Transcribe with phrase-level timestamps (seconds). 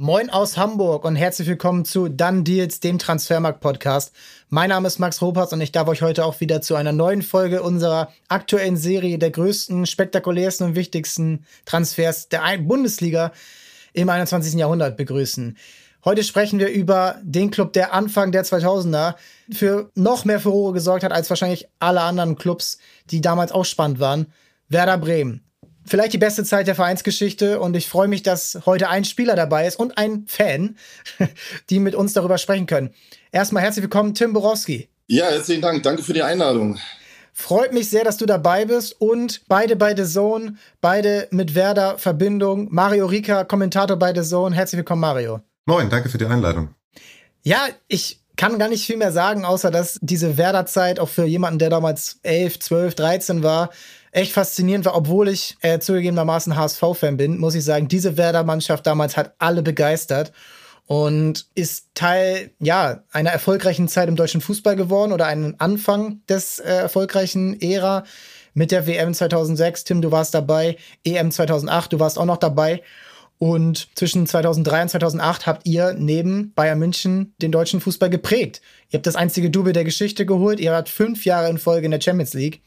[0.00, 4.12] Moin aus Hamburg und herzlich willkommen zu Dann Deals, dem Transfermarkt-Podcast.
[4.48, 7.20] Mein Name ist Max Ropers und ich darf euch heute auch wieder zu einer neuen
[7.20, 13.32] Folge unserer aktuellen Serie der größten, spektakulärsten und wichtigsten Transfers der Bundesliga
[13.92, 14.54] im 21.
[14.54, 15.56] Jahrhundert begrüßen.
[16.04, 19.16] Heute sprechen wir über den Club, der Anfang der 2000er
[19.50, 22.78] für noch mehr Furore gesorgt hat als wahrscheinlich alle anderen Clubs,
[23.10, 24.26] die damals auch spannend waren.
[24.68, 25.47] Werder Bremen
[25.88, 29.66] vielleicht die beste Zeit der Vereinsgeschichte und ich freue mich, dass heute ein Spieler dabei
[29.66, 30.76] ist und ein Fan,
[31.70, 32.90] die mit uns darüber sprechen können.
[33.32, 34.88] Erstmal herzlich willkommen, Tim Borowski.
[35.06, 35.82] Ja, herzlichen Dank.
[35.82, 36.78] Danke für die Einladung.
[37.32, 41.96] Freut mich sehr, dass du dabei bist und beide bei The Zone, beide mit Werder
[41.96, 42.68] Verbindung.
[42.70, 44.54] Mario Rika, Kommentator bei The Zone.
[44.54, 45.40] Herzlich willkommen, Mario.
[45.64, 46.74] Moin, danke für die Einladung.
[47.44, 51.58] Ja, ich kann gar nicht viel mehr sagen, außer dass diese Werder-Zeit auch für jemanden,
[51.58, 53.70] der damals 11, 12, 13 war,
[54.12, 59.16] echt faszinierend war, obwohl ich äh, zugegebenermaßen HSV-Fan bin, muss ich sagen, diese Werder-Mannschaft damals
[59.16, 60.32] hat alle begeistert
[60.86, 66.58] und ist Teil ja einer erfolgreichen Zeit im deutschen Fußball geworden oder einen Anfang des
[66.58, 68.04] äh, erfolgreichen Ära
[68.54, 69.84] mit der WM 2006.
[69.84, 72.82] Tim, du warst dabei, EM 2008, du warst auch noch dabei.
[73.36, 78.60] Und zwischen 2003 und 2008 habt ihr neben Bayern München den deutschen Fußball geprägt.
[78.90, 80.58] Ihr habt das einzige Double der Geschichte geholt.
[80.58, 82.62] Ihr wart fünf Jahre in Folge in der Champions League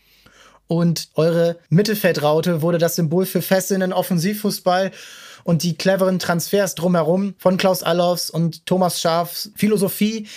[0.72, 4.92] und eure Mittelfeldraute wurde das Symbol für fesselnden Offensivfußball.
[5.44, 10.30] Und die cleveren Transfers drumherum von Klaus Allofs und Thomas Schafs Philosophie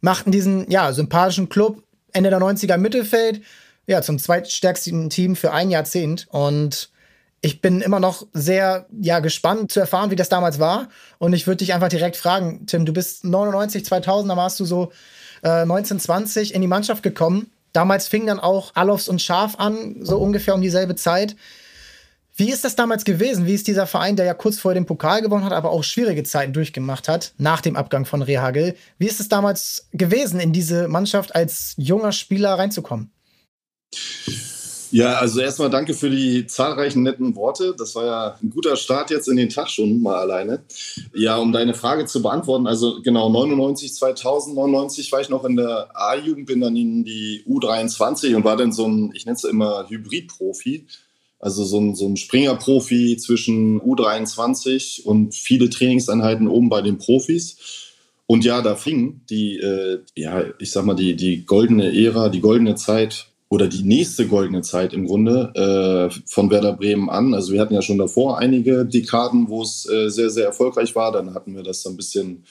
[0.00, 3.42] machten diesen ja sympathischen Club Ende der 90er Mittelfeld
[3.86, 6.26] ja zum zweitstärksten Team für ein Jahrzehnt.
[6.30, 6.90] Und
[7.40, 10.88] ich bin immer noch sehr ja gespannt zu erfahren, wie das damals war.
[11.18, 14.64] Und ich würde dich einfach direkt fragen, Tim, du bist 99 2000, da warst du
[14.64, 14.90] so
[15.44, 20.16] äh, 1920 in die Mannschaft gekommen Damals fing dann auch Alofs und Schaf an, so
[20.16, 21.36] ungefähr um dieselbe Zeit.
[22.34, 23.44] Wie ist das damals gewesen?
[23.44, 26.22] Wie ist dieser Verein, der ja kurz vorher den Pokal gewonnen hat, aber auch schwierige
[26.22, 28.76] Zeiten durchgemacht hat, nach dem Abgang von Rehagel?
[28.96, 33.10] Wie ist es damals gewesen, in diese Mannschaft als junger Spieler reinzukommen?
[34.90, 37.74] Ja, also erstmal danke für die zahlreichen netten Worte.
[37.76, 40.62] Das war ja ein guter Start jetzt in den Tag schon mal alleine.
[41.14, 45.56] Ja, um deine Frage zu beantworten, also genau 99, 2000, 99 war ich noch in
[45.56, 49.44] der A-Jugend, bin dann in die U23 und war dann so ein, ich nenne es
[49.44, 50.86] immer Hybrid-Profi.
[51.38, 57.58] Also so ein, so ein Springer-Profi zwischen U23 und viele Trainingseinheiten oben bei den Profis.
[58.26, 62.40] Und ja, da fing die, äh, ja, ich sag mal, die, die goldene Ära, die
[62.40, 67.32] goldene Zeit oder die nächste goldene Zeit im Grunde äh, von Werder Bremen an.
[67.32, 71.12] Also wir hatten ja schon davor einige Dekaden, wo es äh, sehr, sehr erfolgreich war.
[71.12, 72.44] Dann hatten wir das so ein bisschen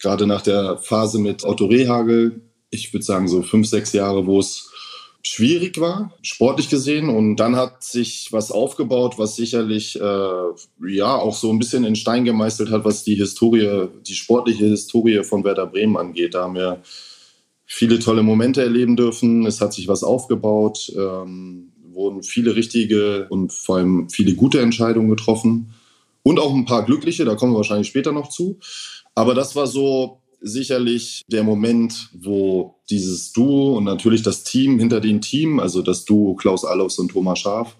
[0.00, 4.40] gerade nach der Phase mit Otto Rehagel, ich würde sagen so fünf, sechs Jahre, wo
[4.40, 4.70] es
[5.22, 7.08] schwierig war, sportlich gesehen.
[7.08, 11.94] Und dann hat sich was aufgebaut, was sicherlich äh, ja auch so ein bisschen in
[11.94, 16.34] Stein gemeißelt hat, was die Historie, die sportliche Historie von Werder Bremen angeht.
[16.34, 16.82] Da haben wir
[17.74, 19.46] viele tolle Momente erleben dürfen.
[19.46, 25.08] Es hat sich was aufgebaut, ähm, wurden viele richtige und vor allem viele gute Entscheidungen
[25.08, 25.72] getroffen
[26.22, 28.58] und auch ein paar glückliche, da kommen wir wahrscheinlich später noch zu.
[29.14, 35.00] Aber das war so sicherlich der Moment, wo dieses Duo und natürlich das Team hinter
[35.00, 37.76] dem Team, also das Duo Klaus Allofs und Thomas Schaf,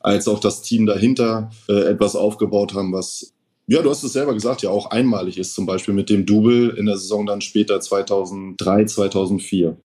[0.00, 3.32] als auch das Team dahinter äh, etwas aufgebaut haben, was
[3.66, 6.70] ja, du hast es selber gesagt, ja auch einmalig ist, zum Beispiel mit dem Double
[6.76, 9.76] in der Saison dann später 2003, 2004.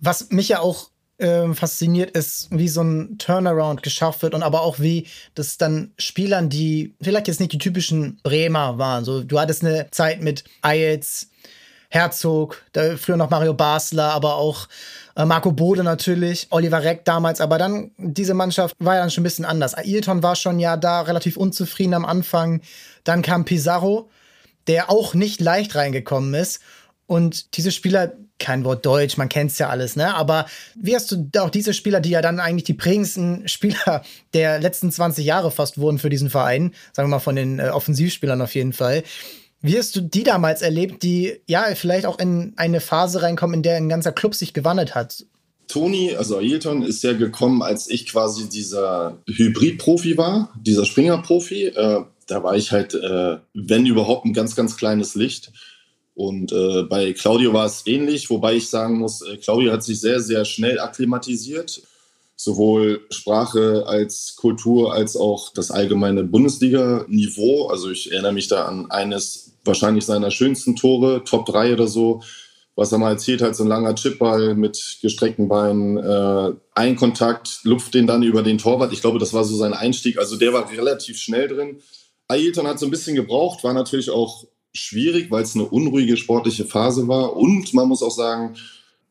[0.00, 4.62] Was mich ja auch äh, fasziniert ist, wie so ein Turnaround geschafft wird und aber
[4.62, 9.04] auch wie das dann Spielern, die vielleicht jetzt nicht die typischen Bremer waren.
[9.04, 11.28] So, du hattest eine Zeit mit Ayetz,
[11.92, 12.62] Herzog,
[12.96, 14.66] früher noch Mario Basler, aber auch
[15.14, 19.20] äh, Marco Bode natürlich, Oliver Reck damals, aber dann, diese Mannschaft war ja dann schon
[19.20, 19.74] ein bisschen anders.
[19.74, 22.62] Ailton war schon ja da relativ unzufrieden am Anfang.
[23.04, 24.08] Dann kam Pizarro,
[24.68, 26.62] der auch nicht leicht reingekommen ist.
[27.06, 30.14] Und diese Spieler, kein Wort Deutsch, man kennt es ja alles, ne?
[30.14, 34.60] Aber wie hast du auch diese Spieler, die ja dann eigentlich die prägendsten Spieler der
[34.60, 38.40] letzten 20 Jahre fast wurden für diesen Verein, sagen wir mal von den äh, Offensivspielern
[38.40, 39.02] auf jeden Fall,
[39.62, 43.62] wie hast du die damals erlebt, die ja vielleicht auch in eine Phase reinkommen, in
[43.62, 45.24] der ein ganzer Club sich gewandelt hat?
[45.68, 51.66] Toni, also Ailton, ist ja gekommen, als ich quasi dieser Hybrid-Profi war, dieser Springer-Profi.
[51.68, 55.52] Äh, da war ich halt, äh, wenn überhaupt, ein ganz, ganz kleines Licht.
[56.14, 60.00] Und äh, bei Claudio war es ähnlich, wobei ich sagen muss, äh, Claudio hat sich
[60.00, 61.82] sehr, sehr schnell akklimatisiert.
[62.42, 67.68] Sowohl Sprache als Kultur als auch das allgemeine Bundesliga-Niveau.
[67.68, 72.20] Also ich erinnere mich da an eines wahrscheinlich seiner schönsten Tore, Top 3 oder so.
[72.74, 77.60] Was er mal erzählt hat, so ein langer Chipball mit gestreckten Beinen, äh, ein Kontakt,
[77.62, 78.92] lupft den dann über den Torwart.
[78.92, 80.18] Ich glaube, das war so sein Einstieg.
[80.18, 81.80] Also der war relativ schnell drin.
[82.26, 86.64] Ailton hat so ein bisschen gebraucht, war natürlich auch schwierig, weil es eine unruhige sportliche
[86.64, 87.36] Phase war.
[87.36, 88.56] Und man muss auch sagen,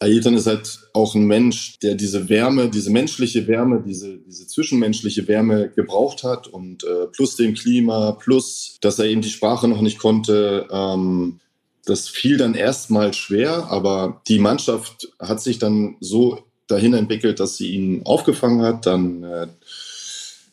[0.02, 5.28] Ailton ist halt auch ein Mensch, der diese Wärme, diese menschliche Wärme, diese, diese zwischenmenschliche
[5.28, 9.82] Wärme gebraucht hat und äh, plus dem Klima, plus, dass er eben die Sprache noch
[9.82, 10.68] nicht konnte.
[10.72, 11.40] Ähm,
[11.86, 17.58] das fiel dann erstmal schwer, aber die Mannschaft hat sich dann so dahin entwickelt, dass
[17.58, 18.88] sie ihn aufgefangen hat.
[18.88, 19.48] Dann äh,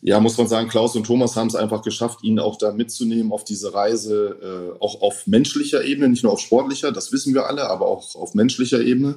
[0.01, 3.33] ja, muss man sagen, Klaus und Thomas haben es einfach geschafft, ihn auch da mitzunehmen
[3.33, 4.37] auf diese Reise,
[4.77, 8.15] äh, auch auf menschlicher Ebene, nicht nur auf sportlicher, das wissen wir alle, aber auch
[8.15, 9.17] auf menschlicher Ebene.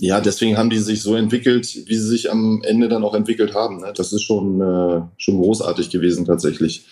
[0.00, 3.54] Ja, deswegen haben die sich so entwickelt, wie sie sich am Ende dann auch entwickelt
[3.54, 3.80] haben.
[3.80, 3.92] Ne?
[3.94, 6.86] Das ist schon, äh, schon großartig gewesen tatsächlich.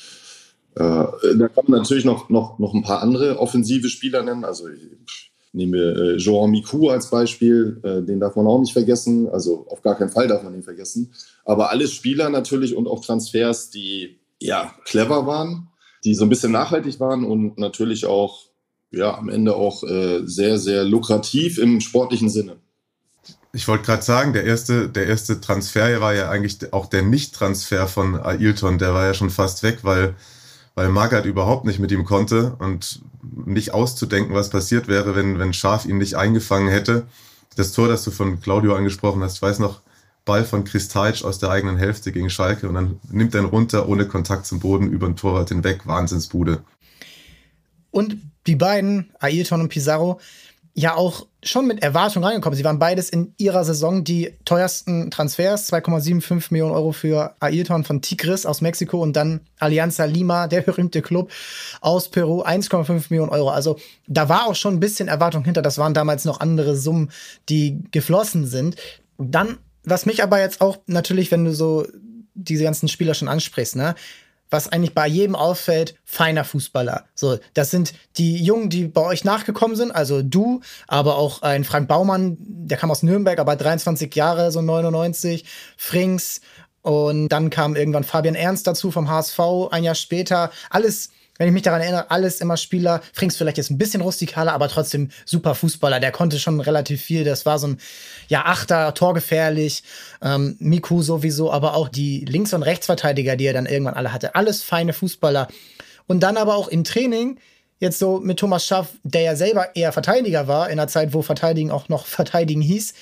[0.75, 4.45] Äh, da kann man natürlich noch, noch, noch ein paar andere offensive Spieler nennen.
[4.45, 4.67] Also
[5.53, 9.29] Nehmen wir äh, Joan Miku als Beispiel, äh, den darf man auch nicht vergessen.
[9.29, 11.13] Also auf gar keinen Fall darf man ihn vergessen.
[11.45, 15.69] Aber alles Spieler natürlich und auch Transfers, die ja clever waren,
[16.05, 18.49] die so ein bisschen nachhaltig waren und natürlich auch
[18.91, 22.57] ja am Ende auch äh, sehr, sehr lukrativ im sportlichen Sinne.
[23.53, 27.87] Ich wollte gerade sagen, der erste, der erste Transfer war ja eigentlich auch der Nicht-Transfer
[27.87, 30.15] von Ailton, der war ja schon fast weg, weil
[30.79, 33.03] weil Magath überhaupt nicht mit ihm konnte und
[33.45, 37.09] nicht auszudenken, was passiert wäre, wenn, wenn Schaf ihn nicht eingefangen hätte.
[37.57, 39.81] Das Tor, das du von Claudio angesprochen hast, ich weiß noch,
[40.25, 43.89] Ball von Kristalc aus der eigenen Hälfte gegen Schalke und dann nimmt er ihn runter
[43.89, 45.85] ohne Kontakt zum Boden über den Torwart hinweg.
[45.85, 46.63] Wahnsinnsbude.
[47.91, 48.17] Und
[48.47, 50.21] die beiden, Ailton und Pizarro,
[50.79, 52.57] ja auch schon mit Erwartung reingekommen.
[52.57, 55.73] Sie waren beides in ihrer Saison die teuersten Transfers.
[55.73, 61.03] 2,75 Millionen Euro für Ailton von Tigris aus Mexiko und dann Alianza Lima, der berühmte
[61.03, 61.33] Club
[61.81, 63.51] aus Peru, 1,5 Millionen Euro.
[63.51, 63.77] Also
[64.07, 65.63] da war auch schon ein bisschen Erwartung hinter.
[65.63, 67.11] Das waren damals noch andere Summen,
[67.49, 68.77] die geflossen sind.
[69.19, 71.89] Dann, was mich aber jetzt auch natürlich, wenn du so
[72.35, 73.97] diese ganzen Spieler schon ansprichst, ne?
[74.51, 77.05] Was eigentlich bei jedem auffällt, feiner Fußballer.
[77.15, 81.65] So, das sind die Jungen, die bei euch nachgekommen sind, also du, aber auch ein
[81.65, 85.45] Frank Baumann, der kam aus Nürnberg, aber 23 Jahre, so 99,
[85.77, 86.41] Frings
[86.83, 89.41] und dann kam irgendwann Fabian Ernst dazu vom HSV,
[89.71, 93.01] ein Jahr später, alles wenn ich mich daran erinnere, alles immer Spieler.
[93.13, 96.01] Frings vielleicht jetzt ein bisschen rustikaler, aber trotzdem super Fußballer.
[96.01, 97.25] Der konnte schon relativ viel.
[97.25, 97.79] Das war so ein,
[98.27, 99.85] ja, Achter, torgefährlich.
[100.21, 104.35] Ähm, Miku sowieso, aber auch die Links- und Rechtsverteidiger, die er dann irgendwann alle hatte.
[104.35, 105.47] Alles feine Fußballer.
[106.09, 107.39] Und dann aber auch im Training,
[107.79, 111.23] jetzt so mit Thomas Schaff, der ja selber eher Verteidiger war, in einer Zeit, wo
[111.23, 112.95] Verteidigen auch noch Verteidigen hieß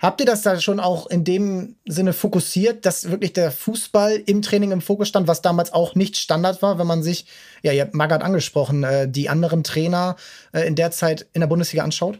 [0.00, 4.40] Habt ihr das da schon auch in dem Sinne fokussiert, dass wirklich der Fußball im
[4.40, 7.26] Training im Fokus stand, was damals auch nicht Standard war, wenn man sich,
[7.62, 10.16] ja, ihr habt Magath angesprochen, äh, die anderen Trainer
[10.52, 12.18] äh, in der Zeit in der Bundesliga anschaut?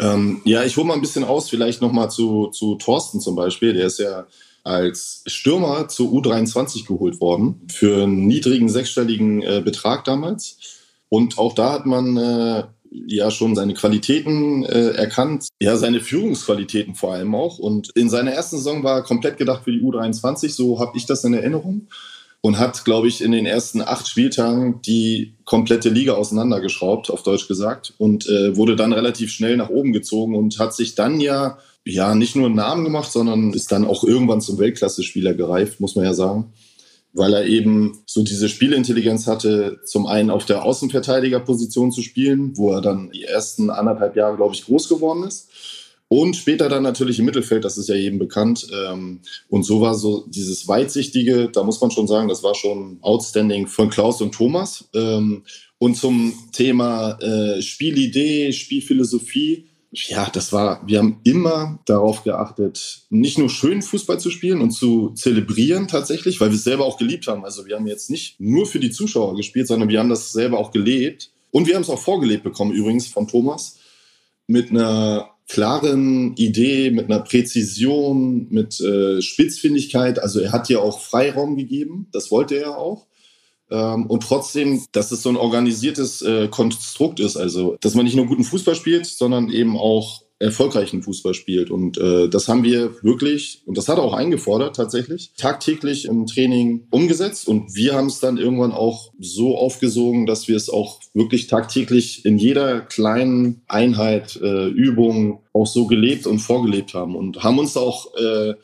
[0.00, 3.36] Ähm, ja, ich hole mal ein bisschen aus, vielleicht noch mal zu, zu Thorsten zum
[3.36, 3.74] Beispiel.
[3.74, 4.26] Der ist ja
[4.64, 10.56] als Stürmer zur U23 geholt worden für einen niedrigen sechsstelligen äh, Betrag damals.
[11.08, 12.64] Und auch da hat man äh,
[13.06, 17.58] ja schon seine Qualitäten äh, erkannt, ja seine Führungsqualitäten vor allem auch.
[17.58, 21.06] Und in seiner ersten Saison war er komplett gedacht für die U23, so habe ich
[21.06, 21.88] das in Erinnerung.
[22.44, 27.46] Und hat, glaube ich, in den ersten acht Spieltagen die komplette Liga auseinandergeschraubt, auf Deutsch
[27.46, 31.58] gesagt, und äh, wurde dann relativ schnell nach oben gezogen und hat sich dann ja,
[31.84, 35.94] ja nicht nur einen Namen gemacht, sondern ist dann auch irgendwann zum Weltklasse-Spieler gereift, muss
[35.94, 36.52] man ja sagen
[37.12, 42.70] weil er eben so diese Spielintelligenz hatte, zum einen auf der Außenverteidigerposition zu spielen, wo
[42.72, 45.50] er dann die ersten anderthalb Jahre, glaube ich, groß geworden ist.
[46.08, 48.66] Und später dann natürlich im Mittelfeld, das ist ja jedem bekannt.
[48.70, 52.98] Ähm, und so war so dieses Weitsichtige, da muss man schon sagen, das war schon
[53.00, 54.90] outstanding von Klaus und Thomas.
[54.94, 55.42] Ähm,
[55.78, 63.36] und zum Thema äh, Spielidee, Spielphilosophie, ja, das war, wir haben immer darauf geachtet, nicht
[63.38, 67.26] nur schön Fußball zu spielen und zu zelebrieren tatsächlich, weil wir es selber auch geliebt
[67.26, 67.44] haben.
[67.44, 70.58] Also wir haben jetzt nicht nur für die Zuschauer gespielt, sondern wir haben das selber
[70.58, 71.30] auch gelebt.
[71.50, 73.78] Und wir haben es auch vorgelebt bekommen, übrigens von Thomas,
[74.46, 80.18] mit einer klaren Idee, mit einer Präzision, mit äh, Spitzfindigkeit.
[80.18, 83.06] Also er hat ja auch Freiraum gegeben, das wollte er auch.
[83.72, 87.36] Ähm, und trotzdem, dass es so ein organisiertes äh, Konstrukt ist.
[87.36, 91.70] Also, dass man nicht nur guten Fußball spielt, sondern eben auch erfolgreichen Fußball spielt.
[91.70, 96.26] Und äh, das haben wir wirklich, und das hat er auch eingefordert tatsächlich, tagtäglich im
[96.26, 97.48] Training umgesetzt.
[97.48, 102.24] Und wir haben es dann irgendwann auch so aufgesogen, dass wir es auch wirklich tagtäglich
[102.24, 107.14] in jeder kleinen Einheit, äh, Übung auch so gelebt und vorgelebt haben.
[107.14, 108.54] Und haben uns auch äh,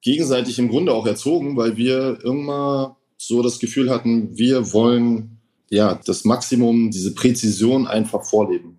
[0.00, 5.98] gegenseitig im Grunde auch erzogen, weil wir irgendwann so das Gefühl hatten, wir wollen ja
[6.04, 8.78] das Maximum, diese Präzision einfach vorleben.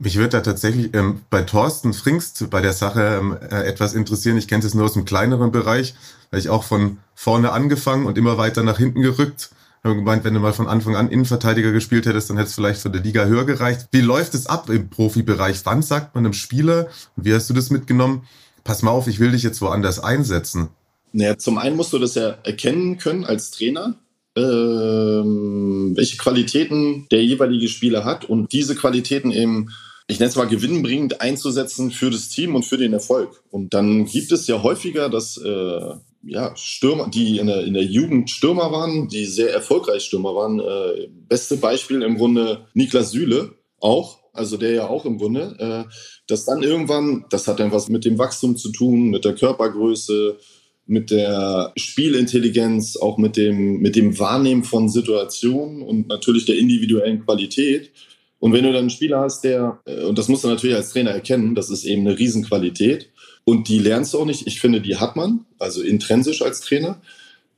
[0.00, 4.36] Mich würde da tatsächlich ähm, bei Thorsten Fringst bei der Sache ähm, äh, etwas interessieren.
[4.36, 5.94] Ich kenne es nur aus einem kleineren Bereich,
[6.30, 9.50] weil ich auch von vorne angefangen und immer weiter nach hinten gerückt.
[9.84, 12.80] haben gemeint, wenn du mal von Anfang an Innenverteidiger gespielt hättest, dann hätte es vielleicht
[12.80, 13.86] für die Liga höher gereicht.
[13.92, 15.60] Wie läuft es ab im Profibereich?
[15.64, 18.24] Wann sagt man einem Spieler, wie hast du das mitgenommen?
[18.64, 20.70] Pass mal auf, ich will dich jetzt woanders einsetzen.
[21.16, 23.94] Naja, zum einen musst du das ja erkennen können als Trainer,
[24.36, 29.70] ähm, welche Qualitäten der jeweilige Spieler hat und diese Qualitäten eben
[30.08, 33.42] ich nenne es mal gewinnbringend einzusetzen für das Team und für den Erfolg.
[33.50, 37.82] Und dann gibt es ja häufiger, dass äh, ja, Stürmer, die in der, in der
[37.82, 40.60] Jugend Stürmer waren, die sehr erfolgreich Stürmer waren.
[40.60, 45.90] Äh, beste Beispiel im Grunde Niklas Süle auch, also der ja auch im Grunde, äh,
[46.28, 50.38] dass dann irgendwann, das hat dann was mit dem Wachstum zu tun, mit der Körpergröße,
[50.86, 57.24] mit der Spielintelligenz, auch mit dem, mit dem Wahrnehmen von Situationen und natürlich der individuellen
[57.24, 57.90] Qualität.
[58.38, 60.90] Und wenn du dann einen Spieler hast, der, äh, und das musst du natürlich als
[60.90, 63.10] Trainer erkennen, das ist eben eine Riesenqualität,
[63.48, 64.46] und die lernst du auch nicht.
[64.48, 67.00] Ich finde, die hat man, also intrinsisch als Trainer.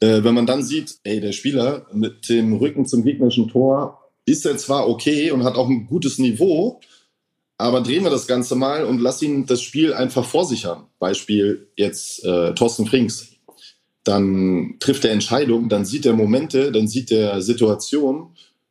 [0.00, 4.44] Äh, wenn man dann sieht, ey, der Spieler mit dem Rücken zum gegnerischen Tor ist
[4.44, 6.80] er zwar okay und hat auch ein gutes Niveau,
[7.58, 10.86] aber drehen wir das Ganze mal und lass ihn das Spiel einfach vor sich haben.
[11.00, 13.32] Beispiel jetzt äh, Thorsten Frings.
[14.04, 18.28] Dann trifft er Entscheidungen, dann sieht er Momente, dann sieht er Situationen,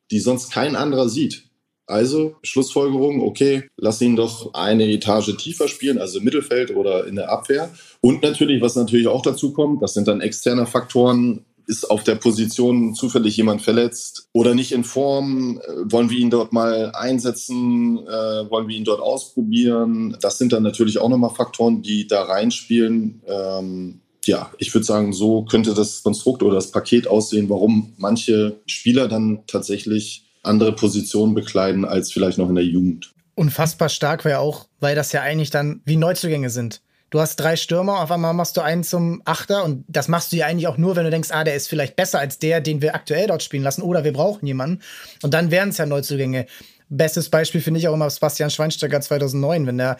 [0.09, 1.43] die sonst kein anderer sieht.
[1.85, 7.15] Also Schlussfolgerung, okay, lass ihn doch eine Etage tiefer spielen, also im Mittelfeld oder in
[7.15, 7.69] der Abwehr.
[8.01, 11.45] Und natürlich, was natürlich auch dazu kommt, das sind dann externe Faktoren.
[11.67, 15.59] Ist auf der Position zufällig jemand verletzt oder nicht in Form?
[15.59, 17.99] Äh, wollen wir ihn dort mal einsetzen?
[18.07, 20.17] Äh, wollen wir ihn dort ausprobieren?
[20.21, 23.21] Das sind dann natürlich auch nochmal Faktoren, die da reinspielen.
[23.27, 28.59] Ähm, ja, ich würde sagen, so könnte das Konstrukt oder das Paket aussehen, warum manche
[28.65, 33.13] Spieler dann tatsächlich andere Positionen bekleiden als vielleicht noch in der Jugend.
[33.35, 36.81] Unfassbar stark wäre auch, weil das ja eigentlich dann wie Neuzugänge sind.
[37.09, 40.35] Du hast drei Stürmer, auf einmal machst du einen zum Achter und das machst du
[40.35, 42.81] ja eigentlich auch nur, wenn du denkst, ah, der ist vielleicht besser als der, den
[42.81, 44.81] wir aktuell dort spielen lassen oder wir brauchen jemanden.
[45.23, 46.47] Und dann wären es ja Neuzugänge.
[46.89, 49.97] Bestes Beispiel finde ich auch immer Sebastian Schweinsteiger 2009, wenn der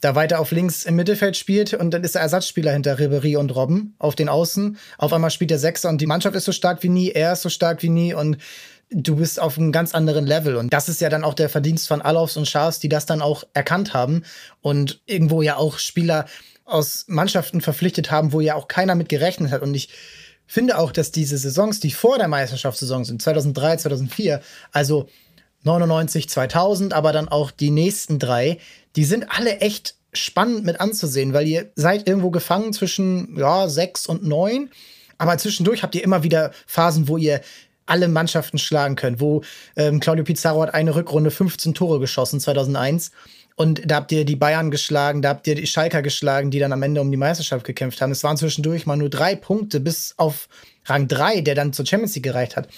[0.00, 3.54] da weiter auf links im Mittelfeld spielt und dann ist der Ersatzspieler hinter Ribery und
[3.54, 4.76] Robben auf den Außen.
[4.98, 7.42] Auf einmal spielt der Sechser und die Mannschaft ist so stark wie nie, er ist
[7.42, 8.36] so stark wie nie und
[8.90, 10.56] du bist auf einem ganz anderen Level.
[10.56, 13.22] Und das ist ja dann auch der Verdienst von Alofs und Schaas, die das dann
[13.22, 14.22] auch erkannt haben
[14.60, 16.26] und irgendwo ja auch Spieler
[16.64, 19.62] aus Mannschaften verpflichtet haben, wo ja auch keiner mit gerechnet hat.
[19.62, 19.88] Und ich
[20.46, 24.40] finde auch, dass diese Saisons, die vor der Meisterschaftssaison sind, 2003, 2004,
[24.72, 25.08] also
[25.62, 28.58] 99, 2000, aber dann auch die nächsten drei,
[28.94, 34.06] die sind alle echt spannend mit anzusehen, weil ihr seid irgendwo gefangen zwischen ja, sechs
[34.06, 34.70] und neun.
[35.18, 37.40] Aber zwischendurch habt ihr immer wieder Phasen, wo ihr
[37.86, 39.42] alle Mannschaften schlagen können, wo
[39.76, 43.12] ähm, Claudio Pizarro hat eine Rückrunde 15 Tore geschossen 2001
[43.56, 46.74] und da habt ihr die Bayern geschlagen, da habt ihr die Schalker geschlagen, die dann
[46.74, 48.12] am Ende um die Meisterschaft gekämpft haben.
[48.12, 50.48] Es waren zwischendurch mal nur drei Punkte bis auf
[50.84, 52.68] Rang 3, der dann zur Champions League gereicht hat.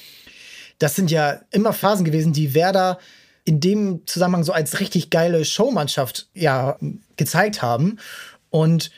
[0.79, 2.99] Das sind ja immer Phasen gewesen, die Werder
[3.45, 6.79] in dem Zusammenhang so als richtig geile Showmannschaft ja
[7.17, 7.99] gezeigt haben.
[8.51, 8.93] Und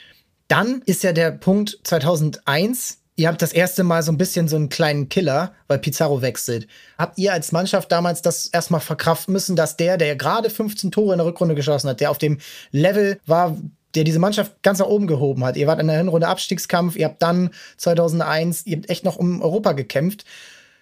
[0.49, 4.57] dann ist ja der Punkt 2001, ihr habt das erste Mal so ein bisschen so
[4.57, 6.67] einen kleinen Killer, weil Pizarro wechselt.
[6.99, 11.13] Habt ihr als Mannschaft damals das erstmal verkraften müssen, dass der, der gerade 15 Tore
[11.13, 12.39] in der Rückrunde geschossen hat, der auf dem
[12.71, 13.57] Level war,
[13.95, 15.57] der diese Mannschaft ganz nach oben gehoben hat.
[15.57, 19.43] Ihr wart in der Hinrunde Abstiegskampf, ihr habt dann 2001, ihr habt echt noch um
[19.43, 20.25] Europa gekämpft.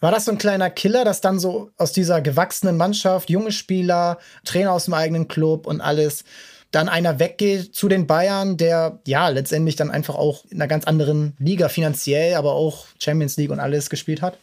[0.01, 4.19] War das so ein kleiner Killer, dass dann so aus dieser gewachsenen Mannschaft, junge Spieler,
[4.45, 6.23] Trainer aus dem eigenen Club und alles,
[6.71, 10.85] dann einer weggeht zu den Bayern, der ja letztendlich dann einfach auch in einer ganz
[10.85, 14.39] anderen Liga finanziell, aber auch Champions League und alles gespielt hat?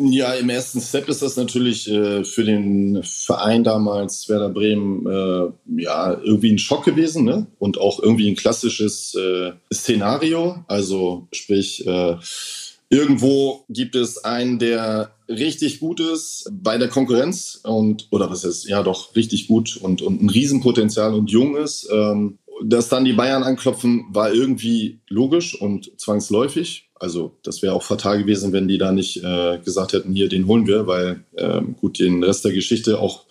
[0.00, 5.82] Ja, im ersten Step ist das natürlich äh, für den Verein damals Werder Bremen äh,
[5.82, 7.48] ja irgendwie ein Schock gewesen ne?
[7.58, 10.64] und auch irgendwie ein klassisches äh, Szenario.
[10.68, 12.14] Also sprich, äh,
[12.90, 18.66] irgendwo gibt es einen, der richtig gut ist bei der Konkurrenz und oder was ist
[18.66, 21.88] ja doch richtig gut und, und ein Riesenpotenzial und jung ist.
[21.92, 26.88] Ähm, dass dann die Bayern anklopfen, war irgendwie logisch und zwangsläufig.
[26.94, 30.46] Also das wäre auch fatal gewesen, wenn die da nicht äh, gesagt hätten, hier, den
[30.46, 33.26] holen wir, weil ähm, gut, den Rest der Geschichte auch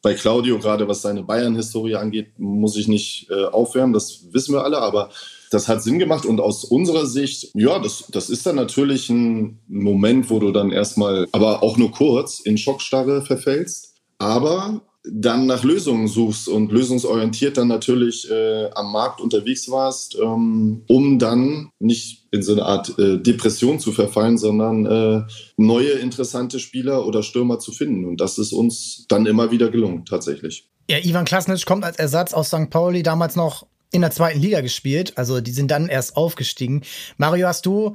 [0.00, 4.64] bei Claudio, gerade was seine Bayern-Historie angeht, muss ich nicht äh, aufwärmen, das wissen wir
[4.64, 5.10] alle, aber
[5.52, 9.60] das hat Sinn gemacht und aus unserer Sicht, ja, das, das ist dann natürlich ein
[9.68, 15.64] Moment, wo du dann erstmal, aber auch nur kurz in Schockstarre verfällst, aber dann nach
[15.64, 22.28] Lösungen suchst und lösungsorientiert dann natürlich äh, am Markt unterwegs warst, ähm, um dann nicht
[22.30, 25.22] in so eine Art äh, Depression zu verfallen, sondern äh,
[25.56, 28.04] neue interessante Spieler oder Stürmer zu finden.
[28.04, 30.68] Und das ist uns dann immer wieder gelungen, tatsächlich.
[30.88, 32.70] Ja, Ivan Klasnic kommt als Ersatz aus St.
[32.70, 35.12] Pauli, damals noch in der zweiten Liga gespielt.
[35.16, 36.82] Also die sind dann erst aufgestiegen.
[37.18, 37.94] Mario, hast du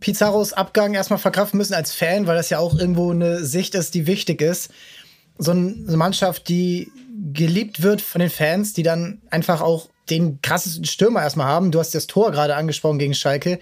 [0.00, 3.94] Pizarros Abgang erstmal verkraften müssen als Fan, weil das ja auch irgendwo eine Sicht ist,
[3.94, 4.70] die wichtig ist.
[5.38, 6.90] So eine Mannschaft, die
[7.32, 11.70] geliebt wird von den Fans, die dann einfach auch den krassesten Stürmer erstmal haben.
[11.70, 13.58] Du hast das Tor gerade angesprochen gegen Schalke.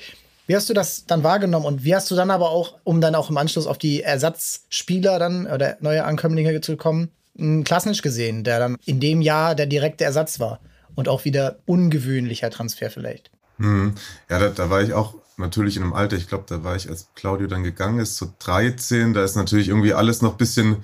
[0.47, 3.15] Wie hast du das dann wahrgenommen und wie hast du dann aber auch, um dann
[3.15, 8.45] auch im Anschluss auf die Ersatzspieler dann oder neue Ankömmlinge zu kommen, einen Klasnisch gesehen,
[8.45, 10.61] der dann in dem Jahr der direkte Ersatz war
[10.95, 13.31] und auch wieder ungewöhnlicher Transfer vielleicht?
[13.59, 13.95] Hm.
[14.29, 16.89] Ja, da, da war ich auch natürlich in einem Alter, ich glaube, da war ich,
[16.89, 20.77] als Claudio dann gegangen ist, so 13, da ist natürlich irgendwie alles noch bisschen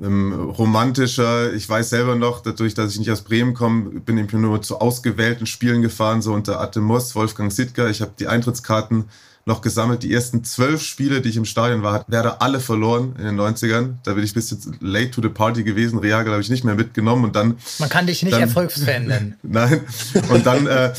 [0.00, 1.52] ähm, romantischer.
[1.52, 4.80] Ich weiß selber noch, dadurch, dass ich nicht aus Bremen komme, bin ich nur zu
[4.80, 7.90] ausgewählten Spielen gefahren, so unter Atte Moss, Wolfgang Sittger.
[7.90, 9.06] Ich habe die Eintrittskarten
[9.48, 10.04] noch gesammelt.
[10.04, 13.40] Die ersten zwölf Spiele, die ich im Stadion war, hat Werder alle verloren in den
[13.40, 13.94] 90ern.
[14.04, 15.98] Da bin ich bis jetzt late to the party gewesen.
[15.98, 17.56] Real habe ich nicht mehr mitgenommen und dann.
[17.80, 19.34] Man kann dich nicht dann, Erfolgsfan nennen.
[19.42, 19.80] Nein.
[20.28, 20.92] Und dann äh,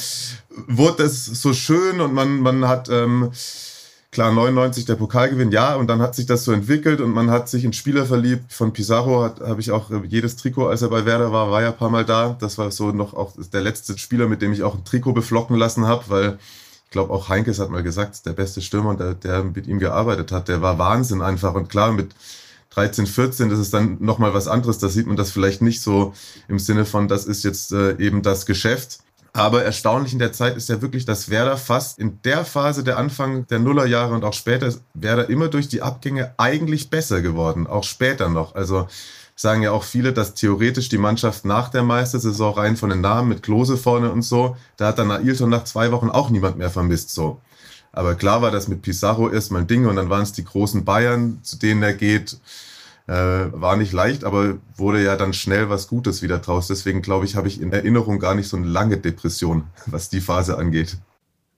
[0.68, 2.89] wurde es so schön und man, man hat.
[2.89, 3.32] Ähm,
[4.12, 7.48] Klar, 99 der Pokalgewinn, ja, und dann hat sich das so entwickelt und man hat
[7.48, 8.51] sich in Spieler verliebt.
[8.51, 11.68] Von Pizarro habe ich auch äh, jedes Trikot, als er bei Werder war, war ja
[11.68, 12.36] ein paar Mal da.
[12.39, 15.56] Das war so noch auch der letzte Spieler, mit dem ich auch ein Trikot beflocken
[15.56, 16.39] lassen habe, weil
[16.89, 20.31] ich glaube auch Heinkes hat mal gesagt, der beste Stürmer, der, der mit ihm gearbeitet
[20.31, 21.53] hat, der war Wahnsinn einfach.
[21.53, 22.15] Und klar, mit
[22.72, 24.79] 13, 14, das ist dann nochmal was anderes.
[24.79, 26.15] Da sieht man das vielleicht nicht so
[26.48, 29.01] im Sinne von, das ist jetzt äh, eben das Geschäft.
[29.34, 32.98] Aber erstaunlich in der Zeit ist ja wirklich, dass Werder fast in der Phase der
[32.98, 37.84] Anfang der Nullerjahre und auch später Werder immer durch die Abgänge eigentlich besser geworden, auch
[37.84, 38.55] später noch.
[38.55, 38.88] Also
[39.39, 43.29] sagen ja auch viele, dass theoretisch die Mannschaft nach der Meistersaison rein von den Namen
[43.29, 46.69] mit Klose vorne und so, da hat dann Ailton nach zwei Wochen auch niemand mehr
[46.69, 47.39] vermisst so.
[47.93, 50.84] Aber klar war das mit Pizarro erstmal ein Ding und dann waren es die großen
[50.84, 52.38] Bayern, zu denen er geht.
[53.08, 56.67] Äh, war nicht leicht, aber wurde ja dann schnell was Gutes wieder draus.
[56.67, 60.19] Deswegen glaube ich, habe ich in Erinnerung gar nicht so eine lange Depression, was die
[60.19, 60.98] Phase angeht.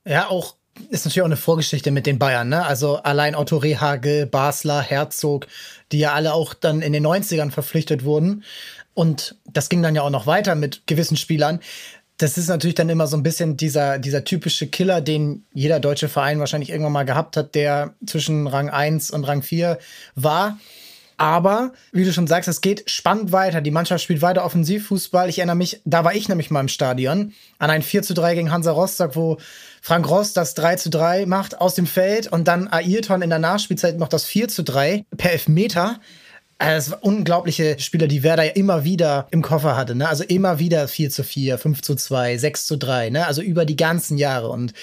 [0.05, 0.53] Ja, auch
[0.89, 2.65] ist natürlich auch eine Vorgeschichte mit den Bayern, ne?
[2.65, 5.47] Also allein Otto Rehagel, Basler, Herzog,
[5.91, 8.43] die ja alle auch dann in den 90ern verpflichtet wurden.
[8.93, 11.59] Und das ging dann ja auch noch weiter mit gewissen Spielern.
[12.17, 16.07] Das ist natürlich dann immer so ein bisschen dieser, dieser typische Killer, den jeder deutsche
[16.07, 19.79] Verein wahrscheinlich irgendwann mal gehabt hat, der zwischen Rang 1 und Rang 4
[20.15, 20.57] war.
[21.17, 23.61] Aber, wie du schon sagst, es geht spannend weiter.
[23.61, 25.29] Die Mannschaft spielt weiter Offensivfußball.
[25.29, 28.33] Ich erinnere mich, da war ich nämlich mal im Stadion, an ein 4 zu 3
[28.33, 29.37] gegen Hansa Rostock, wo
[29.81, 33.39] Frank Rost das 3 zu 3 macht aus dem Feld und dann Ayrton in der
[33.39, 35.99] Nachspielzeit noch das 4 zu 3 per Elfmeter.
[36.59, 39.95] Also es waren unglaubliche Spieler, die Werder ja immer wieder im Koffer hatte.
[39.95, 40.07] Ne?
[40.07, 43.09] Also immer wieder 4 zu 4, 5 zu 2, 6 zu 3.
[43.09, 43.25] Ne?
[43.25, 44.49] Also über die ganzen Jahre.
[44.49, 44.73] Und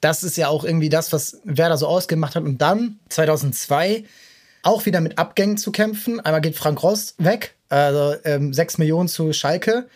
[0.00, 2.42] das ist ja auch irgendwie das, was Werder so ausgemacht hat.
[2.42, 4.02] Und dann 2002
[4.64, 6.18] auch wieder mit Abgängen zu kämpfen.
[6.18, 9.86] Einmal geht Frank Rost weg, also ähm, 6 Millionen zu Schalke.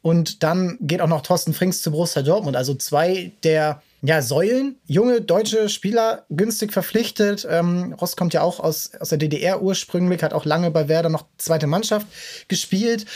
[0.00, 2.56] Und dann geht auch noch Thorsten Frings zu Borussia Dortmund.
[2.56, 7.46] Also zwei der ja, Säulen, junge deutsche Spieler günstig verpflichtet.
[7.50, 11.08] Ähm, Rost kommt ja auch aus, aus der DDR ursprünglich, hat auch lange bei Werder
[11.08, 12.06] noch zweite Mannschaft
[12.48, 13.06] gespielt.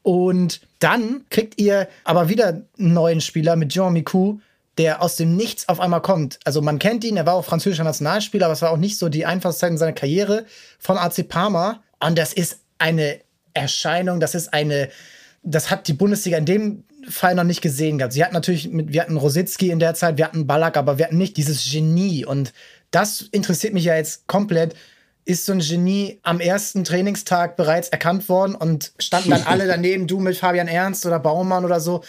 [0.00, 4.40] Und dann kriegt ihr aber wieder einen neuen Spieler mit Jean Micou,
[4.78, 6.38] der aus dem Nichts auf einmal kommt.
[6.44, 9.10] Also man kennt ihn, er war auch französischer Nationalspieler, aber es war auch nicht so
[9.10, 10.46] die einfachste Zeit in seiner Karriere
[10.78, 11.82] von AC Parma.
[12.00, 13.20] Und das ist eine
[13.52, 14.88] Erscheinung, das ist eine,
[15.42, 18.12] das hat die Bundesliga in dem Fall noch nicht gesehen gehabt.
[18.12, 21.06] Sie hatten natürlich, mit, wir hatten Rositzky in der Zeit, wir hatten Ballack, aber wir
[21.06, 22.24] hatten nicht dieses Genie.
[22.24, 22.52] Und
[22.90, 24.74] das interessiert mich ja jetzt komplett.
[25.24, 30.06] Ist so ein Genie am ersten Trainingstag bereits erkannt worden und standen dann alle daneben,
[30.06, 32.02] du mit Fabian Ernst oder Baumann oder so.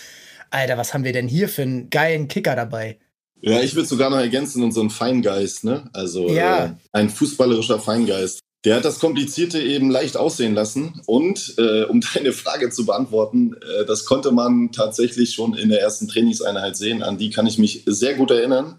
[0.49, 2.97] Alter, was haben wir denn hier für einen geilen Kicker dabei?
[3.41, 5.89] Ja, ich würde sogar noch ergänzen, unseren Feingeist, ne?
[5.91, 6.65] Also ja.
[6.65, 8.39] äh, ein fußballerischer Feingeist.
[8.65, 11.01] Der hat das Komplizierte eben leicht aussehen lassen.
[11.05, 15.81] Und äh, um deine Frage zu beantworten, äh, das konnte man tatsächlich schon in der
[15.81, 17.03] ersten Trainingseinheit sehen.
[17.03, 18.75] An die kann ich mich sehr gut erinnern,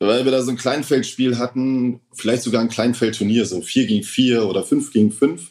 [0.00, 4.46] weil wir da so ein Kleinfeldspiel hatten, vielleicht sogar ein Kleinfeldturnier, so 4 gegen 4
[4.46, 5.50] oder 5 gegen 5.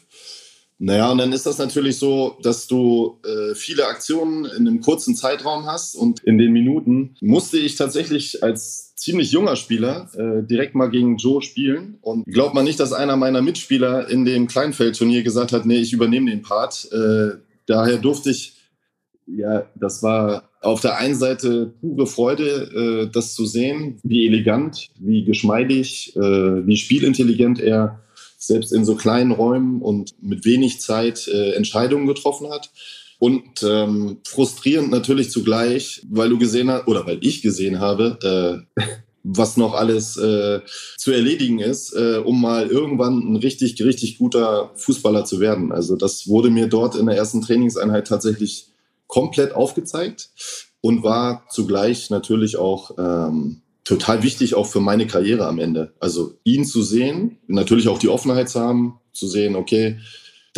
[0.80, 5.16] Naja, und dann ist das natürlich so, dass du äh, viele Aktionen in einem kurzen
[5.16, 10.74] Zeitraum hast und in den Minuten musste ich tatsächlich als ziemlich junger Spieler äh, direkt
[10.74, 11.98] mal gegen Joe spielen.
[12.00, 15.92] Und glaubt man nicht, dass einer meiner Mitspieler in dem Kleinfeldturnier gesagt hat, nee, ich
[15.92, 16.88] übernehme den Part.
[16.92, 18.54] Äh, daher durfte ich,
[19.26, 24.88] ja, das war auf der einen Seite pure Freude, äh, das zu sehen, wie elegant,
[24.98, 28.00] wie geschmeidig, äh, wie spielintelligent er
[28.38, 32.70] selbst in so kleinen Räumen und mit wenig Zeit äh, Entscheidungen getroffen hat.
[33.18, 38.82] Und ähm, frustrierend natürlich zugleich, weil du gesehen hast, oder weil ich gesehen habe, äh,
[39.24, 40.60] was noch alles äh,
[40.96, 45.72] zu erledigen ist, äh, um mal irgendwann ein richtig, richtig guter Fußballer zu werden.
[45.72, 48.68] Also das wurde mir dort in der ersten Trainingseinheit tatsächlich
[49.06, 50.30] komplett aufgezeigt
[50.80, 55.92] und war zugleich natürlich auch ähm, total wichtig auch für meine Karriere am Ende.
[55.98, 59.98] Also ihn zu sehen, natürlich auch die Offenheit zu haben, zu sehen, okay,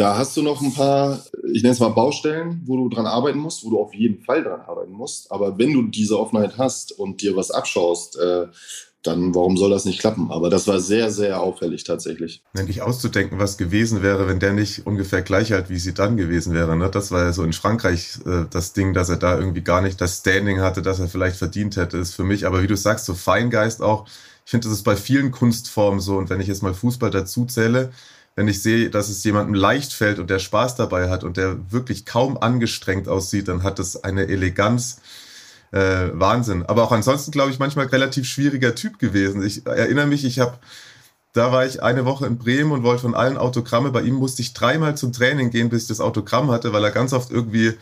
[0.01, 1.21] da hast du noch ein paar,
[1.53, 4.43] ich nenne es mal Baustellen, wo du dran arbeiten musst, wo du auf jeden Fall
[4.43, 5.31] dran arbeiten musst.
[5.31, 8.47] Aber wenn du diese Offenheit hast und dir was abschaust, äh,
[9.03, 10.31] dann warum soll das nicht klappen?
[10.31, 12.43] Aber das war sehr, sehr auffällig tatsächlich.
[12.55, 16.55] Nämlich auszudenken, was gewesen wäre, wenn der nicht ungefähr gleich alt wie sie dann gewesen
[16.55, 16.77] wäre.
[16.77, 16.89] Ne?
[16.91, 20.01] Das war ja so in Frankreich äh, das Ding, dass er da irgendwie gar nicht
[20.01, 22.47] das Standing hatte, das er vielleicht verdient hätte, ist für mich.
[22.47, 24.07] Aber wie du sagst, so Feingeist auch.
[24.47, 26.17] Ich finde, das ist bei vielen Kunstformen so.
[26.17, 27.93] Und wenn ich jetzt mal Fußball dazu zähle,
[28.37, 31.71] wenn ich sehe, dass es jemandem leicht fällt und der Spaß dabei hat und der
[31.71, 35.01] wirklich kaum angestrengt aussieht, dann hat es eine Eleganz,
[35.73, 36.65] äh, Wahnsinn.
[36.67, 39.43] Aber auch ansonsten, glaube ich, manchmal relativ schwieriger Typ gewesen.
[39.43, 40.59] Ich erinnere mich, ich habe,
[41.33, 43.91] da war ich eine Woche in Bremen und wollte von allen Autogramme.
[43.91, 46.91] Bei ihm musste ich dreimal zum Training gehen, bis ich das Autogramm hatte, weil er
[46.91, 47.75] ganz oft irgendwie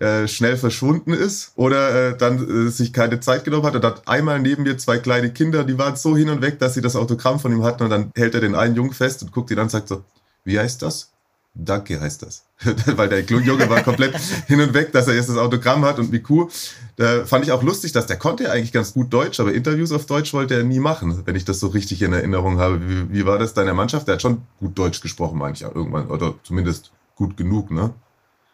[0.00, 3.74] äh, schnell verschwunden ist oder äh, dann äh, sich keine Zeit genommen hat.
[3.74, 6.74] Er hat einmal neben mir zwei kleine Kinder, die waren so hin und weg, dass
[6.74, 9.32] sie das Autogramm von ihm hatten und dann hält er den einen Jungen fest und
[9.32, 10.04] guckt ihn an und sagt so,
[10.44, 11.10] wie heißt das?
[11.54, 12.44] Danke heißt das.
[12.96, 16.12] Weil der Junge war komplett hin und weg, dass er jetzt das Autogramm hat und
[16.12, 16.48] Miku.
[16.96, 19.92] Da fand ich auch lustig, dass der konnte ja eigentlich ganz gut Deutsch, aber Interviews
[19.92, 22.80] auf Deutsch wollte er nie machen, wenn ich das so richtig in Erinnerung habe.
[22.88, 24.06] Wie, wie war das deiner Mannschaft?
[24.06, 26.06] Der hat schon gut Deutsch gesprochen, meine ich ja irgendwann.
[26.06, 27.92] Oder zumindest gut genug, ne?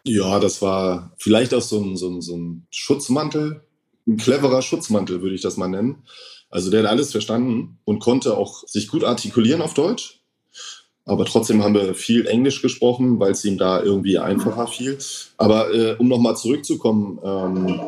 [0.05, 3.63] Ja, das war vielleicht auch so ein, so ein, so ein Schutzmantel,
[4.07, 6.03] ein cleverer Schutzmantel, würde ich das mal nennen.
[6.49, 10.21] Also der hat alles verstanden und konnte auch sich gut artikulieren auf Deutsch
[11.05, 14.97] aber trotzdem haben wir viel Englisch gesprochen, weil es ihm da irgendwie einfacher fiel.
[15.37, 17.79] Aber äh, um nochmal zurückzukommen, ähm,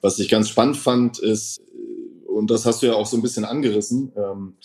[0.00, 3.22] was ich ganz spannend fand, ist, äh, und das hast du ja auch so ein
[3.22, 4.56] bisschen angerissen, ähm,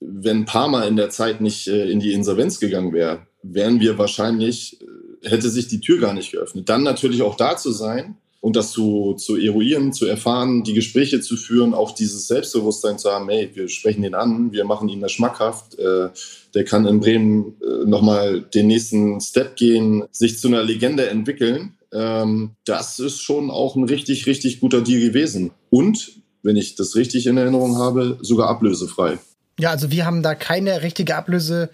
[0.00, 4.80] wenn Parma in der Zeit nicht äh, in die Insolvenz gegangen wäre, wären wir wahrscheinlich,
[4.82, 4.84] äh,
[5.22, 6.68] hätte sich die Tür gar nicht geöffnet.
[6.68, 11.20] Dann natürlich auch da zu sein und das zu, zu eruieren, zu erfahren, die Gespräche
[11.20, 15.00] zu führen, auch dieses Selbstbewusstsein zu haben, hey, wir sprechen ihn an, wir machen ihn
[15.00, 16.08] das schmackhaft, äh,
[16.54, 21.74] der kann in Bremen äh, nochmal den nächsten Step gehen, sich zu einer Legende entwickeln.
[21.92, 25.50] Ähm, das ist schon auch ein richtig, richtig guter Deal gewesen.
[25.70, 29.18] Und, wenn ich das richtig in Erinnerung habe, sogar ablösefrei.
[29.58, 31.70] Ja, also wir haben da keine richtige Ablöse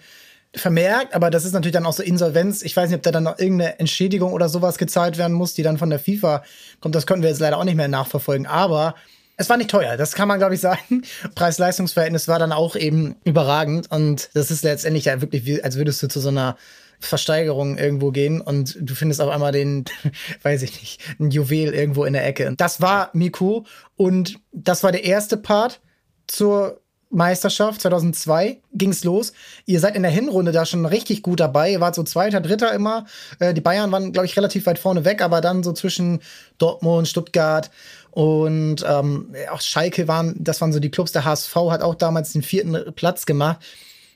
[0.55, 2.61] vermerkt, aber das ist natürlich dann auch so Insolvenz.
[2.61, 5.63] Ich weiß nicht, ob da dann noch irgendeine Entschädigung oder sowas gezahlt werden muss, die
[5.63, 6.43] dann von der FIFA
[6.79, 6.95] kommt.
[6.95, 8.47] Das können wir jetzt leider auch nicht mehr nachverfolgen.
[8.47, 8.95] Aber
[9.37, 11.03] es war nicht teuer, das kann man, glaube ich, sagen.
[11.35, 13.91] Preis-Leistungs-Verhältnis war dann auch eben überragend.
[13.91, 16.57] Und das ist letztendlich ja wirklich, als würdest du zu so einer
[16.99, 19.85] Versteigerung irgendwo gehen und du findest auf einmal den,
[20.43, 22.53] weiß ich nicht, ein Juwel irgendwo in der Ecke.
[22.57, 23.63] Das war Miku
[23.95, 25.81] und das war der erste Part
[26.27, 26.81] zur
[27.15, 29.33] Meisterschaft 2002 ging's los.
[29.65, 31.71] Ihr seid in der Hinrunde da schon richtig gut dabei.
[31.71, 33.05] Ihr wart so Zweiter, Dritter immer.
[33.39, 36.19] Äh, die Bayern waren, glaube ich, relativ weit vorne weg, aber dann so zwischen
[36.57, 37.71] Dortmund, Stuttgart
[38.11, 41.11] und ähm, auch Schalke waren, das waren so die Clubs.
[41.11, 43.59] Der HSV hat auch damals den vierten Platz gemacht.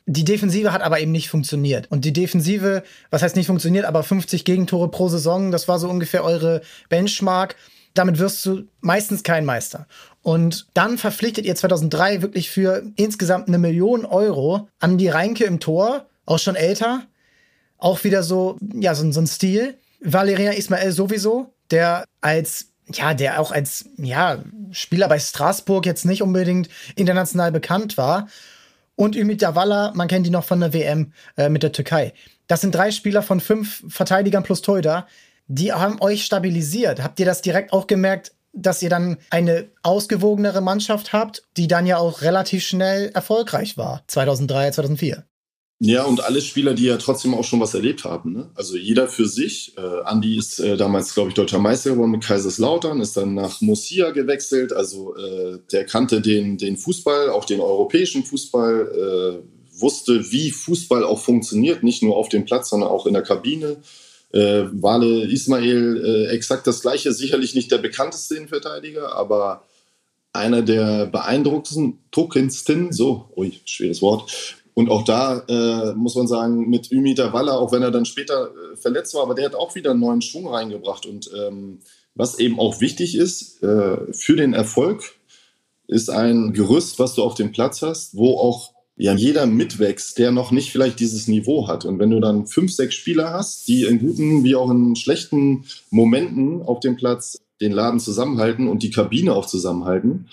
[0.05, 1.91] Die Defensive hat aber eben nicht funktioniert.
[1.91, 5.89] Und die Defensive, was heißt nicht funktioniert, aber 50 Gegentore pro Saison, das war so
[5.89, 7.55] ungefähr eure Benchmark.
[7.93, 9.88] Damit wirst du meistens kein Meister.
[10.21, 15.60] Und dann verpflichtet ihr 2003 wirklich für insgesamt eine Million Euro an die Reinke im
[15.60, 17.03] Tor, auch schon älter.
[17.77, 19.77] Auch wieder so, ja, so, so ein Stil.
[20.01, 24.39] Valeria Ismael sowieso, der als ja, der auch als ja,
[24.71, 28.27] Spieler bei Straßburg jetzt nicht unbedingt international bekannt war.
[28.95, 32.13] Und Ümit Davala, man kennt die noch von der WM äh, mit der Türkei.
[32.47, 35.08] Das sind drei Spieler von fünf Verteidigern plus Torhüter,
[35.47, 37.01] die haben euch stabilisiert.
[37.01, 41.85] Habt ihr das direkt auch gemerkt, dass ihr dann eine ausgewogenere Mannschaft habt, die dann
[41.85, 45.25] ja auch relativ schnell erfolgreich war, 2003, 2004?
[45.81, 48.33] Ja, und alle Spieler, die ja trotzdem auch schon was erlebt haben.
[48.33, 48.51] Ne?
[48.53, 49.77] Also jeder für sich.
[49.77, 53.62] Äh, Andi ist äh, damals, glaube ich, deutscher Meister geworden mit Kaiserslautern, ist dann nach
[53.62, 54.73] Murcia gewechselt.
[54.73, 61.05] Also äh, der kannte den, den Fußball, auch den europäischen Fußball, äh, wusste, wie Fußball
[61.05, 63.77] auch funktioniert, nicht nur auf dem Platz, sondern auch in der Kabine.
[64.31, 69.63] Äh, Wale Ismail äh, exakt das gleiche, sicherlich nicht der bekannteste Innenverteidiger, aber
[70.33, 74.55] einer der beeindruckendsten, so, ui, schweres Wort.
[74.75, 78.51] Und auch da äh, muss man sagen, mit Ümiter Waller, auch wenn er dann später
[78.51, 81.05] äh, verletzt war, aber der hat auch wieder einen neuen Schwung reingebracht.
[81.05, 81.79] Und ähm,
[82.15, 85.03] was eben auch wichtig ist äh, für den Erfolg,
[85.87, 90.31] ist ein Gerüst, was du auf dem Platz hast, wo auch ja jeder mitwächst, der
[90.31, 91.85] noch nicht vielleicht dieses Niveau hat.
[91.85, 95.63] Und wenn du dann fünf, sechs Spieler hast, die in guten wie auch in schlechten
[95.89, 100.27] Momenten auf dem Platz den Laden zusammenhalten und die Kabine auch zusammenhalten,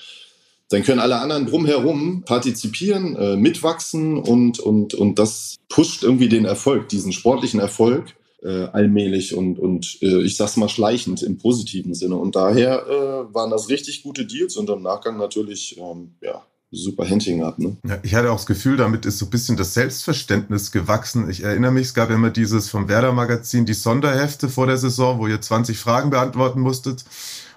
[0.69, 6.45] dann können alle anderen drumherum partizipieren, äh, mitwachsen und, und, und das pusht irgendwie den
[6.45, 11.95] Erfolg, diesen sportlichen Erfolg äh, allmählich und, und äh, ich sag's mal schleichend im positiven
[11.95, 12.17] Sinne.
[12.17, 17.05] Und daher äh, waren das richtig gute Deals und im Nachgang natürlich, ähm, ja, super
[17.05, 17.59] Händchen gehabt.
[17.59, 17.77] Ne?
[17.87, 21.31] Ja, ich hatte auch das Gefühl, damit ist so ein bisschen das Selbstverständnis gewachsen.
[21.31, 25.27] Ich erinnere mich, es gab immer dieses vom Werder-Magazin, die Sonderhefte vor der Saison, wo
[25.27, 27.05] ihr 20 Fragen beantworten musstet.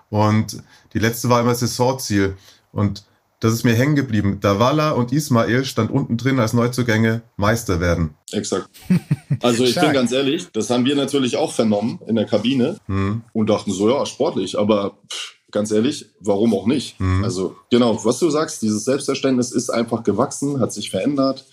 [0.09, 0.61] Und
[0.93, 2.35] die letzte war immer Saisonziel.
[2.71, 3.03] Und
[3.39, 4.39] das ist mir hängen geblieben.
[4.41, 8.15] Davala und Ismail stand unten drin als Neuzugänge Meister werden.
[8.31, 8.69] Exakt.
[9.41, 13.21] Also ich bin ganz ehrlich, das haben wir natürlich auch vernommen in der Kabine hm.
[13.31, 16.99] und dachten so, ja, sportlich, aber pff, ganz ehrlich, warum auch nicht?
[16.99, 17.23] Mhm.
[17.23, 21.45] Also genau, was du sagst, dieses Selbstverständnis ist einfach gewachsen, hat sich verändert.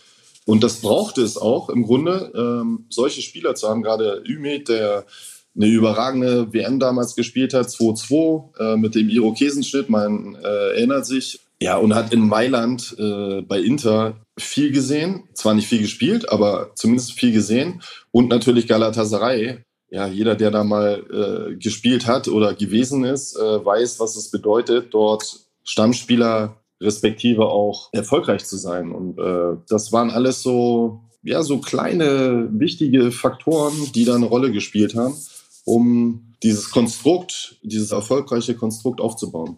[0.45, 5.05] Und das braucht es auch im Grunde, ähm, solche Spieler zu haben, gerade Ümit, der
[5.57, 11.41] eine überragende WM damals gespielt hat, 2-2 äh, mit dem Irokesenschnitt, man äh, erinnert sich.
[11.61, 16.73] Ja, und hat in Mailand äh, bei Inter viel gesehen, zwar nicht viel gespielt, aber
[16.75, 17.83] zumindest viel gesehen.
[18.13, 19.65] Und natürlich Galatasaray,
[19.97, 24.31] ja, jeder, der da mal äh, gespielt hat oder gewesen ist, äh, weiß, was es
[24.31, 28.93] bedeutet, dort Stammspieler respektive auch erfolgreich zu sein.
[28.93, 34.53] Und äh, das waren alles so, ja, so kleine, wichtige Faktoren, die da eine Rolle
[34.53, 35.17] gespielt haben,
[35.65, 39.57] um dieses Konstrukt, dieses erfolgreiche Konstrukt aufzubauen.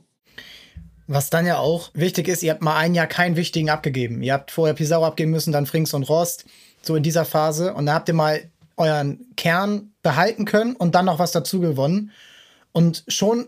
[1.08, 4.22] Was dann ja auch wichtig ist, ihr habt mal ein Jahr keinen wichtigen abgegeben.
[4.22, 6.44] Ihr habt vorher Pizarro abgeben müssen, dann Frings und Rost,
[6.80, 7.74] so in dieser Phase.
[7.74, 8.40] Und da habt ihr mal
[8.78, 12.12] euren Kern behalten können und dann noch was dazu gewonnen.
[12.72, 13.46] Und schon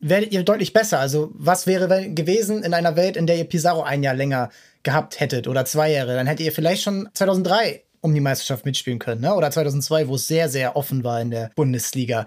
[0.00, 0.98] werdet ihr deutlich besser.
[0.98, 4.50] Also, was wäre gewesen in einer Welt, in der ihr Pizarro ein Jahr länger
[4.82, 6.14] gehabt hättet oder zwei Jahre?
[6.14, 9.34] Dann hättet ihr vielleicht schon 2003 um die Meisterschaft mitspielen können, ne?
[9.34, 12.26] oder 2002, wo es sehr, sehr offen war in der Bundesliga.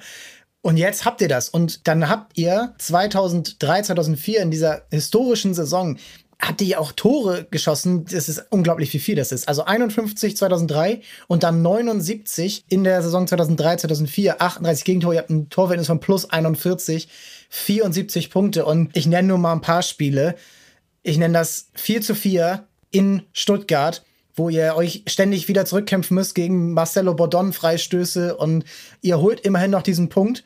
[0.61, 1.49] Und jetzt habt ihr das.
[1.49, 5.97] Und dann habt ihr 2003, 2004 in dieser historischen Saison
[6.47, 8.06] hat die auch Tore geschossen.
[8.06, 9.47] Das ist unglaublich, wie viel das ist.
[9.47, 15.15] Also 51 2003 und dann 79 in der Saison 2003, 2004, 38 Gegentore.
[15.15, 17.08] Ihr habt ein Torverhältnis von plus 41,
[17.49, 18.65] 74 Punkte.
[18.65, 20.36] Und ich nenne nur mal ein paar Spiele.
[21.01, 24.03] Ich nenne das 4 zu 4 in Stuttgart
[24.36, 28.65] wo ihr euch ständig wieder zurückkämpfen müsst gegen Marcelo Bordon Freistöße und
[29.01, 30.43] ihr holt immerhin noch diesen Punkt.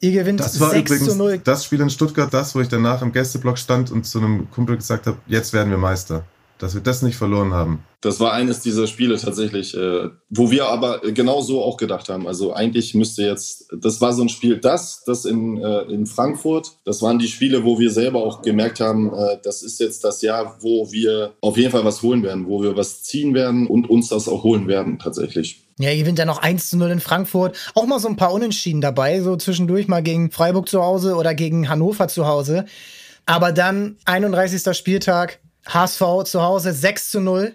[0.00, 1.38] Ihr gewinnt das war 6 übrigens zu 0.
[1.44, 4.76] Das Spiel in Stuttgart, das, wo ich danach im Gästeblock stand und zu einem Kumpel
[4.76, 6.24] gesagt habe, jetzt werden wir Meister.
[6.58, 7.84] Dass wir das nicht verloren haben.
[8.00, 12.28] Das war eines dieser Spiele tatsächlich, äh, wo wir aber genau so auch gedacht haben.
[12.28, 16.72] Also eigentlich müsste jetzt, das war so ein Spiel, das, das in, äh, in Frankfurt,
[16.84, 20.22] das waren die Spiele, wo wir selber auch gemerkt haben, äh, das ist jetzt das
[20.22, 23.90] Jahr, wo wir auf jeden Fall was holen werden, wo wir was ziehen werden und
[23.90, 25.63] uns das auch holen werden tatsächlich.
[25.78, 27.56] Ja, ihr gewinnt ja noch 1 zu 0 in Frankfurt.
[27.74, 31.34] Auch mal so ein paar Unentschieden dabei, so zwischendurch mal gegen Freiburg zu Hause oder
[31.34, 32.64] gegen Hannover zu Hause.
[33.26, 34.76] Aber dann 31.
[34.76, 37.54] Spieltag, HSV zu Hause 6 zu 0.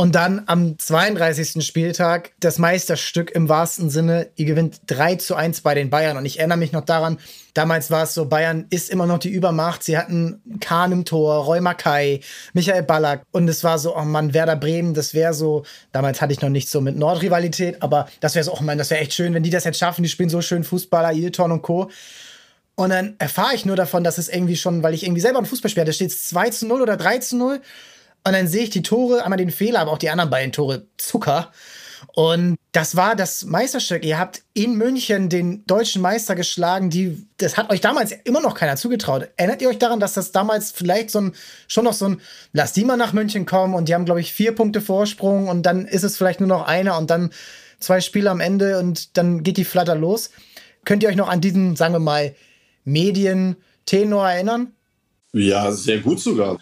[0.00, 1.62] Und dann am 32.
[1.62, 4.30] Spieltag das Meisterstück im wahrsten Sinne.
[4.34, 6.16] Ihr gewinnt 3 zu 1 bei den Bayern.
[6.16, 7.18] Und ich erinnere mich noch daran,
[7.52, 9.84] damals war es so, Bayern ist immer noch die Übermacht.
[9.84, 12.22] Sie hatten Kahn im Tor, Roy Mackay,
[12.54, 13.24] Michael Ballack.
[13.30, 16.48] Und es war so, oh Mann, Werder Bremen, das wäre so, damals hatte ich noch
[16.48, 19.42] nicht so mit Nordrivalität, aber das wäre so, oh Mann, das wäre echt schön, wenn
[19.42, 20.02] die das jetzt schaffen.
[20.02, 21.90] Die spielen so schön Fußballer, Ilton und Co.
[22.74, 25.44] Und dann erfahre ich nur davon, dass es irgendwie schon, weil ich irgendwie selber ein
[25.44, 27.60] Fußball spiele, da steht es 2 zu 0 oder 3 zu 0.
[28.24, 30.86] Und dann sehe ich die Tore, einmal den Fehler, aber auch die anderen beiden Tore
[30.98, 31.50] Zucker.
[32.14, 34.04] Und das war das Meisterstück.
[34.04, 36.90] Ihr habt in München den deutschen Meister geschlagen.
[36.90, 39.28] Die, das hat euch damals immer noch keiner zugetraut.
[39.36, 41.32] Erinnert ihr euch daran, dass das damals vielleicht so ein,
[41.68, 42.20] schon noch so ein,
[42.52, 45.64] lass die mal nach München kommen und die haben, glaube ich, vier Punkte Vorsprung und
[45.64, 47.30] dann ist es vielleicht nur noch einer und dann
[47.80, 50.30] zwei Spiele am Ende und dann geht die Flatter los.
[50.84, 52.34] Könnt ihr euch noch an diesen, sagen wir mal,
[52.84, 54.72] Medien-Tenor erinnern?
[55.32, 56.58] Ja, sehr gut sogar.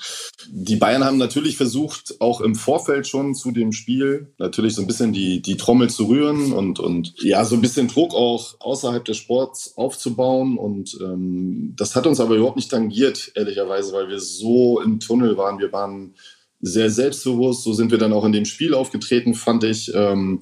[0.50, 4.86] Die Bayern haben natürlich versucht, auch im Vorfeld schon zu dem Spiel natürlich so ein
[4.86, 9.04] bisschen die, die Trommel zu rühren und, und ja, so ein bisschen Druck auch außerhalb
[9.06, 10.58] des Sports aufzubauen.
[10.58, 15.38] Und ähm, das hat uns aber überhaupt nicht tangiert, ehrlicherweise, weil wir so im Tunnel
[15.38, 15.58] waren.
[15.58, 16.14] Wir waren
[16.60, 17.64] sehr selbstbewusst.
[17.64, 19.94] So sind wir dann auch in dem Spiel aufgetreten, fand ich.
[19.94, 20.40] Ähm,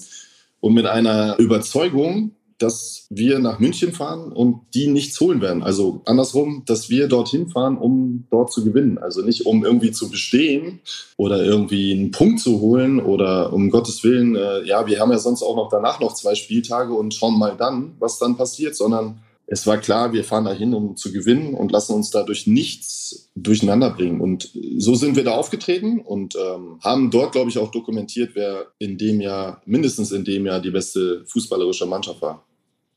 [0.59, 5.63] und mit einer Überzeugung, dass wir nach München fahren und die nichts holen werden.
[5.63, 8.99] Also andersrum, dass wir dorthin fahren, um dort zu gewinnen.
[8.99, 10.81] Also nicht um irgendwie zu bestehen
[11.17, 15.19] oder irgendwie einen Punkt zu holen oder um Gottes Willen, äh, ja, wir haben ja
[15.19, 19.21] sonst auch noch danach noch zwei Spieltage und schauen mal dann, was dann passiert, sondern
[19.49, 23.91] es war klar, wir fahren dahin, um zu gewinnen und lassen uns dadurch nichts durcheinander
[23.91, 24.21] bringen.
[24.21, 28.67] Und so sind wir da aufgetreten und ähm, haben dort, glaube ich, auch dokumentiert, wer
[28.79, 32.45] in dem Jahr, mindestens in dem Jahr, die beste fußballerische Mannschaft war.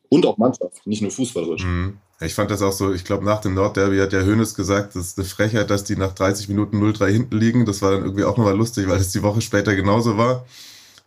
[0.10, 1.64] Und auch Mannschaft, nicht nur fußballerisch.
[1.64, 1.98] Mhm.
[2.22, 5.08] Ich fand das auch so, ich glaube, nach dem Nordderby hat der Hönes gesagt, das
[5.08, 7.66] ist eine Frechheit, dass die nach 30 Minuten 0-3 hinten liegen.
[7.66, 10.46] Das war dann irgendwie auch nochmal lustig, weil es die Woche später genauso war.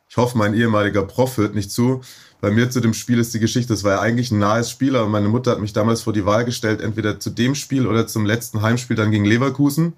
[0.09, 2.01] Ich hoffe, mein ehemaliger Prof hört nicht zu.
[2.43, 4.97] Bei mir zu dem Spiel ist die Geschichte, es war ja eigentlich ein nahes Spiel,
[4.97, 8.09] aber meine Mutter hat mich damals vor die Wahl gestellt, entweder zu dem Spiel oder
[8.09, 9.93] zum letzten Heimspiel dann gegen Leverkusen.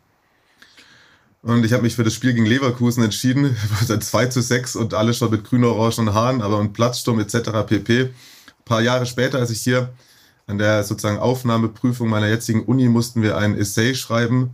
[1.40, 3.56] Und ich habe mich für das Spiel gegen Leverkusen entschieden.
[3.88, 7.64] 2 zu 6 und alles schon mit grün-orangen Haaren, aber und Platzsturm etc.
[7.66, 8.02] pp.
[8.02, 8.10] Ein
[8.66, 9.94] paar Jahre später, als ich hier
[10.46, 14.52] an der sozusagen Aufnahmeprüfung meiner jetzigen Uni mussten wir ein Essay schreiben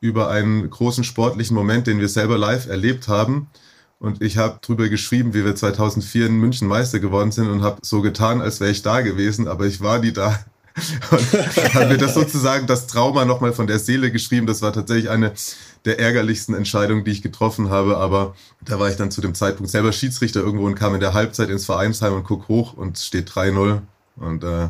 [0.00, 3.46] über einen großen sportlichen Moment, den wir selber live erlebt haben.
[4.00, 7.80] Und ich habe drüber geschrieben, wie wir 2004 in München Meister geworden sind und habe
[7.82, 10.38] so getan, als wäre ich da gewesen, aber ich war nie da.
[11.10, 14.46] Und habe mir das sozusagen das Trauma nochmal von der Seele geschrieben.
[14.46, 15.32] Das war tatsächlich eine
[15.84, 17.96] der ärgerlichsten Entscheidungen, die ich getroffen habe.
[17.96, 21.14] Aber da war ich dann zu dem Zeitpunkt selber Schiedsrichter irgendwo und kam in der
[21.14, 23.80] Halbzeit ins Vereinsheim und guck hoch und steht 3-0.
[24.16, 24.68] Und äh,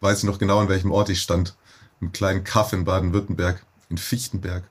[0.00, 1.54] weiß ich noch genau, an welchem Ort ich stand.
[2.00, 4.64] Im kleinen Kaff in Baden-Württemberg, in Fichtenberg.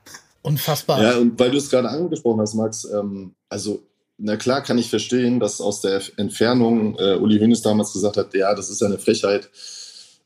[0.46, 1.02] Unfassbar.
[1.02, 3.82] Ja, und weil du es gerade angesprochen hast, Max, ähm, also
[4.18, 8.34] na klar kann ich verstehen, dass aus der Entfernung äh, Uli Hoeneß damals gesagt hat,
[8.36, 9.50] ja, das ist eine Frechheit,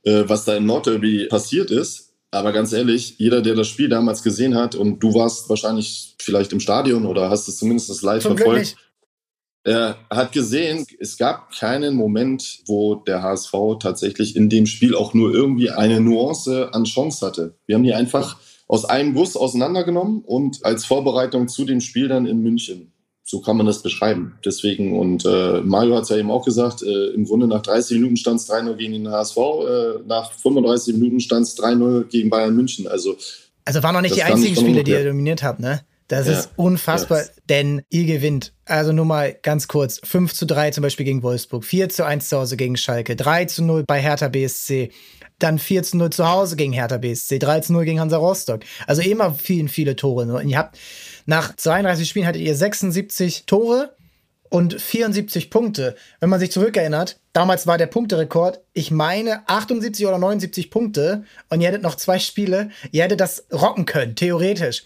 [0.04, 2.12] äh, was da in Nordderby passiert ist.
[2.32, 6.52] Aber ganz ehrlich, jeder, der das Spiel damals gesehen hat und du warst wahrscheinlich vielleicht
[6.52, 8.76] im Stadion oder hast es zumindest live Zum verfolgt,
[9.64, 15.14] er hat gesehen, es gab keinen Moment, wo der HSV tatsächlich in dem Spiel auch
[15.14, 17.56] nur irgendwie eine Nuance an Chance hatte.
[17.66, 18.38] Wir haben die einfach
[18.70, 22.94] aus einem Guss auseinandergenommen und als Vorbereitung zu dem Spiel dann in München.
[23.24, 24.36] So kann man das beschreiben.
[24.46, 27.98] Deswegen, und äh, Mario hat es ja eben auch gesagt, äh, im Grunde nach 30
[27.98, 32.30] Minuten stand es 3-0 gegen den HSV, äh, nach 35 Minuten stand es 3-0 gegen
[32.30, 32.88] Bayern München.
[32.88, 33.18] Also,
[33.66, 35.82] also waren noch nicht die einzigen Spiele, die ihr dominiert habt, ne?
[36.08, 37.32] Das ja, ist unfassbar, yes.
[37.50, 38.54] denn ihr gewinnt.
[38.66, 40.02] Also nur mal ganz kurz.
[40.04, 43.46] 5 zu 3 zum Beispiel gegen Wolfsburg, 4 zu 1 zu Hause gegen Schalke, 3
[43.46, 44.90] zu 0 bei Hertha BSC,
[45.40, 48.62] dann 4 zu 0 zu Hause gegen Hertha BSC, 3 zu 0 gegen Hansa Rostock.
[48.88, 50.34] Also immer vielen, viele Tore.
[50.34, 50.78] Und ihr habt
[51.26, 53.96] nach 32 Spielen hattet ihr 76 Tore
[54.50, 55.96] und 74 Punkte.
[56.20, 61.62] Wenn man sich zurückerinnert, damals war der Punkterekord, ich meine 78 oder 79 Punkte und
[61.62, 64.84] ihr hättet noch zwei Spiele, ihr hättet das rocken können, theoretisch.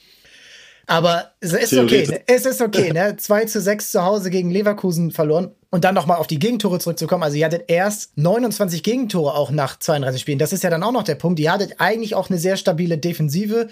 [0.86, 2.06] Aber es ist okay.
[2.08, 2.22] Ne?
[2.28, 2.92] Es ist okay.
[2.92, 3.16] Ne?
[3.18, 5.52] 2 zu 6 zu Hause gegen Leverkusen verloren.
[5.70, 7.24] Und dann nochmal auf die Gegentore zurückzukommen.
[7.24, 10.40] Also, ihr hattet erst 29 Gegentore auch nach 32 Spielen.
[10.40, 11.40] Das ist ja dann auch noch der Punkt.
[11.40, 13.70] Ihr hattet eigentlich auch eine sehr stabile Defensive.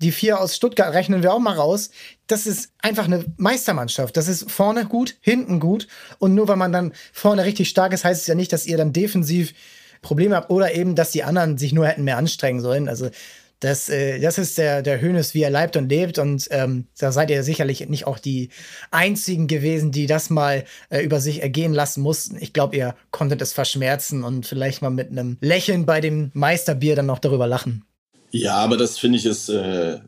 [0.00, 1.90] Die vier aus Stuttgart rechnen wir auch mal raus.
[2.26, 4.16] Das ist einfach eine Meistermannschaft.
[4.16, 5.86] Das ist vorne gut, hinten gut.
[6.18, 8.76] Und nur weil man dann vorne richtig stark ist, heißt es ja nicht, dass ihr
[8.76, 9.54] dann defensiv
[10.02, 12.88] Probleme habt oder eben, dass die anderen sich nur hätten mehr anstrengen sollen.
[12.88, 13.10] Also
[13.64, 16.18] das, äh, das ist der, der Hönes, wie er leibt und lebt.
[16.18, 18.50] Und ähm, da seid ihr sicherlich nicht auch die
[18.90, 22.36] Einzigen gewesen, die das mal äh, über sich ergehen lassen mussten.
[22.38, 26.94] Ich glaube, ihr konntet es verschmerzen und vielleicht mal mit einem Lächeln bei dem Meisterbier
[26.94, 27.84] dann noch darüber lachen.
[28.30, 29.48] Ja, aber das finde ich ist.
[29.48, 30.00] Äh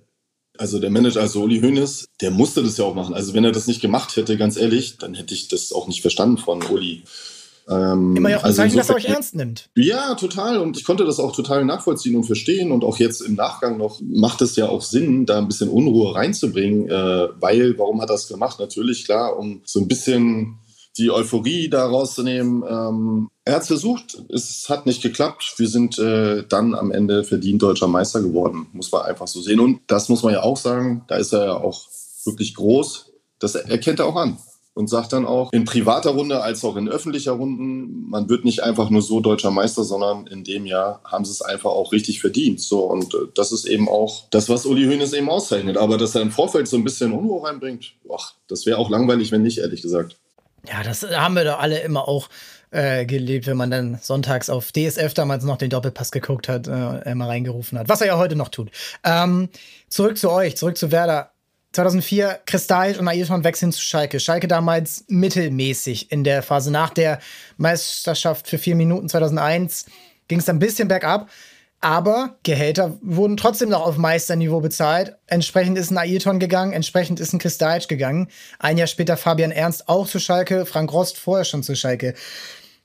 [0.59, 3.15] also der Manager, also Uli Hoeneß, der musste das ja auch machen.
[3.15, 6.01] Also wenn er das nicht gemacht hätte, ganz ehrlich, dann hätte ich das auch nicht
[6.01, 7.03] verstanden von Uli.
[7.69, 9.71] Ähm, Immer ja auch ein also Zeichen, dass er euch ernst nimmt.
[9.75, 10.59] Ja, total.
[10.59, 12.71] Und ich konnte das auch total nachvollziehen und verstehen.
[12.71, 16.15] Und auch jetzt im Nachgang noch macht es ja auch Sinn, da ein bisschen Unruhe
[16.15, 16.89] reinzubringen.
[16.89, 18.61] Äh, weil, warum hat er das gemacht?
[18.61, 20.59] Natürlich, klar, um so ein bisschen
[20.97, 22.63] die Euphorie da rauszunehmen.
[22.69, 25.55] Ähm, er hat es versucht, es hat nicht geklappt.
[25.57, 29.61] Wir sind äh, dann am Ende verdient deutscher Meister geworden, muss man einfach so sehen.
[29.61, 31.83] Und das muss man ja auch sagen, da ist er ja auch
[32.25, 33.13] wirklich groß.
[33.39, 34.39] Das erkennt er auch an
[34.77, 38.63] und sagt dann auch in privater Runde als auch in öffentlicher Runden, man wird nicht
[38.63, 42.21] einfach nur so deutscher Meister, sondern in dem Jahr haben sie es einfach auch richtig
[42.21, 42.61] verdient.
[42.61, 45.79] So und äh, das ist eben auch das, was Uli Hoeneß eben auszeichnet.
[45.79, 49.33] Aber dass er im Vorfeld so ein bisschen Unruhe reinbringt, ach, das wäre auch langweilig,
[49.33, 50.19] wenn nicht, ehrlich gesagt.
[50.69, 52.29] Ja, das haben wir doch alle immer auch
[52.71, 57.15] äh, gelebt, wenn man dann sonntags auf DSF damals noch den Doppelpass geguckt hat, äh,
[57.15, 58.71] mal reingerufen hat, was er ja heute noch tut.
[59.05, 59.49] Ähm,
[59.89, 61.31] zurück zu euch, zurück zu Werder.
[61.77, 64.19] 2004 Kristall und Ailton wechseln zu Schalke.
[64.19, 67.21] Schalke damals mittelmäßig in der Phase nach der
[67.59, 69.85] Meisterschaft für vier Minuten 2001
[70.29, 71.29] ging es dann ein bisschen bergab.
[71.83, 75.17] Aber Gehälter wurden trotzdem noch auf Meisterniveau bezahlt.
[75.27, 78.29] Entsprechend ist ein Ailton gegangen, entsprechend ist ein Kristalic gegangen.
[78.59, 82.15] Ein Jahr später Fabian Ernst auch zu Schalke, Frank Rost vorher schon zu Schalke.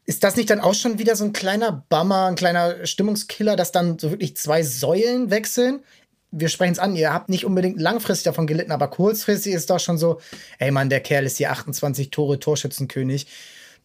[0.06, 3.72] Ist das nicht dann auch schon wieder so ein kleiner Bummer, ein kleiner Stimmungskiller, dass
[3.72, 5.80] dann so wirklich zwei Säulen wechseln?
[6.32, 9.80] Wir sprechen es an, ihr habt nicht unbedingt langfristig davon gelitten, aber kurzfristig ist doch
[9.80, 10.20] schon so,
[10.60, 13.28] ey Mann, der Kerl ist hier 28 Tore Torschützenkönig.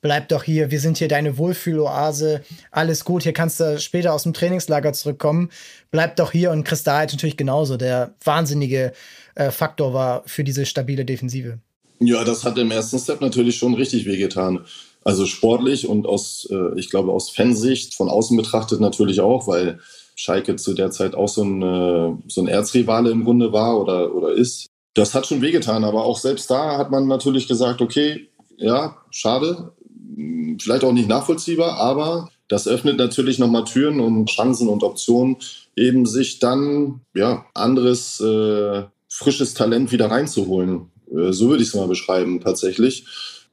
[0.02, 4.22] Bleib doch hier, wir sind hier deine Wohlfühloase, alles gut, hier kannst du später aus
[4.22, 5.50] dem Trainingslager zurückkommen.
[5.90, 8.92] Bleib doch hier und Kristall halt natürlich genauso, der wahnsinnige
[9.34, 11.58] äh, Faktor war für diese stabile Defensive.
[11.98, 14.66] Ja, das hat im ersten Step natürlich schon richtig wehgetan.
[15.02, 19.80] Also sportlich und aus, äh, ich glaube, aus Fansicht, von außen betrachtet natürlich auch, weil
[20.16, 24.32] Schalke zu der Zeit auch so ein, so ein Erzrivale im Grunde war oder, oder
[24.32, 24.66] ist.
[24.94, 29.72] Das hat schon wehgetan, aber auch selbst da hat man natürlich gesagt, okay, ja, schade,
[30.14, 35.36] hm, vielleicht auch nicht nachvollziehbar, aber das öffnet natürlich nochmal Türen und Chancen und Optionen,
[35.76, 40.90] eben sich dann ja anderes äh, frisches Talent wieder reinzuholen.
[41.10, 43.06] Äh, so würde ich es mal beschreiben, tatsächlich.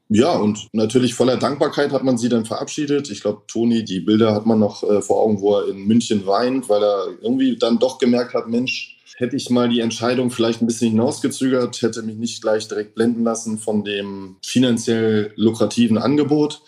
[0.09, 3.09] Ja, und natürlich voller Dankbarkeit hat man sie dann verabschiedet.
[3.09, 6.25] Ich glaube, Toni, die Bilder hat man noch äh, vor Augen, wo er in München
[6.27, 10.61] weint, weil er irgendwie dann doch gemerkt hat, Mensch, hätte ich mal die Entscheidung vielleicht
[10.61, 16.61] ein bisschen hinausgezögert, hätte mich nicht gleich direkt blenden lassen von dem finanziell lukrativen Angebot.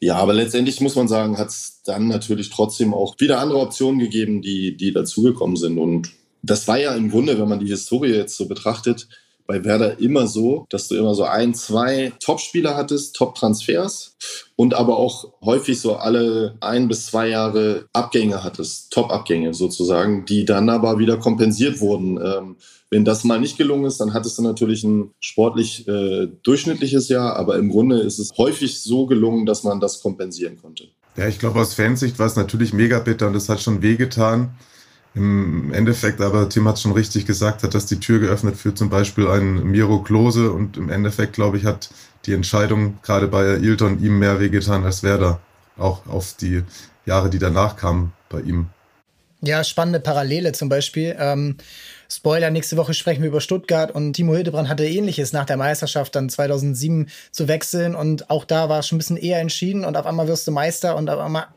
[0.00, 3.98] Ja, aber letztendlich muss man sagen, hat es dann natürlich trotzdem auch wieder andere Optionen
[3.98, 5.78] gegeben, die, die dazugekommen sind.
[5.78, 6.10] Und
[6.42, 9.08] das war ja im Grunde, wenn man die Historie jetzt so betrachtet,
[9.48, 14.14] bei Werder immer so, dass du immer so ein, zwei Top-Spieler hattest, Top-Transfers
[14.56, 20.44] und aber auch häufig so alle ein bis zwei Jahre Abgänge hattest, Top-Abgänge sozusagen, die
[20.44, 22.20] dann aber wieder kompensiert wurden.
[22.22, 22.56] Ähm,
[22.90, 27.36] wenn das mal nicht gelungen ist, dann hattest du natürlich ein sportlich äh, durchschnittliches Jahr,
[27.36, 30.88] aber im Grunde ist es häufig so gelungen, dass man das kompensieren konnte.
[31.16, 34.58] Ja, ich glaube, aus Fansicht war es natürlich mega bitter und das hat schon wehgetan.
[35.18, 38.88] Im Endeffekt aber, Tim hat schon richtig gesagt, hat das die Tür geöffnet für zum
[38.88, 41.90] Beispiel einen Miro Klose und im Endeffekt, glaube ich, hat
[42.24, 45.40] die Entscheidung gerade bei Ilton ihm mehr wehgetan als Werder.
[45.76, 46.62] Auch auf die
[47.04, 48.66] Jahre, die danach kamen bei ihm.
[49.40, 51.16] Ja, spannende Parallele zum Beispiel.
[51.18, 51.56] Ähm,
[52.08, 56.14] Spoiler, nächste Woche sprechen wir über Stuttgart und Timo Hildebrand hatte ähnliches nach der Meisterschaft
[56.14, 59.96] dann 2007 zu wechseln und auch da war es schon ein bisschen eher entschieden und
[59.96, 61.48] auf einmal wirst du Meister und auf einmal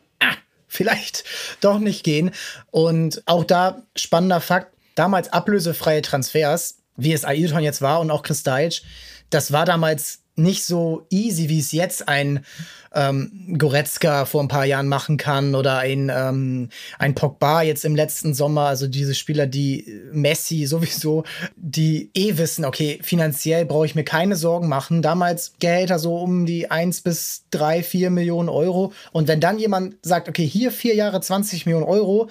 [0.71, 1.25] vielleicht
[1.59, 2.31] doch nicht gehen.
[2.71, 8.23] Und auch da spannender Fakt, damals ablösefreie Transfers, wie es Ailton jetzt war und auch
[8.23, 8.83] Chris Deitch,
[9.29, 12.45] das war damals nicht so easy, wie es jetzt ein
[12.93, 16.69] ähm, Goretzka vor ein paar Jahren machen kann oder ein, ähm,
[16.99, 18.67] ein Pogba jetzt im letzten Sommer.
[18.67, 21.23] Also diese Spieler, die Messi sowieso,
[21.55, 25.01] die eh wissen, okay, finanziell brauche ich mir keine Sorgen machen.
[25.01, 28.93] Damals Gehälter so um die 1 bis 3, 4 Millionen Euro.
[29.11, 32.29] Und wenn dann jemand sagt, okay, hier vier Jahre 20 Millionen Euro,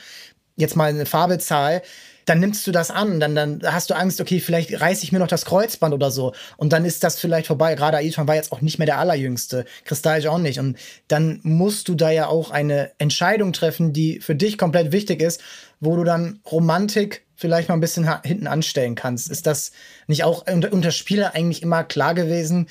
[0.57, 1.82] jetzt mal eine Fabelzahl,
[2.31, 5.18] dann nimmst du das an, dann, dann hast du Angst, okay, vielleicht reiße ich mir
[5.18, 7.74] noch das Kreuzband oder so und dann ist das vielleicht vorbei.
[7.74, 10.78] Gerade Ailton war jetzt auch nicht mehr der Allerjüngste, Kristall auch nicht und
[11.09, 15.41] dann musst du da ja auch eine Entscheidung treffen, die für dich komplett wichtig ist,
[15.81, 19.28] wo du dann Romantik vielleicht mal ein bisschen hinten anstellen kannst.
[19.28, 19.72] Ist das
[20.07, 22.68] nicht auch unter, unter Spieler eigentlich immer klar gewesen?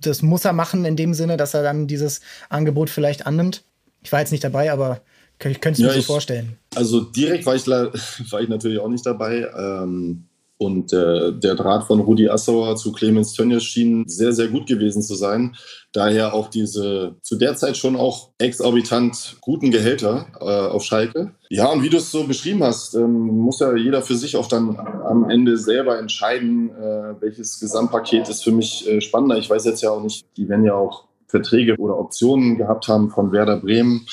[0.00, 3.62] Das muss er machen in dem Sinne, dass er dann dieses Angebot vielleicht annimmt.
[4.02, 5.02] Ich war jetzt nicht dabei, aber
[5.38, 6.58] ich könnte es mir so vorstellen.
[6.76, 9.48] Also direkt war ich, war ich natürlich auch nicht dabei.
[9.56, 10.26] Ähm,
[10.58, 15.02] und äh, der Draht von Rudi Assauer zu Clemens Tönnies schien sehr, sehr gut gewesen
[15.02, 15.54] zu sein.
[15.92, 21.32] Daher auch diese zu der Zeit schon auch exorbitant guten Gehälter äh, auf Schalke.
[21.50, 24.48] Ja, und wie du es so beschrieben hast, ähm, muss ja jeder für sich auch
[24.48, 29.36] dann am Ende selber entscheiden, äh, welches Gesamtpaket ist für mich äh, spannender.
[29.36, 33.10] Ich weiß jetzt ja auch nicht, die werden ja auch Verträge oder Optionen gehabt haben
[33.10, 34.06] von Werder Bremen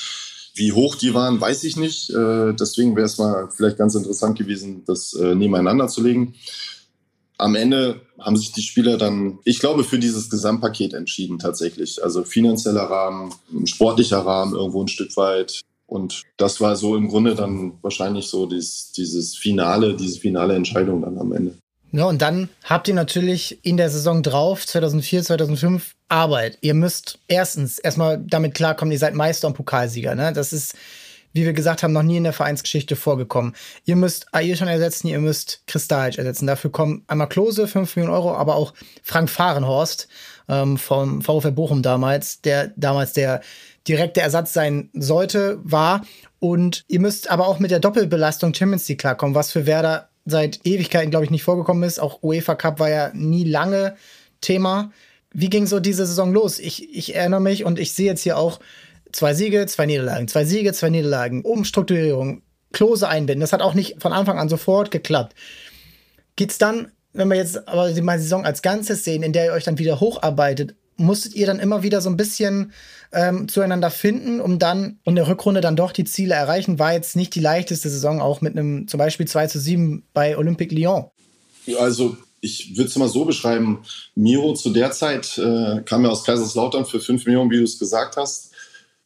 [0.54, 2.10] wie hoch die waren, weiß ich nicht.
[2.10, 6.34] Äh, deswegen wäre es mal vielleicht ganz interessant gewesen, das äh, nebeneinander zu legen.
[7.36, 12.02] Am Ende haben sich die Spieler dann, ich glaube, für dieses Gesamtpaket entschieden tatsächlich.
[12.02, 13.34] Also finanzieller Rahmen,
[13.64, 15.60] sportlicher Rahmen irgendwo ein Stück weit.
[15.86, 21.02] Und das war so im Grunde dann wahrscheinlich so dieses, dieses Finale, diese finale Entscheidung
[21.02, 21.56] dann am Ende.
[21.96, 26.58] Ja, und dann habt ihr natürlich in der Saison drauf, 2004, 2005, Arbeit.
[26.60, 30.16] Ihr müsst erstens erstmal damit klarkommen, ihr seid Meister und Pokalsieger.
[30.16, 30.32] Ne?
[30.32, 30.74] Das ist,
[31.34, 33.54] wie wir gesagt haben, noch nie in der Vereinsgeschichte vorgekommen.
[33.84, 36.48] Ihr müsst Ayrton ersetzen, ihr müsst Kristalic ersetzen.
[36.48, 38.74] Dafür kommen einmal Klose, 5 Millionen Euro, aber auch
[39.04, 40.08] Frank Fahrenhorst
[40.48, 43.40] ähm, vom VfL Bochum damals, der damals der
[43.86, 46.04] direkte Ersatz sein sollte, war.
[46.40, 50.60] Und ihr müsst aber auch mit der Doppelbelastung Champions League klarkommen, was für Werder seit
[50.64, 51.98] Ewigkeiten, glaube ich, nicht vorgekommen ist.
[51.98, 53.96] Auch UEFA Cup war ja nie lange
[54.40, 54.90] Thema.
[55.32, 56.58] Wie ging so diese Saison los?
[56.58, 58.60] Ich, ich erinnere mich und ich sehe jetzt hier auch
[59.12, 63.40] zwei Siege, zwei Niederlagen, zwei Siege, zwei Niederlagen, Umstrukturierung, Klose einbinden.
[63.40, 65.34] Das hat auch nicht von Anfang an sofort geklappt.
[66.36, 69.64] Geht's dann, wenn wir jetzt aber die Saison als Ganzes sehen, in der ihr euch
[69.64, 72.72] dann wieder hocharbeitet, musstet ihr dann immer wieder so ein bisschen
[73.12, 76.78] ähm, zueinander finden, um dann in der Rückrunde dann doch die Ziele erreichen.
[76.78, 80.36] War jetzt nicht die leichteste Saison, auch mit einem zum Beispiel 2 zu 7 bei
[80.36, 81.06] Olympique Lyon.
[81.78, 83.82] Also ich würde es mal so beschreiben,
[84.14, 87.78] Miro zu der Zeit äh, kam ja aus Kaiserslautern für 5 Millionen, wie du es
[87.78, 88.50] gesagt hast.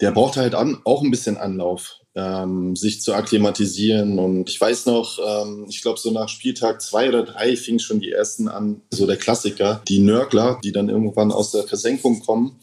[0.00, 4.18] Der brauchte halt an, auch ein bisschen Anlauf, ähm, sich zu akklimatisieren.
[4.18, 8.00] Und ich weiß noch, ähm, ich glaube, so nach Spieltag zwei oder drei fing schon
[8.00, 12.58] die ersten an, so der Klassiker, die Nörgler, die dann irgendwann aus der Versenkung kommen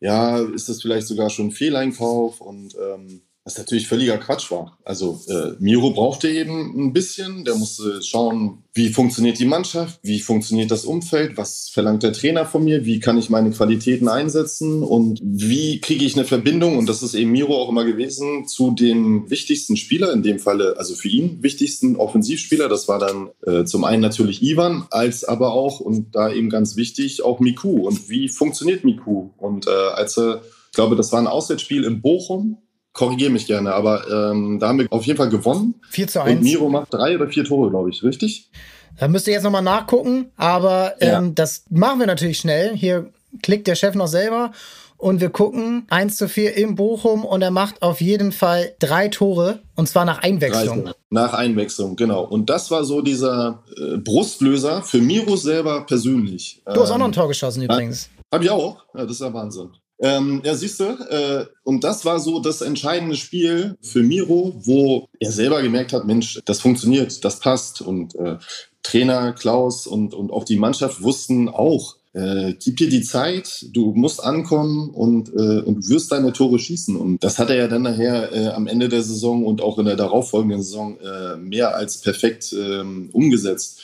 [0.00, 4.78] ja, ist das vielleicht sogar schon ein Fehleinkauf und ähm, Was natürlich völliger Quatsch war.
[4.84, 10.20] Also äh, Miro brauchte eben ein bisschen, der musste schauen, wie funktioniert die Mannschaft, wie
[10.20, 14.84] funktioniert das Umfeld, was verlangt der Trainer von mir, wie kann ich meine Qualitäten einsetzen
[14.84, 18.70] und wie kriege ich eine Verbindung, und das ist eben Miro auch immer gewesen, zu
[18.70, 23.64] dem wichtigsten Spieler, in dem Falle, also für ihn wichtigsten Offensivspieler, das war dann äh,
[23.64, 27.88] zum einen natürlich Ivan, als aber auch, und da eben ganz wichtig, auch Miku.
[27.88, 29.30] Und wie funktioniert Miku?
[29.38, 32.58] Und äh, als er, ich glaube, das war ein Auswärtsspiel in Bochum,
[32.92, 35.74] korrigiere mich gerne, aber ähm, da haben wir auf jeden Fall gewonnen.
[35.90, 36.38] 4 zu 1.
[36.38, 38.50] Und Miro macht drei oder vier Tore, glaube ich, richtig?
[38.98, 41.30] Da müsst ihr jetzt nochmal nachgucken, aber ähm, ja.
[41.34, 42.76] das machen wir natürlich schnell.
[42.76, 43.10] Hier
[43.42, 44.52] klickt der Chef noch selber
[44.96, 49.08] und wir gucken 1 zu 4 in Bochum und er macht auf jeden Fall drei
[49.08, 50.90] Tore und zwar nach Einwechslung.
[51.08, 52.24] Nach Einwechslung, genau.
[52.24, 56.62] Und das war so dieser äh, Brustlöser für Miro selber persönlich.
[56.66, 58.10] Du hast auch noch ein ähm, Tor geschossen übrigens.
[58.32, 58.84] Hab ich auch.
[58.94, 59.70] Ja, das ist ja Wahnsinn.
[60.02, 65.08] Ähm, ja, siehst du, äh, und das war so das entscheidende Spiel für Miro, wo
[65.18, 67.82] er selber gemerkt hat, Mensch, das funktioniert, das passt.
[67.82, 68.38] Und äh,
[68.82, 73.92] Trainer Klaus und, und auch die Mannschaft wussten auch, äh, gib dir die Zeit, du
[73.92, 76.96] musst ankommen und, äh, und wirst deine Tore schießen.
[76.96, 79.84] Und das hat er ja dann nachher äh, am Ende der Saison und auch in
[79.84, 83.80] der darauffolgenden Saison äh, mehr als perfekt ähm, umgesetzt.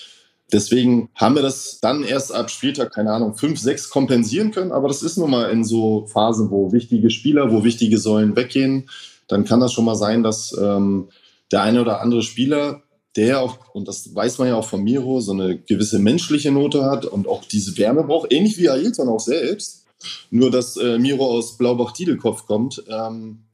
[0.52, 4.70] Deswegen haben wir das dann erst ab Spieltag, keine Ahnung, fünf, sechs kompensieren können.
[4.70, 8.88] Aber das ist nun mal in so Phasen, wo wichtige Spieler, wo wichtige Säulen weggehen,
[9.28, 11.08] dann kann das schon mal sein, dass ähm,
[11.50, 12.82] der eine oder andere Spieler,
[13.16, 16.84] der auch, und das weiß man ja auch von Miro, so eine gewisse menschliche Note
[16.84, 19.84] hat und auch diese Wärme braucht, ähnlich wie Ailton auch selbst.
[20.30, 23.46] Nur, dass äh, Miro aus Blaubach-Diedelkopf kommt, ähm,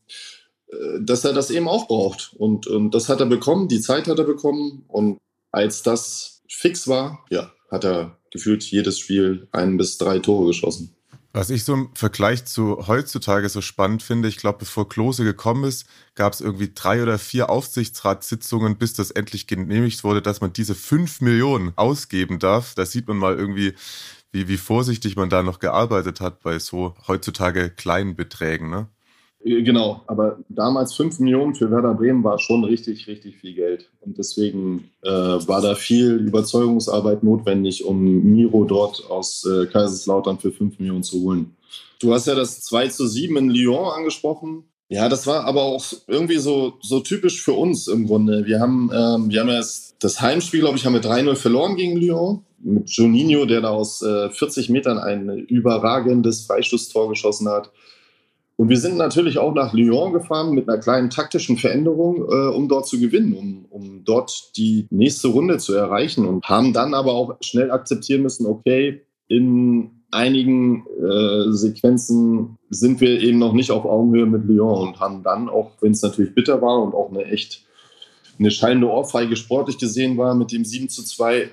[0.67, 2.35] äh, dass er das eben auch braucht.
[2.37, 4.85] Und, und das hat er bekommen, die Zeit hat er bekommen.
[4.89, 5.19] Und
[5.53, 10.95] als das fix war, ja, hat er gefühlt jedes Spiel ein bis drei Tore geschossen.
[11.35, 15.65] Was ich so im Vergleich zu heutzutage so spannend finde, ich glaube, bevor Klose gekommen
[15.65, 20.53] ist, gab es irgendwie drei oder vier Aufsichtsratssitzungen, bis das endlich genehmigt wurde, dass man
[20.53, 22.75] diese fünf Millionen ausgeben darf.
[22.75, 23.73] Da sieht man mal irgendwie,
[24.31, 28.69] wie, wie vorsichtig man da noch gearbeitet hat bei so heutzutage kleinen Beträgen.
[28.69, 28.89] Ne?
[29.45, 33.91] Äh, genau, aber damals 5 Millionen für Werder Bremen war schon richtig, richtig viel Geld.
[34.01, 40.53] Und deswegen äh, war da viel Überzeugungsarbeit notwendig, um Miro dort aus äh, Kaiserslautern für
[40.53, 41.57] 5 Millionen zu holen.
[42.01, 44.65] Du hast ja das 2 zu 7 in Lyon angesprochen.
[44.89, 48.45] Ja, das war aber auch irgendwie so, so typisch für uns im Grunde.
[48.45, 51.97] Wir haben, ähm, wir haben erst das Heimspiel, glaube ich, haben wir 3-0 verloren gegen
[51.97, 52.45] Lyon.
[52.59, 57.71] Mit Juninho, der da aus äh, 40 Metern ein überragendes Freistoßtor geschossen hat.
[58.63, 62.69] Und wir sind natürlich auch nach Lyon gefahren mit einer kleinen taktischen Veränderung, äh, um
[62.69, 67.13] dort zu gewinnen, um, um dort die nächste Runde zu erreichen und haben dann aber
[67.13, 73.85] auch schnell akzeptieren müssen, okay, in einigen äh, Sequenzen sind wir eben noch nicht auf
[73.85, 77.25] Augenhöhe mit Lyon und haben dann, auch wenn es natürlich bitter war und auch eine
[77.25, 77.65] echt
[78.39, 81.51] eine schallende Ohrfeige sportlich gesehen war, mit dem 7 zu 2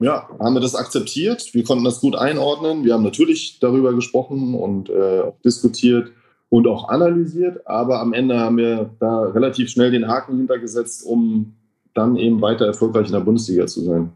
[0.00, 1.52] ja, haben wir das akzeptiert.
[1.52, 2.82] Wir konnten das gut einordnen.
[2.82, 6.12] Wir haben natürlich darüber gesprochen und äh, auch diskutiert
[6.48, 11.54] und auch analysiert, aber am Ende haben wir da relativ schnell den Haken hintergesetzt, um
[11.94, 14.12] dann eben weiter erfolgreich in der Bundesliga zu sein.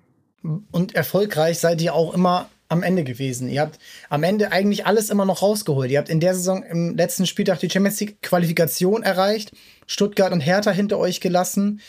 [0.70, 3.49] Und erfolgreich seid ihr auch immer am Ende gewesen.
[3.49, 3.78] Ihr habt
[4.09, 5.91] am Ende eigentlich alles immer noch rausgeholt.
[5.91, 9.53] Ihr habt in der Saison im letzten Spieltag die Champions League Qualifikation erreicht,
[9.87, 11.81] Stuttgart und Hertha hinter euch gelassen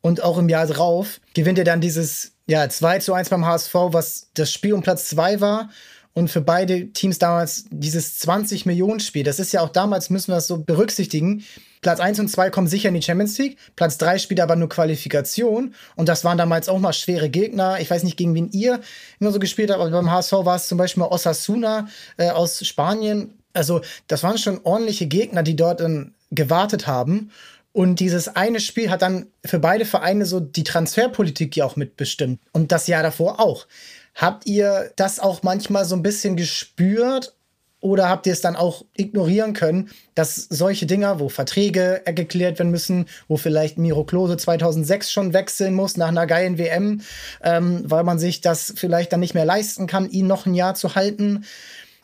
[0.00, 3.74] und auch im Jahr drauf gewinnt ihr dann dieses ja, 2 zu 1 beim HSV,
[3.74, 5.70] was das Spiel um Platz 2 war
[6.14, 9.24] und für beide Teams damals dieses 20 Millionen Spiel.
[9.24, 11.44] Das ist ja auch damals, müssen wir das so berücksichtigen.
[11.80, 13.58] Platz 1 und 2 kommen sicher in die Champions League.
[13.76, 15.74] Platz 3 spielt aber nur Qualifikation.
[15.96, 17.80] Und das waren damals auch mal schwere Gegner.
[17.80, 18.80] Ich weiß nicht, gegen wen ihr
[19.20, 21.88] immer so gespielt habt, aber beim HSV war es zum Beispiel Osasuna
[22.18, 23.34] äh, aus Spanien.
[23.54, 27.30] Also, das waren schon ordentliche Gegner, die dort ähm, gewartet haben.
[27.72, 32.38] Und dieses eine Spiel hat dann für beide Vereine so die Transferpolitik ja auch mitbestimmt.
[32.52, 33.66] Und das Jahr davor auch.
[34.14, 37.34] Habt ihr das auch manchmal so ein bisschen gespürt
[37.82, 42.70] oder habt ihr es dann auch ignorieren können, dass solche Dinger, wo Verträge geklärt werden
[42.70, 47.00] müssen, wo vielleicht Miro Klose 2006 schon wechseln muss nach einer geilen WM,
[47.42, 50.76] ähm, weil man sich das vielleicht dann nicht mehr leisten kann, ihn noch ein Jahr
[50.76, 51.44] zu halten?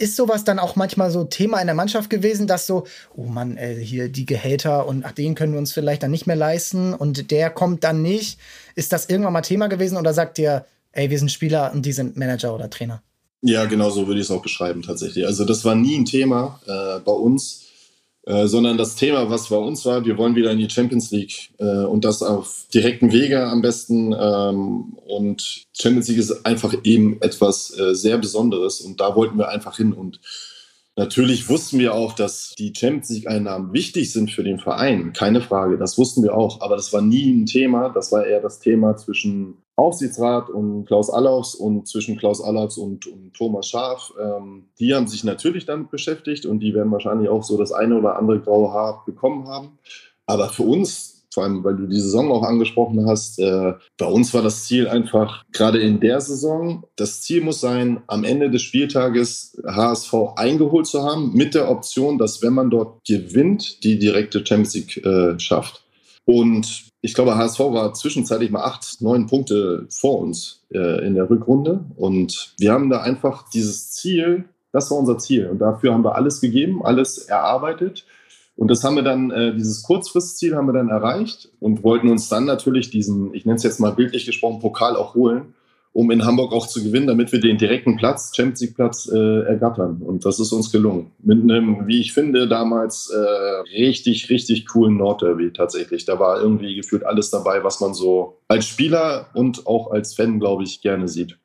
[0.00, 2.84] Ist sowas dann auch manchmal so Thema in der Mannschaft gewesen, dass so,
[3.16, 6.26] oh Mann, ey, hier die Gehälter und ach, den können wir uns vielleicht dann nicht
[6.26, 8.38] mehr leisten und der kommt dann nicht?
[8.74, 11.92] Ist das irgendwann mal Thema gewesen oder sagt ihr, ey, wir sind Spieler und die
[11.92, 13.02] sind Manager oder Trainer.
[13.40, 15.24] Ja, genau so würde ich es auch beschreiben tatsächlich.
[15.24, 17.66] Also das war nie ein Thema äh, bei uns,
[18.26, 21.50] äh, sondern das Thema, was bei uns war, wir wollen wieder in die Champions League
[21.58, 24.12] äh, und das auf direkten Wege am besten.
[24.12, 29.48] Ähm, und Champions League ist einfach eben etwas äh, sehr Besonderes und da wollten wir
[29.48, 30.20] einfach hin und
[30.98, 35.12] Natürlich wussten wir auch, dass die Champions League-Einnahmen wichtig sind für den Verein.
[35.12, 36.60] Keine Frage, das wussten wir auch.
[36.60, 37.88] Aber das war nie ein Thema.
[37.88, 43.06] Das war eher das Thema zwischen Aufsichtsrat und Klaus Allaufs und zwischen Klaus Allaufs und,
[43.06, 44.12] und Thomas Schaaf.
[44.20, 47.96] Ähm, die haben sich natürlich damit beschäftigt und die werden wahrscheinlich auch so das eine
[47.96, 49.78] oder andere graue Haar bekommen haben.
[50.26, 54.34] Aber für uns vor allem weil du die Saison auch angesprochen hast, äh, bei uns
[54.34, 58.62] war das Ziel einfach, gerade in der Saison, das Ziel muss sein, am Ende des
[58.62, 64.44] Spieltages HSV eingeholt zu haben, mit der Option, dass wenn man dort gewinnt, die direkte
[64.44, 65.84] Champions League äh, schafft.
[66.24, 71.30] Und ich glaube, HSV war zwischenzeitlich mal acht, neun Punkte vor uns äh, in der
[71.30, 71.84] Rückrunde.
[71.94, 75.46] Und wir haben da einfach dieses Ziel, das war unser Ziel.
[75.46, 78.06] Und dafür haben wir alles gegeben, alles erarbeitet.
[78.58, 82.28] Und das haben wir dann, äh, dieses Kurzfristziel haben wir dann erreicht und wollten uns
[82.28, 85.54] dann natürlich diesen, ich nenne es jetzt mal bildlich gesprochen, Pokal auch holen,
[85.92, 89.42] um in Hamburg auch zu gewinnen, damit wir den direkten Platz, Champions League Platz, äh,
[89.44, 90.02] ergattern.
[90.04, 91.12] Und das ist uns gelungen.
[91.22, 93.16] Mit einem, wie ich finde, damals äh,
[93.76, 96.04] richtig, richtig coolen Nordderby tatsächlich.
[96.04, 100.40] Da war irgendwie gefühlt alles dabei, was man so als Spieler und auch als Fan,
[100.40, 101.38] glaube ich, gerne sieht.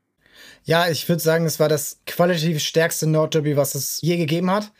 [0.64, 4.72] Ja, ich würde sagen, es war das qualitativ stärkste Nordderby, was es je gegeben hat.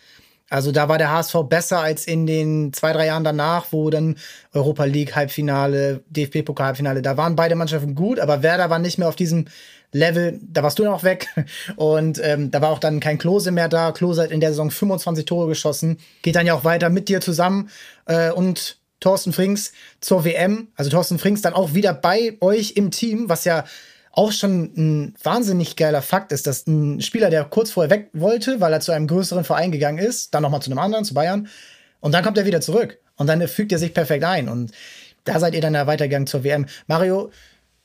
[0.54, 4.18] Also da war der HSV besser als in den zwei, drei Jahren danach, wo dann
[4.54, 9.08] Europa League Halbfinale, DFB-Pokal Halbfinale, da waren beide Mannschaften gut, aber Werder war nicht mehr
[9.08, 9.46] auf diesem
[9.94, 11.28] Level, da warst du noch weg
[11.76, 13.92] und ähm, da war auch dann kein Klose mehr da.
[13.94, 17.20] Klose hat in der Saison 25 Tore geschossen, geht dann ja auch weiter mit dir
[17.20, 17.72] zusammen
[18.06, 20.68] äh, und Thorsten Frings zur WM.
[20.76, 23.66] Also Thorsten Frings dann auch wieder bei euch im Team, was ja
[24.16, 28.62] auch schon ein wahnsinnig geiler Fakt ist, dass ein Spieler, der kurz vorher weg wollte,
[28.62, 31.50] weil er zu einem größeren Verein gegangen ist, dann nochmal zu einem anderen, zu Bayern,
[32.00, 33.00] und dann kommt er wieder zurück.
[33.16, 34.50] Und dann fügt er sich perfekt ein.
[34.50, 34.72] Und
[35.24, 36.68] da seid ihr dann ja weitergegangen zur WM.
[36.86, 37.32] Mario,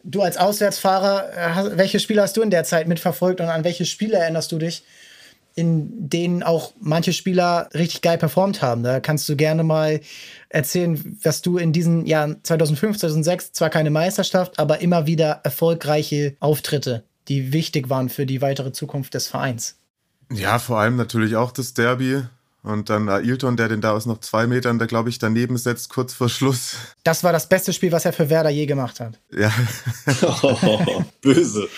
[0.02, 3.86] du als Auswärtsfahrer, äh, welche Spiele hast du in der Zeit mitverfolgt und an welche
[3.86, 4.82] Spiele erinnerst du dich,
[5.54, 8.82] in denen auch manche Spieler richtig geil performt haben?
[8.82, 10.00] Da kannst du gerne mal
[10.48, 16.36] erzählen, was du in diesen Jahren 2005, 2006 zwar keine Meisterschaft, aber immer wieder erfolgreiche
[16.40, 19.76] Auftritte, die wichtig waren für die weitere Zukunft des Vereins.
[20.32, 22.22] Ja, vor allem natürlich auch das Derby.
[22.62, 25.90] Und dann Ailton, der den da aus noch zwei Metern, da glaube ich, daneben setzt,
[25.90, 26.76] kurz vor Schluss.
[27.04, 29.20] Das war das beste Spiel, was er für Werder je gemacht hat.
[29.32, 29.52] Ja.
[30.42, 31.68] oh, böse.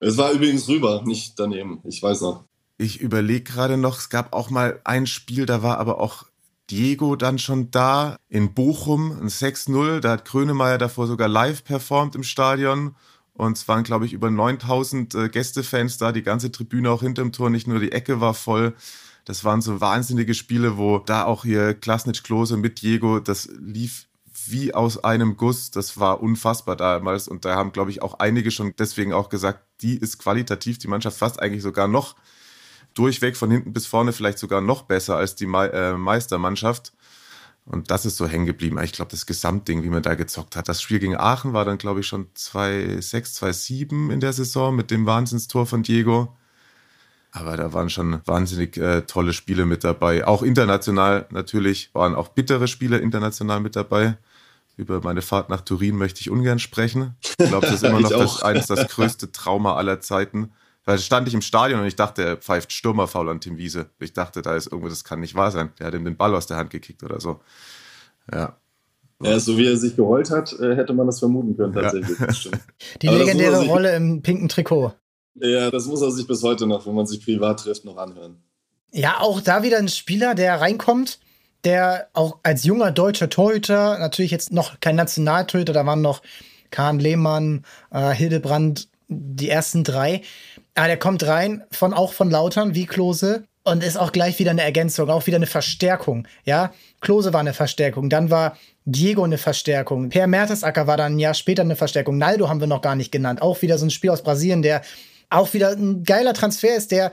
[0.00, 1.80] es war übrigens rüber, nicht daneben.
[1.84, 2.44] Ich weiß noch.
[2.78, 6.24] Ich überlege gerade noch, es gab auch mal ein Spiel, da war aber auch
[6.70, 8.16] Diego dann schon da.
[8.28, 10.00] In Bochum ein 6-0.
[10.00, 12.94] Da hat Krönemeyer davor sogar live performt im Stadion.
[13.32, 16.12] Und es waren, glaube ich, über 9000 äh, Gästefans da.
[16.12, 17.50] Die ganze Tribüne auch hinterm Tor.
[17.50, 18.74] Nicht nur die Ecke war voll.
[19.24, 24.06] Das waren so wahnsinnige Spiele, wo da auch hier Klasnitsch Klose mit Diego, das lief
[24.46, 25.70] wie aus einem Guss.
[25.70, 27.28] Das war unfassbar damals.
[27.28, 30.88] Und da haben, glaube ich, auch einige schon deswegen auch gesagt, die ist qualitativ die
[30.88, 32.16] Mannschaft fast eigentlich sogar noch
[32.94, 36.92] durchweg von hinten bis vorne vielleicht sogar noch besser als die Me äh, Meistermannschaft.
[37.64, 38.82] Und das ist so hängen geblieben.
[38.82, 40.68] Ich glaube, das Gesamtding, wie man da gezockt hat.
[40.68, 44.90] Das Spiel gegen Aachen war dann, glaube ich, schon 2-6, 2-7 in der Saison mit
[44.90, 46.36] dem Wahnsinnstor von Diego.
[47.32, 50.26] Aber da waren schon wahnsinnig äh, tolle Spiele mit dabei.
[50.26, 54.16] Auch international natürlich waren auch bittere Spiele international mit dabei.
[54.76, 57.14] Über meine Fahrt nach Turin möchte ich ungern sprechen.
[57.22, 60.50] Ich glaube, das ist immer noch das, eines das größte Trauma aller Zeiten.
[60.84, 63.90] Weil stand ich im Stadion und ich dachte, er pfeift Stürmerfaul an Tim Wiese.
[63.98, 65.70] Ich dachte, da ist irgendwas, das kann nicht wahr sein.
[65.78, 67.40] Der hat ihm den Ball aus der Hand gekickt oder so.
[68.32, 68.56] Ja.
[69.22, 72.18] Ja, so wie er sich geheult hat, äh, hätte man das vermuten können, tatsächlich.
[72.18, 72.50] Ja.
[73.02, 74.94] Die Aber legendäre Rolle im pinken Trikot.
[75.34, 78.42] Ja, das muss er sich bis heute noch, wenn man sich privat trifft, noch anhören.
[78.92, 81.20] Ja, auch da wieder ein Spieler, der reinkommt,
[81.64, 86.22] der auch als junger deutscher Torhüter, natürlich jetzt noch kein Nationaltorhüter, da waren noch
[86.70, 90.22] Kahn Lehmann, äh, Hildebrand, die ersten drei,
[90.74, 93.44] Ah, der kommt rein, von, auch von Lautern, wie Klose.
[93.62, 96.26] Und ist auch gleich wieder eine Ergänzung, auch wieder eine Verstärkung.
[96.44, 98.08] Ja, Klose war eine Verstärkung.
[98.08, 98.56] Dann war
[98.86, 100.08] Diego eine Verstärkung.
[100.08, 102.16] Per Mertesacker war dann ein Jahr später eine Verstärkung.
[102.16, 103.42] Naldo haben wir noch gar nicht genannt.
[103.42, 104.80] Auch wieder so ein Spiel aus Brasilien, der
[105.28, 107.12] auch wieder ein geiler Transfer ist, der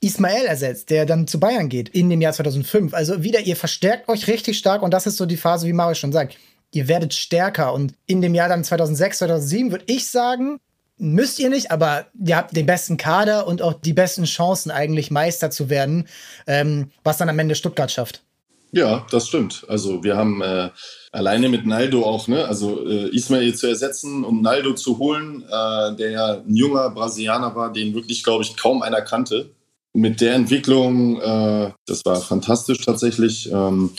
[0.00, 2.94] Ismael ersetzt, der dann zu Bayern geht in dem Jahr 2005.
[2.94, 5.94] Also wieder, ihr verstärkt euch richtig stark und das ist so die Phase, wie Mario
[5.94, 6.36] schon sagt.
[6.72, 10.58] Ihr werdet stärker und in dem Jahr dann 2006, 2007 würde ich sagen,
[11.02, 15.10] müsst ihr nicht, aber ihr habt den besten Kader und auch die besten Chancen eigentlich
[15.10, 16.06] Meister zu werden,
[16.46, 18.22] ähm, was dann am Ende Stuttgart schafft.
[18.70, 19.66] Ja, das stimmt.
[19.68, 20.70] Also wir haben äh,
[21.10, 25.96] alleine mit Naldo auch, ne, also äh, Ismail zu ersetzen und Naldo zu holen, äh,
[25.96, 29.50] der ja ein junger Brasilianer war, den wirklich, glaube ich, kaum einer kannte.
[29.92, 33.50] Mit der Entwicklung, äh, das war fantastisch tatsächlich.
[33.52, 33.90] Ähm,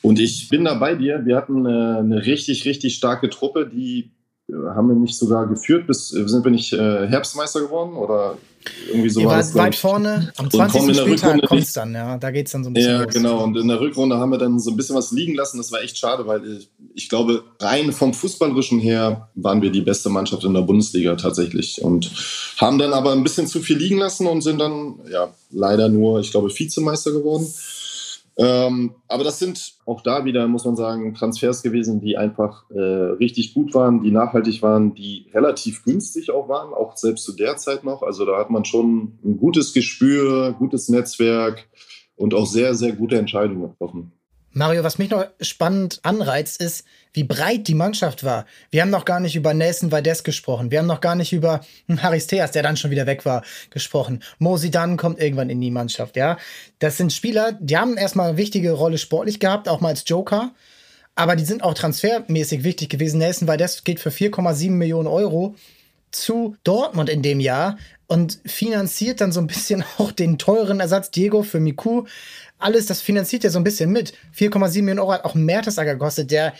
[0.00, 1.26] und ich bin da bei dir.
[1.26, 4.12] Wir hatten äh, eine richtig, richtig starke Truppe, die
[4.74, 8.36] haben wir nicht sogar geführt, bis sind wir nicht äh, Herbstmeister geworden oder
[8.88, 10.96] irgendwie so Ihr wart weit vorne, am 20.
[10.96, 13.12] Spieltag kommt es dann, ja, da geht es dann so ein bisschen Ja, los.
[13.12, 15.72] genau, und in der Rückrunde haben wir dann so ein bisschen was liegen lassen, das
[15.72, 20.10] war echt schade, weil ich, ich glaube, rein vom Fußballerischen her waren wir die beste
[20.10, 22.10] Mannschaft in der Bundesliga tatsächlich und
[22.58, 26.20] haben dann aber ein bisschen zu viel liegen lassen und sind dann, ja, leider nur,
[26.20, 27.46] ich glaube, Vizemeister geworden.
[28.38, 32.80] Ähm, aber das sind auch da wieder, muss man sagen, Transfers gewesen, die einfach äh,
[32.80, 37.56] richtig gut waren, die nachhaltig waren, die relativ günstig auch waren, auch selbst zu der
[37.58, 38.02] Zeit noch.
[38.02, 41.68] Also da hat man schon ein gutes Gespür, gutes Netzwerk
[42.16, 44.12] und auch sehr, sehr gute Entscheidungen getroffen.
[44.54, 46.84] Mario, was mich noch spannend anreizt, ist,
[47.14, 48.44] wie breit die Mannschaft war.
[48.70, 50.70] Wir haben noch gar nicht über Nelson Valdez gesprochen.
[50.70, 51.60] Wir haben noch gar nicht über
[52.02, 54.22] Haris Theas, der dann schon wieder weg war, gesprochen.
[54.38, 56.36] Mosi dann kommt irgendwann in die Mannschaft, ja.
[56.80, 60.52] Das sind Spieler, die haben erstmal eine wichtige Rolle sportlich gehabt, auch mal als Joker.
[61.14, 63.18] Aber die sind auch transfermäßig wichtig gewesen.
[63.18, 65.54] Nelson Valdez geht für 4,7 Millionen Euro
[66.10, 71.10] zu Dortmund in dem Jahr und finanziert dann so ein bisschen auch den teuren Ersatz
[71.10, 72.04] Diego für Miku
[72.62, 74.12] alles, das finanziert ja so ein bisschen mit.
[74.36, 76.52] 4,7 Millionen Euro hat auch Mertesacker gekostet, der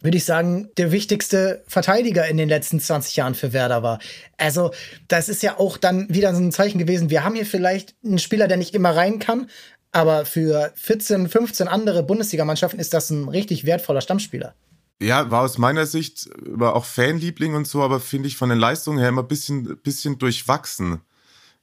[0.00, 4.00] würde ich sagen, der wichtigste Verteidiger in den letzten 20 Jahren für Werder war.
[4.36, 4.70] Also,
[5.08, 7.08] das ist ja auch dann wieder so ein Zeichen gewesen.
[7.08, 9.48] Wir haben hier vielleicht einen Spieler, der nicht immer rein kann,
[9.92, 14.54] aber für 14, 15 andere Bundesligamannschaften ist das ein richtig wertvoller Stammspieler.
[15.00, 18.58] Ja, war aus meiner Sicht war auch Fanliebling und so, aber finde ich von den
[18.58, 21.00] Leistungen her immer ein bisschen, bisschen durchwachsen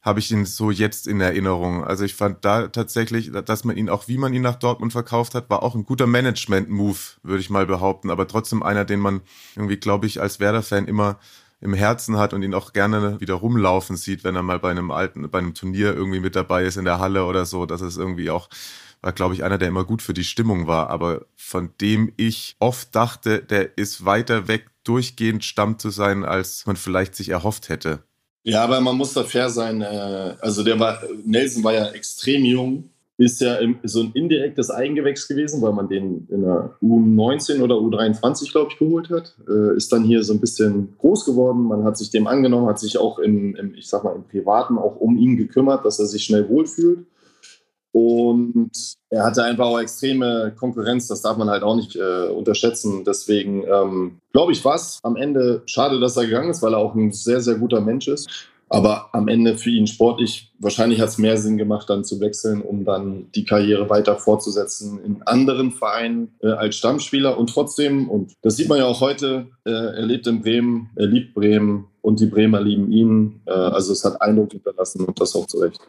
[0.02, 1.84] habe ich ihn so jetzt in Erinnerung.
[1.84, 5.36] Also ich fand da tatsächlich, dass man ihn auch, wie man ihn nach Dortmund verkauft
[5.36, 8.10] hat, war auch ein guter Management-Move, würde ich mal behaupten.
[8.10, 9.22] Aber trotzdem einer, den man
[9.56, 11.20] irgendwie, glaube ich, als Werder-Fan immer
[11.62, 14.90] im Herzen hat und ihn auch gerne wieder rumlaufen sieht, wenn er mal bei einem
[14.90, 17.68] alten, bei einem Turnier irgendwie mit dabei ist in der Halle oder so.
[17.68, 18.50] Das ist irgendwie auch,
[19.02, 22.56] war, glaube ich, einer, der immer gut für die Stimmung war, aber von dem ich
[22.58, 27.70] oft dachte, der ist weiter weg, durchgehend Stamm zu sein, als man vielleicht sich erhofft
[27.70, 28.04] hätte.
[28.44, 29.82] Ja, aber man muss da fair sein.
[29.82, 35.28] Äh, also der war, Nelson war ja extrem jung, ist ja so ein indirektes Eigengewächs
[35.28, 39.36] gewesen, weil man den in der U19 oder U23, glaube ich, geholt hat.
[39.48, 41.64] Äh, ist dann hier so ein bisschen groß geworden.
[41.64, 44.80] Man hat sich dem angenommen, hat sich auch im, im ich sag mal, im Privaten
[44.80, 47.06] auch um ihn gekümmert, dass er sich schnell wohlfühlt.
[47.94, 48.72] Und
[49.10, 53.04] er hatte einfach auch extreme Konkurrenz, das darf man halt auch nicht äh, unterschätzen.
[53.06, 56.80] Deswegen ähm, glaube ich, war es am Ende schade, dass er gegangen ist, weil er
[56.80, 58.30] auch ein sehr, sehr guter Mensch ist.
[58.70, 62.62] Aber am Ende für ihn sportlich, wahrscheinlich hat es mehr Sinn gemacht, dann zu wechseln,
[62.62, 67.38] um dann die Karriere weiter fortzusetzen in anderen Vereinen äh, als Stammspieler.
[67.38, 71.08] Und trotzdem, und das sieht man ja auch heute, äh, er lebt in Bremen, er
[71.08, 73.42] liebt Bremen und die Bremer lieben ihn.
[73.46, 75.82] Äh, also es hat Eindruck hinterlassen und das auch zu Recht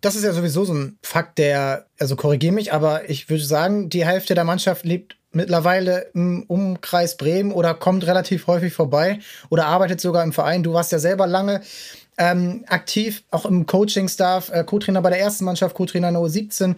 [0.00, 3.88] das ist ja sowieso so ein Fakt, der, also korrigiere mich, aber ich würde sagen,
[3.88, 9.66] die Hälfte der Mannschaft lebt mittlerweile im Umkreis Bremen oder kommt relativ häufig vorbei oder
[9.66, 10.62] arbeitet sogar im Verein.
[10.62, 11.60] Du warst ja selber lange
[12.18, 16.76] ähm, aktiv, auch im Coaching-Staff, äh, Co-Trainer bei der ersten Mannschaft, Co-Trainer in der U17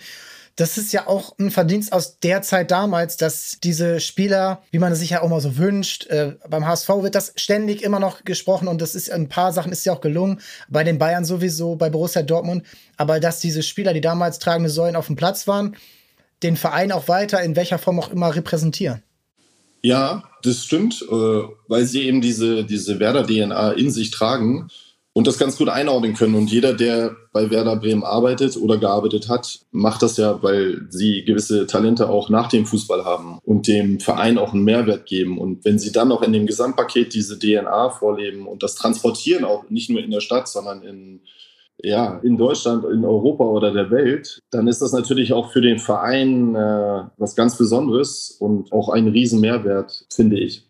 [0.57, 4.93] das ist ja auch ein Verdienst aus der Zeit damals, dass diese Spieler, wie man
[4.93, 8.25] es sich ja auch mal so wünscht, äh, beim HSV wird das ständig immer noch
[8.25, 11.77] gesprochen und das ist ein paar Sachen ist ja auch gelungen, bei den Bayern sowieso,
[11.77, 12.65] bei Borussia Dortmund,
[12.97, 15.77] aber dass diese Spieler, die damals tragende Säulen auf dem Platz waren,
[16.43, 19.03] den Verein auch weiter in welcher Form auch immer repräsentieren.
[19.81, 21.15] Ja, das stimmt, äh,
[21.69, 24.69] weil sie eben diese, diese Werder-DNA in sich tragen
[25.15, 26.35] und das ganz gut einordnen können.
[26.35, 31.25] Und jeder, der bei Werder Bremen arbeitet oder gearbeitet hat, macht das ja, weil sie
[31.25, 35.39] gewisse Talente auch nach dem Fußball haben und dem Verein auch einen Mehrwert geben.
[35.39, 39.69] Und wenn sie dann noch in dem Gesamtpaket diese DNA vorleben und das transportieren, auch
[39.69, 41.21] nicht nur in der Stadt, sondern in,
[41.83, 45.79] ja, in Deutschland, in Europa oder der Welt, dann ist das natürlich auch für den
[45.79, 50.67] Verein äh, was ganz Besonderes und auch ein Riesenmehrwert, finde ich.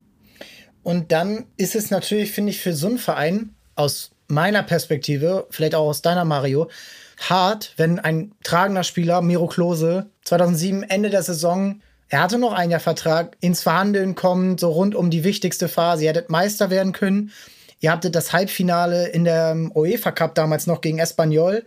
[0.83, 5.75] Und dann ist es natürlich, finde ich, für so einen Verein aus meiner Perspektive, vielleicht
[5.75, 6.69] auch aus deiner Mario,
[7.19, 12.71] hart, wenn ein tragender Spieler, Miro Klose, 2007 Ende der Saison, er hatte noch ein
[12.71, 16.05] Jahr Vertrag, ins Verhandeln kommt, so rund um die wichtigste Phase.
[16.05, 17.31] Ihr hättet Meister werden können.
[17.81, 21.65] Ihr hattet das Halbfinale in der UEFA Cup damals noch gegen Espanyol.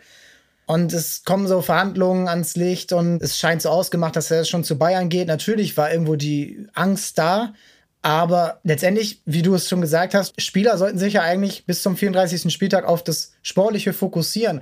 [0.67, 4.63] Und es kommen so Verhandlungen ans Licht und es scheint so ausgemacht, dass er schon
[4.63, 5.27] zu Bayern geht.
[5.27, 7.53] Natürlich war irgendwo die Angst da.
[8.05, 11.97] Aber letztendlich, wie du es schon gesagt hast, Spieler sollten sich ja eigentlich bis zum
[11.97, 12.53] 34.
[12.53, 14.61] Spieltag auf das Sportliche fokussieren.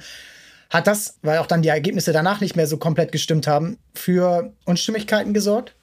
[0.69, 4.53] Hat das, weil auch dann die Ergebnisse danach nicht mehr so komplett gestimmt haben, für
[4.63, 5.75] Unstimmigkeiten gesorgt?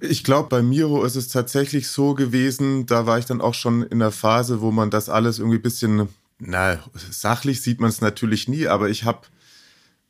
[0.00, 3.82] Ich glaube, bei Miro ist es tatsächlich so gewesen, da war ich dann auch schon
[3.82, 6.08] in der Phase, wo man das alles irgendwie ein bisschen,
[6.38, 6.78] na,
[7.10, 9.26] sachlich sieht man es natürlich nie, aber ich habe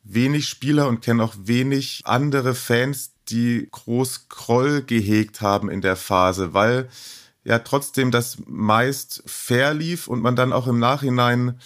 [0.04, 5.96] wenig Spieler und kenne auch wenig andere Fans, die groß Kroll gehegt haben in der
[5.96, 6.88] Phase, weil
[7.44, 11.58] ja trotzdem das meist fair lief und man dann auch im Nachhinein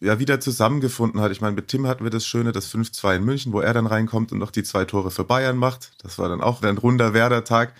[0.00, 1.30] ja wieder zusammengefunden hat.
[1.30, 3.86] Ich meine, mit Tim hatten wir das Schöne, das 5-2 in München, wo er dann
[3.86, 5.92] reinkommt und noch die zwei Tore für Bayern macht.
[6.02, 7.74] Das war dann auch ein runder Werder-Tag.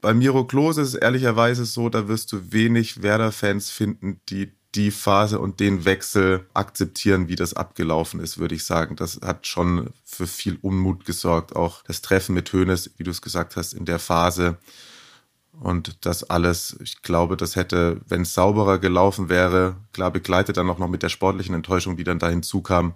[0.00, 4.90] Bei Miro Klose ist es ehrlicherweise so, da wirst du wenig Werder-Fans finden, die die
[4.90, 8.96] Phase und den Wechsel akzeptieren, wie das abgelaufen ist, würde ich sagen.
[8.96, 11.56] Das hat schon für viel Unmut gesorgt.
[11.56, 14.58] Auch das Treffen mit Hönes, wie du es gesagt hast, in der Phase.
[15.52, 20.70] Und das alles, ich glaube, das hätte, wenn es sauberer gelaufen wäre, klar begleitet dann
[20.70, 22.94] auch noch mit der sportlichen Enttäuschung, die dann da hinzukam,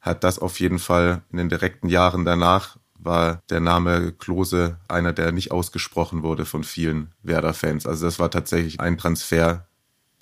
[0.00, 5.12] hat das auf jeden Fall in den direkten Jahren danach war der Name Klose einer,
[5.12, 7.86] der nicht ausgesprochen wurde von vielen Werder-Fans.
[7.86, 9.66] Also das war tatsächlich ein Transfer,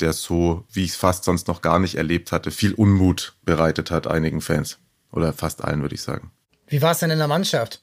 [0.02, 3.90] der so, wie ich es fast sonst noch gar nicht erlebt hatte, viel Unmut bereitet
[3.90, 4.78] hat einigen Fans.
[5.12, 6.30] Oder fast allen, würde ich sagen.
[6.66, 7.82] Wie war es denn in der Mannschaft?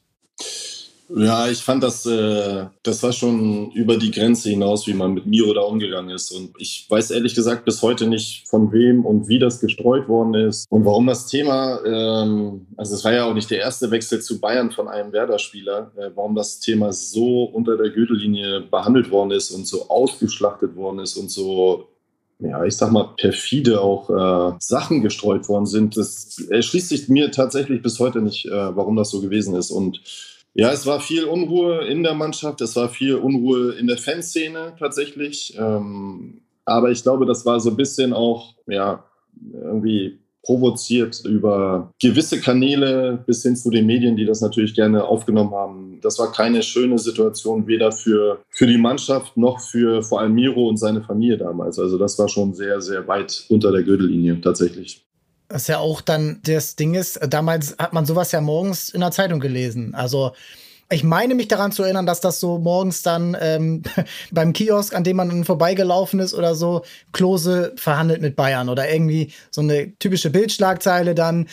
[1.16, 5.26] Ja, ich fand das, äh, das war schon über die Grenze hinaus, wie man mit
[5.26, 6.32] Miro da umgegangen ist.
[6.32, 10.36] Und ich weiß ehrlich gesagt bis heute nicht, von wem und wie das gestreut worden
[10.36, 14.22] ist und warum das Thema, ähm, also es war ja auch nicht der erste Wechsel
[14.22, 19.32] zu Bayern von einem Werder-Spieler, äh, warum das Thema so unter der Gürtellinie behandelt worden
[19.32, 21.90] ist und so ausgeschlachtet worden ist und so
[22.40, 25.98] ja, ich sag mal, perfide auch äh, Sachen gestreut worden sind.
[25.98, 29.72] Das erschließt sich mir tatsächlich bis heute nicht, äh, warum das so gewesen ist.
[29.72, 30.02] Und
[30.54, 34.74] ja, es war viel Unruhe in der Mannschaft, es war viel Unruhe in der Fanszene
[34.80, 35.56] tatsächlich.
[35.58, 39.04] Ähm, aber ich glaube, das war so ein bisschen auch, ja,
[39.54, 45.52] irgendwie provoziert über gewisse Kanäle bis hin zu den Medien, die das natürlich gerne aufgenommen
[45.52, 46.00] haben.
[46.02, 50.68] Das war keine schöne Situation, weder für, für die Mannschaft noch für vor allem Miro
[50.68, 51.78] und seine Familie damals.
[51.78, 55.06] Also das war schon sehr, sehr weit unter der Gürtellinie tatsächlich.
[55.50, 59.12] Was ja auch dann das Ding ist, damals hat man sowas ja morgens in der
[59.12, 59.96] Zeitung gelesen.
[59.96, 60.32] Also
[60.92, 63.84] ich meine mich daran zu erinnern, dass das so morgens dann ähm,
[64.32, 69.32] beim Kiosk, an dem man vorbeigelaufen ist oder so, Klose verhandelt mit Bayern oder irgendwie
[69.52, 71.48] so eine typische Bildschlagzeile dann.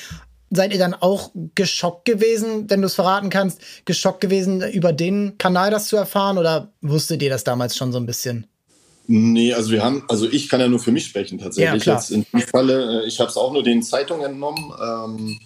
[0.51, 5.37] Seid ihr dann auch geschockt gewesen, wenn du es verraten kannst, geschockt gewesen, über den
[5.39, 8.47] Kanal das zu erfahren oder wusstet ihr das damals schon so ein bisschen?
[9.09, 11.85] Nee, also wir haben, also ich kann ja nur für mich sprechen tatsächlich.
[11.85, 15.39] Ja, Jetzt in dem Falle, äh, ich habe es auch nur den Zeitungen entnommen ähm,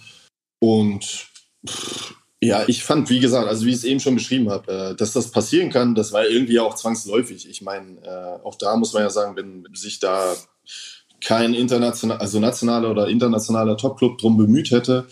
[0.59, 1.27] und
[1.67, 4.95] pff, ja, ich fand, wie gesagt, also wie ich es eben schon beschrieben habe, äh,
[4.95, 7.47] dass das passieren kann, das war irgendwie auch zwangsläufig.
[7.47, 10.35] Ich meine, äh, auch da muss man ja sagen, wenn sich da
[11.23, 15.05] kein international, also nationaler oder internationaler Topclub drum bemüht hätte,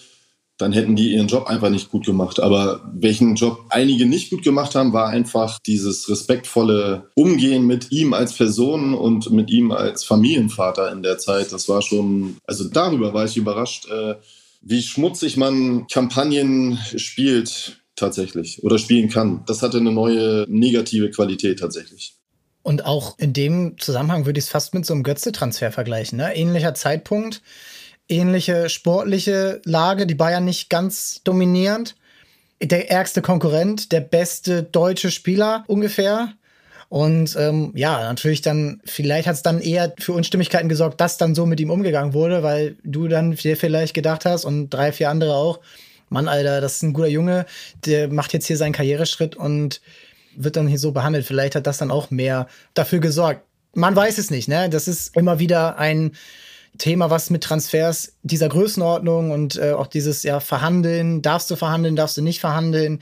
[0.58, 2.40] dann hätten die ihren Job einfach nicht gut gemacht.
[2.40, 8.14] Aber welchen Job einige nicht gut gemacht haben, war einfach dieses respektvolle Umgehen mit ihm
[8.14, 11.54] als Person und mit ihm als Familienvater in der Zeit.
[11.54, 14.16] Das war schon, also darüber war ich überrascht, äh,
[14.62, 19.44] wie schmutzig man Kampagnen spielt tatsächlich oder spielen kann.
[19.46, 22.16] Das hatte eine neue negative Qualität tatsächlich.
[22.62, 26.18] Und auch in dem Zusammenhang würde ich es fast mit so einem Götze-Transfer vergleichen.
[26.18, 26.36] Ne?
[26.36, 27.42] Ähnlicher Zeitpunkt
[28.10, 31.96] ähnliche sportliche Lage, die Bayern nicht ganz dominierend.
[32.62, 36.34] Der ärgste Konkurrent, der beste deutsche Spieler ungefähr.
[36.90, 41.36] Und ähm, ja, natürlich dann, vielleicht hat es dann eher für Unstimmigkeiten gesorgt, dass dann
[41.36, 45.10] so mit ihm umgegangen wurde, weil du dann dir vielleicht gedacht hast und drei, vier
[45.10, 45.60] andere auch,
[46.10, 47.46] Mann, Alter, das ist ein guter Junge,
[47.86, 49.82] der macht jetzt hier seinen Karriereschritt und
[50.36, 51.26] wird dann hier so behandelt.
[51.26, 53.44] Vielleicht hat das dann auch mehr dafür gesorgt.
[53.76, 54.70] Man weiß es nicht, ne?
[54.70, 56.14] Das ist immer wieder ein
[56.80, 61.96] Thema, was mit Transfers dieser Größenordnung und äh, auch dieses ja Verhandeln, darfst du verhandeln,
[61.96, 63.00] darfst du nicht verhandeln,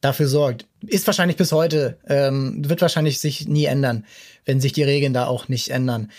[0.00, 0.66] dafür sorgt.
[0.86, 4.04] Ist wahrscheinlich bis heute, ähm, wird wahrscheinlich sich nie ändern,
[4.44, 6.10] wenn sich die Regeln da auch nicht ändern.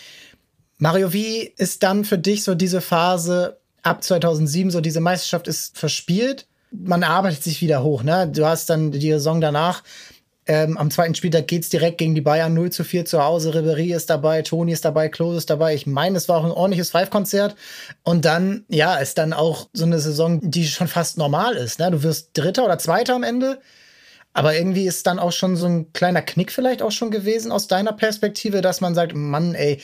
[0.77, 5.77] Mario, wie ist dann für dich so diese Phase ab 2007, so diese Meisterschaft ist
[5.77, 6.47] verspielt?
[6.71, 8.29] Man arbeitet sich wieder hoch, ne?
[8.31, 9.83] Du hast dann die Saison danach
[10.47, 13.53] ähm, am zweiten Spieltag geht es direkt gegen die Bayern 0 zu 4 zu Hause.
[13.53, 15.75] Ribery ist dabei, Toni ist dabei, Klose ist dabei.
[15.75, 17.55] Ich meine, es war auch ein ordentliches Five-Konzert.
[18.03, 21.79] Und dann, ja, ist dann auch so eine Saison, die schon fast normal ist.
[21.79, 21.91] Ne?
[21.91, 23.59] Du wirst Dritter oder Zweiter am Ende.
[24.33, 27.67] Aber irgendwie ist dann auch schon so ein kleiner Knick vielleicht auch schon gewesen aus
[27.67, 29.81] deiner Perspektive, dass man sagt, Mann, ey,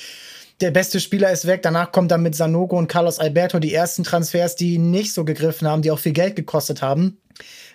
[0.62, 1.62] der beste Spieler ist weg.
[1.62, 5.68] Danach kommt dann mit Sanogo und Carlos Alberto die ersten Transfers, die nicht so gegriffen
[5.68, 7.18] haben, die auch viel Geld gekostet haben.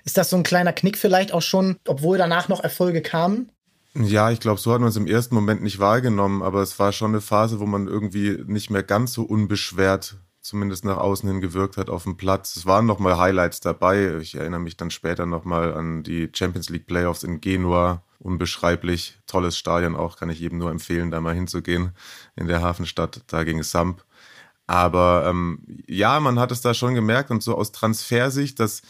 [0.05, 3.51] Ist das so ein kleiner Knick vielleicht auch schon, obwohl danach noch Erfolge kamen?
[3.95, 6.93] Ja, ich glaube, so hat man es im ersten Moment nicht wahrgenommen, aber es war
[6.93, 11.41] schon eine Phase, wo man irgendwie nicht mehr ganz so unbeschwert zumindest nach außen hin
[11.41, 12.57] gewirkt hat auf dem Platz.
[12.57, 14.19] Es waren nochmal Highlights dabei.
[14.21, 18.03] Ich erinnere mich dann später nochmal an die Champions League Playoffs in Genua.
[18.19, 19.19] Unbeschreiblich.
[19.27, 21.93] Tolles Stadion auch, kann ich jedem nur empfehlen, da mal hinzugehen
[22.37, 24.05] in der Hafenstadt, da gegen Samp.
[24.67, 28.83] Aber ähm, ja, man hat es da schon gemerkt und so aus Transfersicht, dass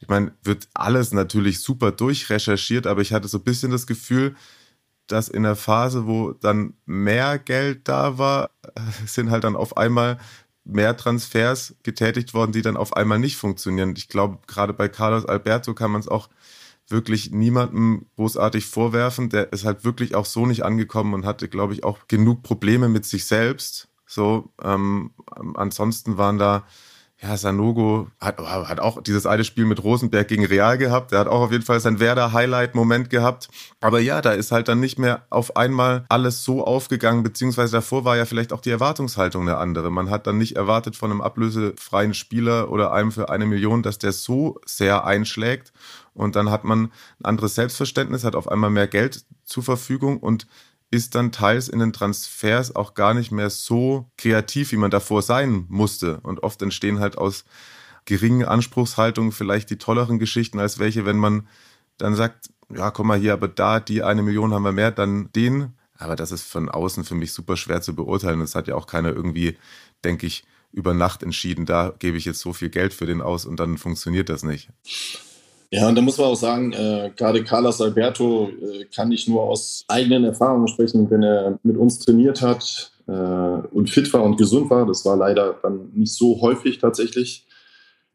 [0.00, 4.34] ich meine, wird alles natürlich super durchrecherchiert, aber ich hatte so ein bisschen das Gefühl,
[5.06, 8.50] dass in der Phase, wo dann mehr Geld da war,
[9.06, 10.18] sind halt dann auf einmal
[10.72, 13.94] mehr Transfers getätigt worden, die dann auf einmal nicht funktionieren.
[13.96, 16.28] Ich glaube, gerade bei Carlos Alberto kann man es auch
[16.88, 19.28] wirklich niemandem großartig vorwerfen.
[19.30, 22.88] Der ist halt wirklich auch so nicht angekommen und hatte, glaube ich, auch genug Probleme
[22.88, 23.88] mit sich selbst.
[24.06, 25.12] So, ähm,
[25.54, 26.64] ansonsten waren da
[27.22, 31.12] ja, Sanogo hat, hat auch dieses eine Spiel mit Rosenberg gegen Real gehabt.
[31.12, 33.50] Der hat auch auf jeden Fall sein Werder-Highlight-Moment gehabt.
[33.80, 38.06] Aber ja, da ist halt dann nicht mehr auf einmal alles so aufgegangen, beziehungsweise davor
[38.06, 39.90] war ja vielleicht auch die Erwartungshaltung eine andere.
[39.90, 43.98] Man hat dann nicht erwartet von einem ablösefreien Spieler oder einem für eine Million, dass
[43.98, 45.74] der so sehr einschlägt.
[46.14, 50.46] Und dann hat man ein anderes Selbstverständnis, hat auf einmal mehr Geld zur Verfügung und
[50.90, 55.22] ist dann teils in den Transfers auch gar nicht mehr so kreativ, wie man davor
[55.22, 56.18] sein musste.
[56.20, 57.44] Und oft entstehen halt aus
[58.06, 61.46] geringen Anspruchshaltungen vielleicht die tolleren Geschichten als welche, wenn man
[61.98, 65.30] dann sagt, ja, komm mal hier, aber da, die eine Million haben wir mehr, dann
[65.32, 65.74] den.
[65.96, 68.40] Aber das ist von außen für mich super schwer zu beurteilen.
[68.40, 69.58] Das hat ja auch keiner irgendwie,
[70.02, 73.44] denke ich, über Nacht entschieden, da gebe ich jetzt so viel Geld für den aus
[73.44, 74.70] und dann funktioniert das nicht.
[75.72, 79.42] Ja, und da muss man auch sagen, äh, gerade Carlos Alberto äh, kann ich nur
[79.42, 84.36] aus eigenen Erfahrungen sprechen, wenn er mit uns trainiert hat äh, und fit war und
[84.36, 84.84] gesund war.
[84.84, 87.46] Das war leider dann nicht so häufig tatsächlich.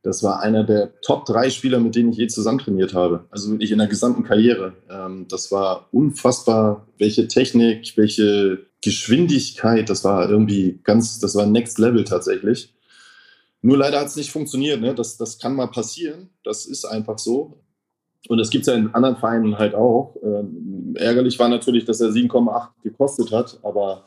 [0.04, 3.26] Das war einer der Top drei Spieler, mit denen ich je zusammen trainiert habe.
[3.32, 4.74] Also wirklich in der gesamten Karriere.
[4.90, 9.90] Ähm, das war unfassbar, welche Technik, welche Geschwindigkeit.
[9.90, 12.75] Das war irgendwie ganz, das war Next Level tatsächlich.
[13.66, 14.80] Nur leider hat es nicht funktioniert.
[14.80, 14.94] Ne?
[14.94, 16.30] Das, das kann mal passieren.
[16.44, 17.58] Das ist einfach so.
[18.28, 20.16] Und das gibt es ja in anderen Vereinen halt auch.
[20.24, 24.06] Ähm, ärgerlich war natürlich, dass er 7,8 gekostet hat, aber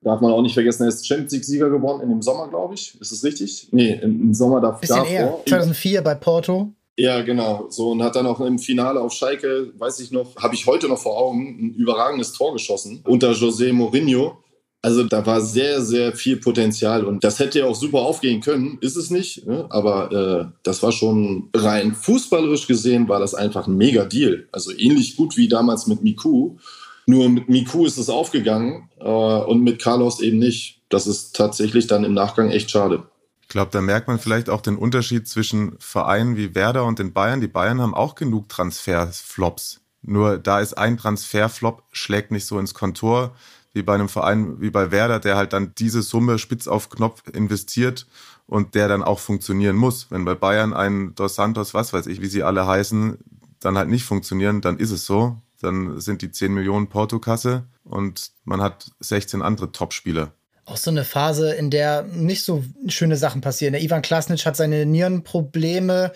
[0.00, 2.98] darf man auch nicht vergessen, er ist Champions League-Sieger geworden in dem Sommer, glaube ich.
[2.98, 3.68] Ist das richtig?
[3.70, 4.80] Nee, im Sommer davor.
[4.80, 5.40] Bisschen Eher.
[5.46, 6.72] 2004 bei Porto.
[6.98, 7.66] Ja, genau.
[7.68, 10.88] So und hat dann auch im Finale auf Schalke, weiß ich noch, habe ich heute
[10.88, 14.38] noch vor Augen, ein überragendes Tor geschossen unter José Mourinho.
[14.86, 18.78] Also da war sehr, sehr viel Potenzial und das hätte ja auch super aufgehen können,
[18.80, 19.44] ist es nicht.
[19.44, 19.66] Ne?
[19.68, 24.46] Aber äh, das war schon rein fußballerisch gesehen, war das einfach ein mega Deal.
[24.52, 26.58] Also ähnlich gut wie damals mit Miku.
[27.04, 30.82] Nur mit Miku ist es aufgegangen äh, und mit Carlos eben nicht.
[30.88, 33.02] Das ist tatsächlich dann im Nachgang echt schade.
[33.42, 37.12] Ich glaube, da merkt man vielleicht auch den Unterschied zwischen Vereinen wie Werder und den
[37.12, 37.40] Bayern.
[37.40, 39.80] Die Bayern haben auch genug Transferflops.
[40.02, 43.34] Nur da ist ein Transferflop, schlägt nicht so ins Kontor
[43.76, 47.22] wie bei einem Verein wie bei Werder, der halt dann diese Summe spitz auf Knopf
[47.32, 48.06] investiert
[48.46, 50.10] und der dann auch funktionieren muss.
[50.10, 53.18] Wenn bei Bayern ein Dos Santos, was weiß ich, wie sie alle heißen,
[53.60, 55.36] dann halt nicht funktionieren, dann ist es so.
[55.60, 60.32] Dann sind die 10 Millionen Portokasse und man hat 16 andere Topspieler.
[60.64, 63.72] Auch so eine Phase, in der nicht so schöne Sachen passieren.
[63.72, 66.12] Der Ivan Klasnic hat seine Nierenprobleme.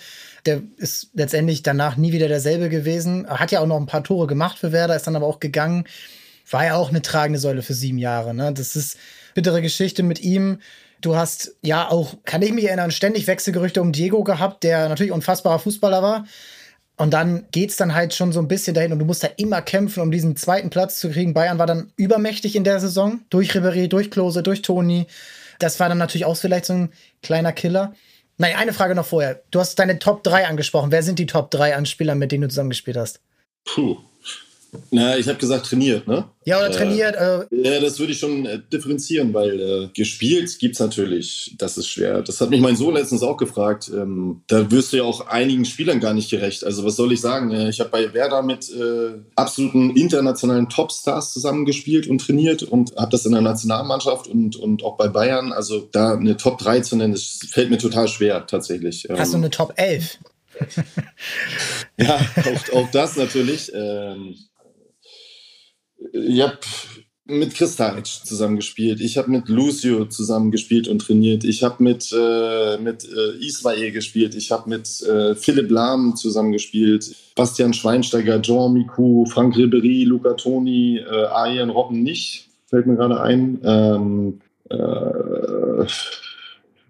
[0.46, 3.28] Der ist letztendlich danach nie wieder derselbe gewesen.
[3.28, 5.84] Hat ja auch noch ein paar Tore gemacht für Werder, ist dann aber auch gegangen
[6.50, 8.34] war ja auch eine tragende Säule für sieben Jahre.
[8.34, 8.52] Ne?
[8.52, 8.96] Das ist
[9.34, 10.58] bittere Geschichte mit ihm.
[11.00, 15.12] Du hast ja auch, kann ich mich erinnern, ständig Wechselgerüchte um Diego gehabt, der natürlich
[15.12, 16.24] unfassbarer Fußballer war.
[16.96, 19.62] Und dann geht's dann halt schon so ein bisschen dahin und du musst da immer
[19.62, 21.32] kämpfen, um diesen zweiten Platz zu kriegen.
[21.32, 23.20] Bayern war dann übermächtig in der Saison.
[23.30, 25.06] Durch Ribéry, durch Klose, durch Toni.
[25.58, 26.92] Das war dann natürlich auch vielleicht so ein
[27.22, 27.94] kleiner Killer.
[28.36, 29.40] Nein, eine Frage noch vorher.
[29.50, 30.90] Du hast deine Top 3 angesprochen.
[30.90, 33.20] Wer sind die Top 3 an Spielern, mit denen du zusammengespielt hast?
[33.64, 33.96] Puh.
[34.92, 36.26] Na, ich habe gesagt trainiert, ne?
[36.44, 37.16] Ja, oder trainiert.
[37.16, 41.54] Äh, äh, ja, das würde ich schon äh, differenzieren, weil äh, gespielt gibt es natürlich.
[41.58, 42.22] Das ist schwer.
[42.22, 43.90] Das hat mich mein Sohn letztens auch gefragt.
[43.92, 46.64] Ähm, da wirst du ja auch einigen Spielern gar nicht gerecht.
[46.64, 47.50] Also was soll ich sagen?
[47.50, 53.10] Äh, ich habe bei Werder mit äh, absoluten internationalen Topstars zusammengespielt und trainiert und habe
[53.10, 55.52] das in der Nationalmannschaft und, und auch bei Bayern.
[55.52, 59.08] Also da eine Top 3 zu nennen, das fällt mir total schwer tatsächlich.
[59.10, 60.18] Hast du ähm, eine Top 11?
[61.96, 63.72] ja, auch, auch das natürlich.
[63.74, 64.36] Ähm,
[66.12, 66.58] ich habe
[67.30, 69.00] mit Kristalic zusammengespielt.
[69.00, 71.44] Ich habe mit Lucio zusammengespielt und trainiert.
[71.44, 74.34] Ich habe mit, äh, mit äh, Ismail gespielt.
[74.34, 77.14] Ich habe mit äh, Philipp Lahm zusammengespielt.
[77.36, 82.48] Bastian Schweinsteiger, Jean Miku, Frank Ribery, Luca Toni, äh, Arjen Robben nicht.
[82.66, 83.60] Fällt mir gerade ein.
[83.64, 85.86] Ähm, äh,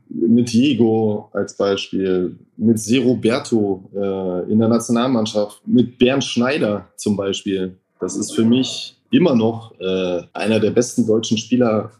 [0.08, 7.76] mit Diego als Beispiel, mit Seroberto äh, in der Nationalmannschaft, mit Bernd Schneider zum Beispiel.
[8.00, 11.90] Das ist für mich immer noch äh, einer der besten deutschen Spieler,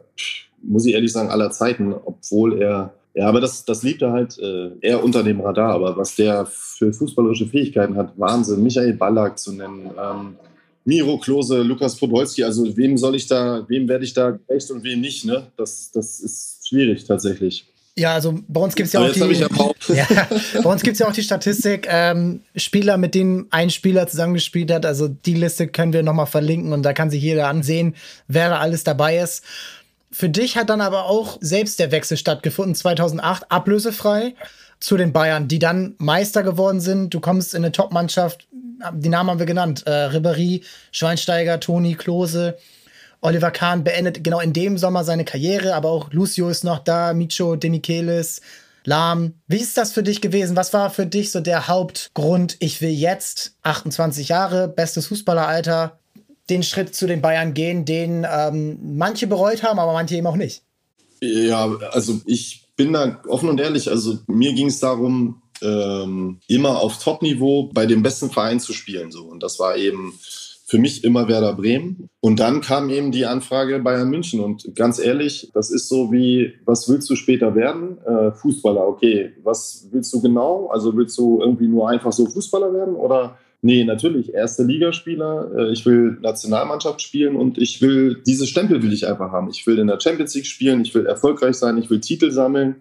[0.62, 4.38] muss ich ehrlich sagen, aller Zeiten, obwohl er, ja, aber das, das liebt er halt
[4.38, 5.74] äh, eher unter dem Radar.
[5.74, 8.62] Aber was der für fußballerische Fähigkeiten hat, Wahnsinn.
[8.62, 10.36] Michael Ballack zu nennen, ähm,
[10.84, 14.82] Miro Klose, Lukas Podolski, also wem soll ich da, wem werde ich da gerecht und
[14.82, 15.46] wem nicht, ne?
[15.56, 17.70] Das, das ist schwierig tatsächlich.
[17.97, 19.20] Ja, also bei uns gibt es ja, auch die,
[19.95, 20.07] ja,
[20.62, 24.86] bei uns gibt's ja auch die Statistik, ähm, Spieler, mit denen ein Spieler zusammengespielt hat.
[24.86, 27.97] Also die Liste können wir nochmal verlinken und da kann sich jeder ansehen,
[28.28, 29.45] wer da alles dabei ist.
[30.12, 34.34] Für dich hat dann aber auch selbst der Wechsel stattgefunden, 2008, ablösefrei
[34.80, 37.12] zu den Bayern, die dann Meister geworden sind.
[37.12, 38.49] Du kommst in eine Top-Mannschaft,
[38.95, 42.57] die Namen haben wir genannt, äh, Ribéry, Schweinsteiger, Toni, Klose.
[43.21, 47.12] Oliver Kahn beendet genau in dem Sommer seine Karriere, aber auch Lucio ist noch da,
[47.12, 48.41] Micho, Demichelis,
[48.85, 49.35] Lahm.
[49.47, 50.57] Wie ist das für dich gewesen?
[50.57, 55.99] Was war für dich so der Hauptgrund, ich will jetzt 28 Jahre, bestes Fußballeralter,
[56.49, 60.37] den Schritt zu den Bayern gehen, den ähm, manche bereut haben, aber manche eben auch
[60.37, 60.62] nicht?
[61.21, 63.91] Ja, also ich bin da offen und ehrlich.
[63.91, 69.12] Also mir ging es darum, ähm, immer auf Top-Niveau bei dem besten Verein zu spielen.
[69.12, 69.25] So.
[69.25, 70.18] Und das war eben
[70.71, 72.09] für mich immer Werder Bremen.
[72.21, 74.39] Und dann kam eben die Anfrage Bayern München.
[74.39, 77.99] Und ganz ehrlich, das ist so wie, was willst du später werden?
[78.07, 79.33] Äh, Fußballer, okay.
[79.43, 80.68] Was willst du genau?
[80.68, 85.51] Also willst du irgendwie nur einfach so Fußballer werden oder Nee, natürlich, erste Ligaspieler.
[85.55, 89.51] Äh, ich will Nationalmannschaft spielen und ich will, diese Stempel will ich einfach haben.
[89.51, 92.77] Ich will in der Champions League spielen, ich will erfolgreich sein, ich will Titel sammeln.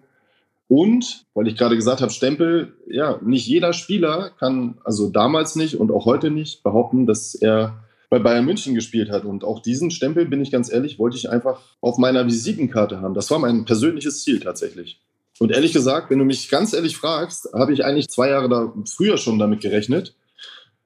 [0.70, 5.74] Und, weil ich gerade gesagt habe, Stempel, ja, nicht jeder Spieler kann, also damals nicht
[5.74, 9.24] und auch heute nicht, behaupten, dass er bei Bayern München gespielt hat.
[9.24, 13.14] Und auch diesen Stempel, bin ich ganz ehrlich, wollte ich einfach auf meiner Visitenkarte haben.
[13.14, 15.00] Das war mein persönliches Ziel tatsächlich.
[15.40, 18.72] Und ehrlich gesagt, wenn du mich ganz ehrlich fragst, habe ich eigentlich zwei Jahre da
[18.86, 20.14] früher schon damit gerechnet.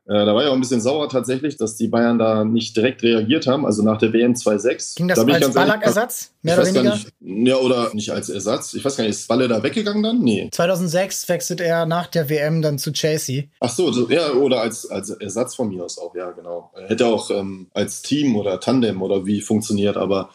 [0.07, 3.03] Äh, da war ja auch ein bisschen sauer tatsächlich, dass die Bayern da nicht direkt
[3.03, 4.97] reagiert haben, also nach der WM 2-6.
[4.97, 6.95] Ging das da als Ballack-Ersatz, mehr oder weniger?
[7.21, 8.75] Nicht, ja, oder nicht als Ersatz.
[8.75, 10.21] Ich weiß gar nicht, ist Balle da weggegangen dann?
[10.21, 10.51] Nee.
[10.53, 13.45] 2006 wechselt er nach der WM dann zu Chelsea.
[13.61, 16.71] Ach so, so ja, oder als, als Ersatz von mir aus auch, ja, genau.
[16.87, 20.29] Hätte auch ähm, als Team oder Tandem oder wie funktioniert, aber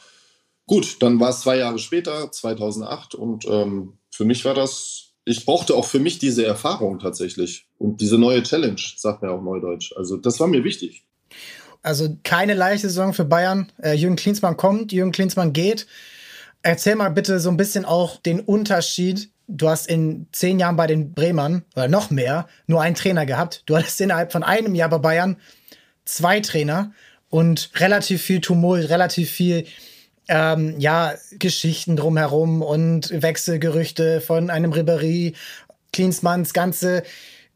[0.65, 5.45] gut, dann war es zwei Jahre später, 2008 und ähm, für mich war das ich
[5.45, 9.93] brauchte auch für mich diese Erfahrung tatsächlich und diese neue Challenge, sagt mir auch Neudeutsch.
[9.95, 11.05] Also das war mir wichtig.
[11.83, 13.71] Also keine leichte Saison für Bayern.
[13.81, 15.85] Äh, Jürgen Klinsmann kommt, Jürgen Klinsmann geht.
[16.63, 19.29] Erzähl mal bitte so ein bisschen auch den Unterschied.
[19.47, 23.63] Du hast in zehn Jahren bei den Bremern oder noch mehr nur einen Trainer gehabt.
[23.67, 25.37] Du hattest innerhalb von einem Jahr bei Bayern
[26.05, 26.91] zwei Trainer
[27.29, 29.65] und relativ viel Tumult, relativ viel
[30.29, 35.33] ähm, ja, Geschichten drumherum und Wechselgerüchte von einem Ribéry,
[35.91, 37.03] Klinsmanns ganze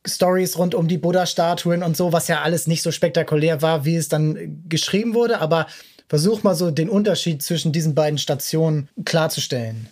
[0.06, 3.96] Stories rund um die Buddha-Statuen und so, was ja alles nicht so spektakulär war, wie
[3.96, 5.40] es dann geschrieben wurde.
[5.40, 5.68] Aber
[6.10, 9.88] versuch mal so den Unterschied zwischen diesen beiden Stationen klarzustellen.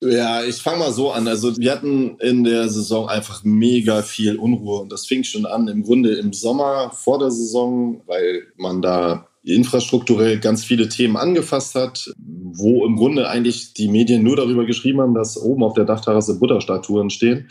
[0.00, 1.26] Ja, ich fange mal so an.
[1.26, 5.66] Also wir hatten in der Saison einfach mega viel Unruhe und das fing schon an
[5.66, 11.74] im Grunde im Sommer vor der Saison, weil man da infrastrukturell ganz viele Themen angefasst
[11.74, 15.84] hat, wo im Grunde eigentlich die Medien nur darüber geschrieben haben, dass oben auf der
[15.84, 17.48] Dachterrasse Buddha-Statuen stehen.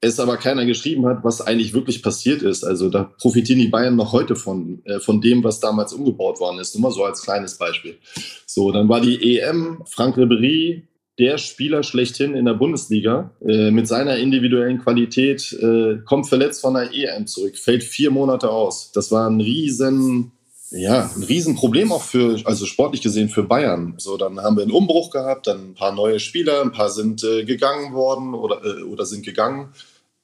[0.00, 2.64] Es aber keiner geschrieben hat, was eigentlich wirklich passiert ist.
[2.64, 6.58] Also da profitieren die Bayern noch heute von, äh, von dem, was damals umgebaut worden
[6.58, 6.74] ist.
[6.74, 7.98] Nur mal so als kleines Beispiel.
[8.44, 13.86] So, dann war die EM, Frank Ribery, der Spieler schlechthin in der Bundesliga, äh, mit
[13.86, 18.90] seiner individuellen Qualität, äh, kommt verletzt von der EM zurück, fällt vier Monate aus.
[18.92, 20.32] Das war ein riesen
[20.72, 23.94] ja, ein Riesenproblem auch für, also sportlich gesehen für Bayern.
[23.98, 27.22] So, dann haben wir einen Umbruch gehabt, dann ein paar neue Spieler, ein paar sind
[27.24, 29.68] äh, gegangen worden oder, äh, oder sind gegangen.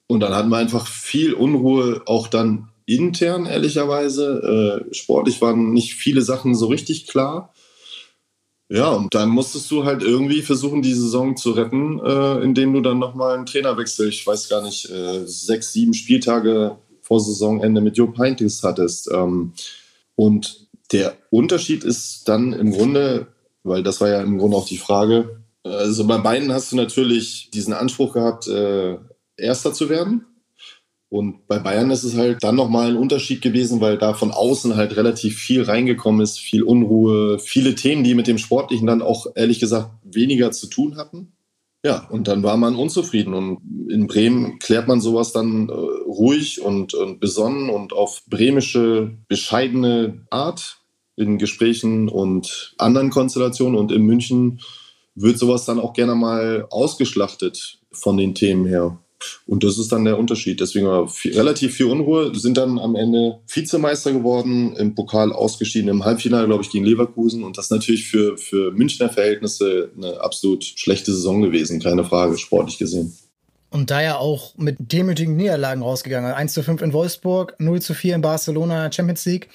[0.06, 4.86] Und dann hatten wir einfach viel Unruhe, auch dann intern, ehrlicherweise.
[4.90, 7.52] Äh, sportlich waren nicht viele Sachen so richtig klar.
[8.70, 12.80] Ja, und dann musstest du halt irgendwie versuchen, die Saison zu retten, äh, indem du
[12.80, 17.96] dann nochmal einen Trainerwechsel, ich weiß gar nicht, äh, sechs, sieben Spieltage vor Saisonende mit
[17.96, 19.10] Jupp Heynckes hattest.
[19.10, 19.52] Ähm,
[20.18, 23.28] und der Unterschied ist dann im Grunde,
[23.62, 27.50] weil das war ja im Grunde auch die Frage, also bei beiden hast du natürlich
[27.52, 28.96] diesen Anspruch gehabt, äh,
[29.36, 30.24] Erster zu werden.
[31.08, 34.74] Und bei Bayern ist es halt dann nochmal ein Unterschied gewesen, weil da von außen
[34.74, 39.28] halt relativ viel reingekommen ist, viel Unruhe, viele Themen, die mit dem Sportlichen dann auch
[39.36, 41.32] ehrlich gesagt weniger zu tun hatten.
[41.88, 43.32] Ja, und dann war man unzufrieden.
[43.32, 49.16] Und in Bremen klärt man sowas dann äh, ruhig und, und besonnen und auf bremische,
[49.26, 50.82] bescheidene Art
[51.16, 53.74] in Gesprächen und anderen Konstellationen.
[53.74, 54.60] Und in München
[55.14, 58.98] wird sowas dann auch gerne mal ausgeschlachtet von den Themen her.
[59.46, 60.60] Und das ist dann der Unterschied.
[60.60, 62.34] Deswegen war viel, relativ viel Unruhe.
[62.34, 67.42] Sind dann am Ende Vizemeister geworden, im Pokal ausgeschieden, im Halbfinale, glaube ich, gegen Leverkusen.
[67.44, 72.38] Und das ist natürlich für, für Münchner Verhältnisse eine absolut schlechte Saison gewesen, keine Frage,
[72.38, 73.16] sportlich gesehen.
[73.70, 76.32] Und da ja auch mit demütigen Niederlagen rausgegangen.
[76.32, 79.48] 1 zu 5 in Wolfsburg, 0 zu 4 in Barcelona, Champions League.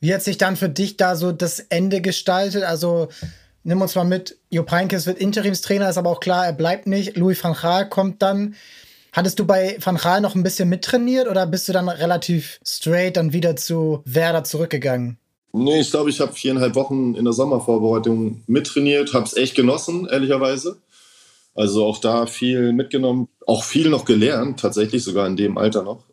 [0.00, 2.64] Wie hat sich dann für dich da so das Ende gestaltet?
[2.64, 3.08] Also
[3.64, 4.38] nimm uns mal mit.
[4.50, 7.16] Jupp Heynckes wird Interimstrainer, ist aber auch klar, er bleibt nicht.
[7.16, 8.54] Louis van Gaal kommt dann.
[9.12, 13.16] Hattest du bei Van Gaal noch ein bisschen mittrainiert oder bist du dann relativ straight
[13.16, 15.18] dann wieder zu Werder zurückgegangen?
[15.52, 20.08] Nee, ich glaube, ich habe viereinhalb Wochen in der Sommervorbereitung mittrainiert, habe es echt genossen,
[20.10, 20.78] ehrlicherweise.
[21.54, 26.04] Also auch da viel mitgenommen, auch viel noch gelernt, tatsächlich sogar in dem Alter noch.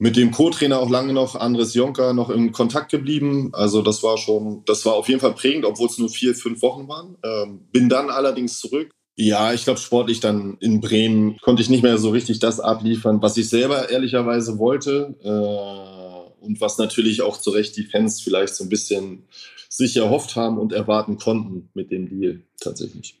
[0.00, 3.50] Mit dem Co-Trainer auch lange noch, Andres Jonker, noch in Kontakt geblieben.
[3.52, 6.62] Also das war schon, das war auf jeden Fall prägend, obwohl es nur vier, fünf
[6.62, 7.16] Wochen waren.
[7.24, 8.90] Ähm, bin dann allerdings zurück.
[9.16, 13.20] Ja, ich glaube, sportlich dann in Bremen konnte ich nicht mehr so richtig das abliefern,
[13.20, 15.16] was ich selber ehrlicherweise wollte.
[15.24, 19.24] Äh, und was natürlich auch zu Recht die Fans vielleicht so ein bisschen
[19.68, 23.18] sich erhofft haben und erwarten konnten mit dem Deal tatsächlich.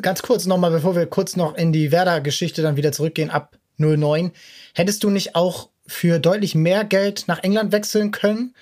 [0.00, 4.30] Ganz kurz nochmal, bevor wir kurz noch in die Werder-Geschichte dann wieder zurückgehen, ab 09.
[4.74, 8.54] Hättest du nicht auch für deutlich mehr Geld nach England wechseln können.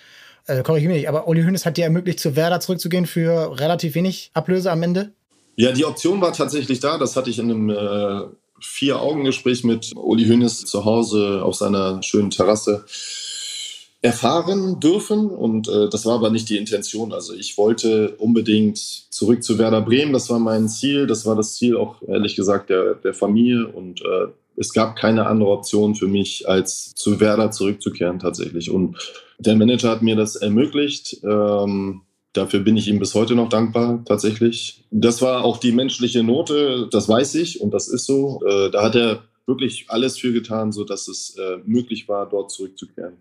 [0.46, 3.94] Äh, korrigiere mich nicht, aber Uli Hoeneß hat dir ermöglicht, zu Werder zurückzugehen für relativ
[3.94, 5.12] wenig Ablöse am Ende?
[5.56, 6.98] Ja, die Option war tatsächlich da.
[6.98, 8.26] Das hatte ich in einem äh,
[8.60, 12.84] Vier-Augen-Gespräch mit Uli Hoeneß zu Hause auf seiner schönen Terrasse
[14.02, 15.28] erfahren dürfen.
[15.28, 17.12] Und äh, das war aber nicht die Intention.
[17.12, 20.12] Also ich wollte unbedingt zurück zu Werder Bremen.
[20.12, 21.06] Das war mein Ziel.
[21.06, 23.66] Das war das Ziel auch, ehrlich gesagt, der, der Familie.
[23.66, 28.70] Und äh, es gab keine andere Option für mich, als zu Werder zurückzukehren tatsächlich.
[28.70, 28.96] Und
[29.38, 31.18] der Manager hat mir das ermöglicht.
[31.22, 32.02] Ähm,
[32.32, 34.84] dafür bin ich ihm bis heute noch dankbar tatsächlich.
[34.90, 38.40] Das war auch die menschliche Note, das weiß ich und das ist so.
[38.46, 43.18] Äh, da hat er wirklich alles für getan, sodass es äh, möglich war, dort zurückzukehren.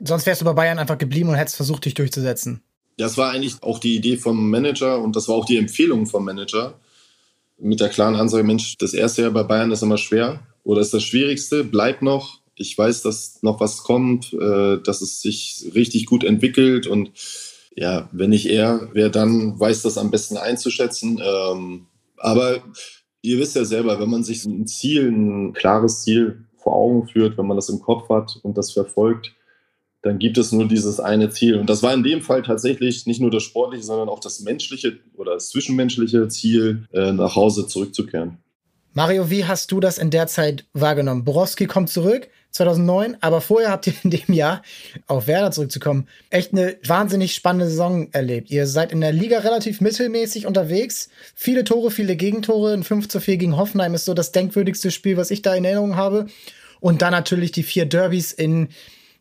[0.00, 2.62] Sonst wärst du bei Bayern einfach geblieben und hättest versucht, dich durchzusetzen.
[2.96, 6.24] Das war eigentlich auch die Idee vom Manager und das war auch die Empfehlung vom
[6.24, 6.74] Manager.
[7.60, 10.92] Mit der klaren Ansage, Mensch, das erste Jahr bei Bayern ist immer schwer oder ist
[10.92, 12.40] das Schwierigste, bleibt noch.
[12.54, 17.10] Ich weiß, dass noch was kommt, äh, dass es sich richtig gut entwickelt und
[17.74, 21.22] ja, wenn nicht er, wer dann weiß das am besten einzuschätzen.
[21.24, 21.86] Ähm,
[22.18, 22.62] aber
[23.22, 27.38] ihr wisst ja selber, wenn man sich ein Ziel, ein klares Ziel vor Augen führt,
[27.38, 29.34] wenn man das im Kopf hat und das verfolgt,
[30.02, 31.56] dann gibt es nur dieses eine Ziel.
[31.56, 34.98] Und das war in dem Fall tatsächlich nicht nur das sportliche, sondern auch das menschliche
[35.16, 38.36] oder das zwischenmenschliche Ziel, äh, nach Hause zurückzukehren.
[38.98, 41.22] Mario, wie hast du das in der Zeit wahrgenommen?
[41.22, 44.60] Borowski kommt zurück 2009, aber vorher habt ihr in dem Jahr,
[45.06, 48.50] auf Werder zurückzukommen, echt eine wahnsinnig spannende Saison erlebt.
[48.50, 51.10] Ihr seid in der Liga relativ mittelmäßig unterwegs.
[51.36, 52.72] Viele Tore, viele Gegentore.
[52.72, 55.64] Ein 5 zu 4 gegen Hoffenheim ist so das denkwürdigste Spiel, was ich da in
[55.64, 56.26] Erinnerung habe.
[56.80, 58.66] Und dann natürlich die vier Derbys in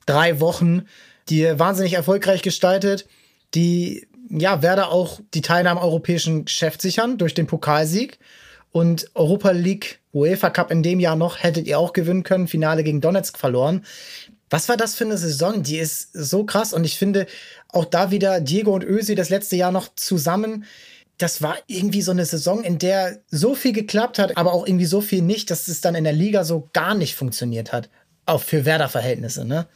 [0.08, 0.88] drei Wochen,
[1.30, 3.06] die ihr wahnsinnig erfolgreich gestaltet,
[3.54, 8.18] die ja Werder auch die Teilnahme am europäischen Geschäft sichern durch den Pokalsieg.
[8.72, 12.48] Und Europa League, UEFA Cup in dem Jahr noch hättet ihr auch gewinnen können.
[12.48, 13.86] Finale gegen Donetsk verloren.
[14.50, 15.64] Was war das für eine Saison?
[15.64, 16.74] Die ist so krass.
[16.74, 17.28] Und ich finde
[17.70, 20.66] auch da wieder Diego und Ösi das letzte Jahr noch zusammen.
[21.18, 24.86] Das war irgendwie so eine Saison, in der so viel geklappt hat, aber auch irgendwie
[24.86, 27.90] so viel nicht, dass es dann in der Liga so gar nicht funktioniert hat.
[28.26, 29.68] Auch für Werder-Verhältnisse, ne?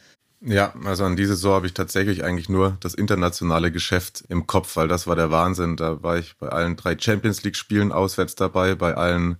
[0.44, 4.74] Ja, also an diese Saison habe ich tatsächlich eigentlich nur das internationale Geschäft im Kopf,
[4.74, 5.76] weil das war der Wahnsinn.
[5.76, 9.36] Da war ich bei allen drei Champions League Spielen auswärts dabei, bei allen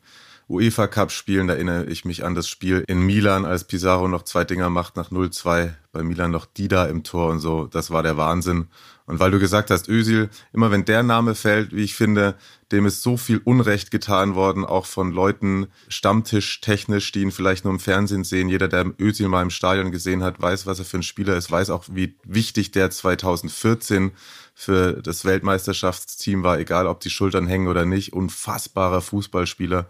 [0.52, 4.22] UEFA Cup Spielen, da erinnere ich mich an das Spiel in Milan, als Pizarro noch
[4.22, 7.66] zwei Dinger macht nach 0-2, bei Milan noch Dida im Tor und so.
[7.66, 8.68] Das war der Wahnsinn.
[9.06, 12.36] Und weil du gesagt hast, Özil, immer wenn der Name fällt, wie ich finde,
[12.70, 17.72] dem ist so viel Unrecht getan worden, auch von Leuten stammtischtechnisch, die ihn vielleicht nur
[17.74, 18.48] im Fernsehen sehen.
[18.48, 21.50] Jeder, der Özil mal im Stadion gesehen hat, weiß, was er für ein Spieler ist,
[21.50, 24.12] weiß auch, wie wichtig der 2014
[24.54, 28.12] für das Weltmeisterschaftsteam war, egal ob die Schultern hängen oder nicht.
[28.12, 29.88] Unfassbarer Fußballspieler.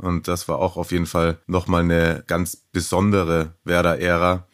[0.00, 4.46] Und das war auch auf jeden Fall nochmal eine ganz besondere Werder-Ära.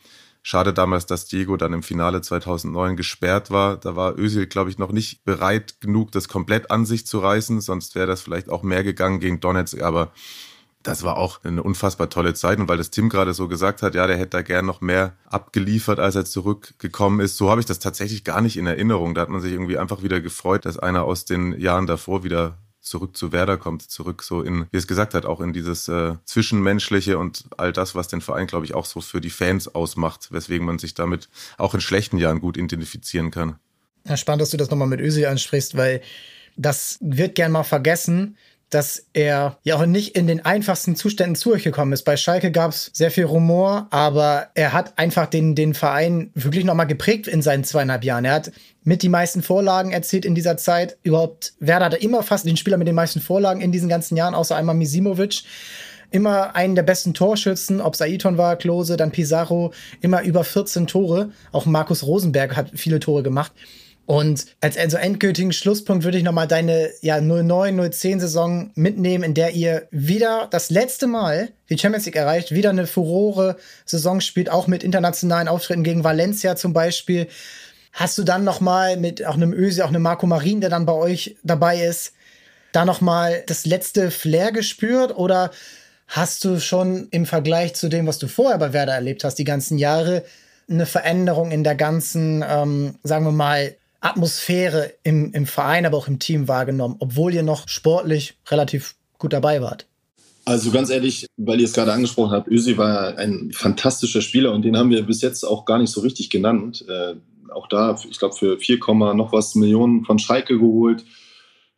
[0.42, 3.76] Schade damals, dass Diego dann im Finale 2009 gesperrt war.
[3.76, 7.60] Da war Özil, glaube ich, noch nicht bereit genug, das komplett an sich zu reißen.
[7.60, 9.82] Sonst wäre das vielleicht auch mehr gegangen gegen Donetsk.
[9.82, 10.12] Aber
[10.84, 12.60] das war auch eine unfassbar tolle Zeit.
[12.60, 15.16] Und weil das Tim gerade so gesagt hat, ja, der hätte da gern noch mehr
[15.26, 17.36] abgeliefert, als er zurückgekommen ist.
[17.36, 19.14] So habe ich das tatsächlich gar nicht in Erinnerung.
[19.14, 22.58] Da hat man sich irgendwie einfach wieder gefreut, dass einer aus den Jahren davor wieder
[22.86, 26.14] zurück zu Werder kommt, zurück so in, wie es gesagt hat, auch in dieses äh,
[26.24, 30.28] Zwischenmenschliche und all das, was den Verein, glaube ich, auch so für die Fans ausmacht,
[30.30, 33.56] weswegen man sich damit auch in schlechten Jahren gut identifizieren kann.
[34.04, 36.00] Ja, spannend, dass du das nochmal mit Özil ansprichst, weil
[36.56, 38.36] das wird gern mal vergessen,
[38.70, 42.02] dass er ja auch nicht in den einfachsten Zuständen zu euch gekommen ist.
[42.02, 46.64] Bei Schalke gab es sehr viel Rumor, aber er hat einfach den, den Verein wirklich
[46.64, 48.24] nochmal geprägt in seinen zweieinhalb Jahren.
[48.24, 48.52] Er hat
[48.82, 50.98] mit die meisten Vorlagen erzielt in dieser Zeit.
[51.04, 54.34] Überhaupt, Werder hatte immer fast den Spieler mit den meisten Vorlagen in diesen ganzen Jahren,
[54.34, 55.42] außer einmal Misimovic
[56.10, 61.30] immer einen der besten Torschützen, ob Saiton war, Klose, dann Pizarro, immer über 14 Tore.
[61.52, 63.52] Auch Markus Rosenberg hat viele Tore gemacht.
[64.06, 69.88] Und als also endgültigen Schlusspunkt würde ich nochmal deine ja, 09-010-Saison mitnehmen, in der ihr
[69.90, 75.48] wieder das letzte Mal die Champions League erreicht, wieder eine Furore-Saison spielt, auch mit internationalen
[75.48, 77.26] Auftritten gegen Valencia zum Beispiel.
[77.92, 80.92] Hast du dann nochmal mit auch einem Öse, auch einem Marco Marin, der dann bei
[80.92, 82.12] euch dabei ist,
[82.70, 85.50] da nochmal das letzte Flair gespürt oder
[86.06, 89.44] hast du schon im Vergleich zu dem, was du vorher bei Werder erlebt hast, die
[89.44, 90.22] ganzen Jahre,
[90.68, 96.08] eine Veränderung in der ganzen, ähm, sagen wir mal, Atmosphäre im, im Verein, aber auch
[96.08, 99.86] im Team wahrgenommen, obwohl ihr noch sportlich relativ gut dabei wart?
[100.44, 104.62] Also ganz ehrlich, weil ihr es gerade angesprochen habt, Ösi war ein fantastischer Spieler und
[104.62, 106.84] den haben wir bis jetzt auch gar nicht so richtig genannt.
[106.88, 107.14] Äh,
[107.52, 108.78] auch da, ich glaube, für 4,
[109.14, 111.04] noch was Millionen von Schalke geholt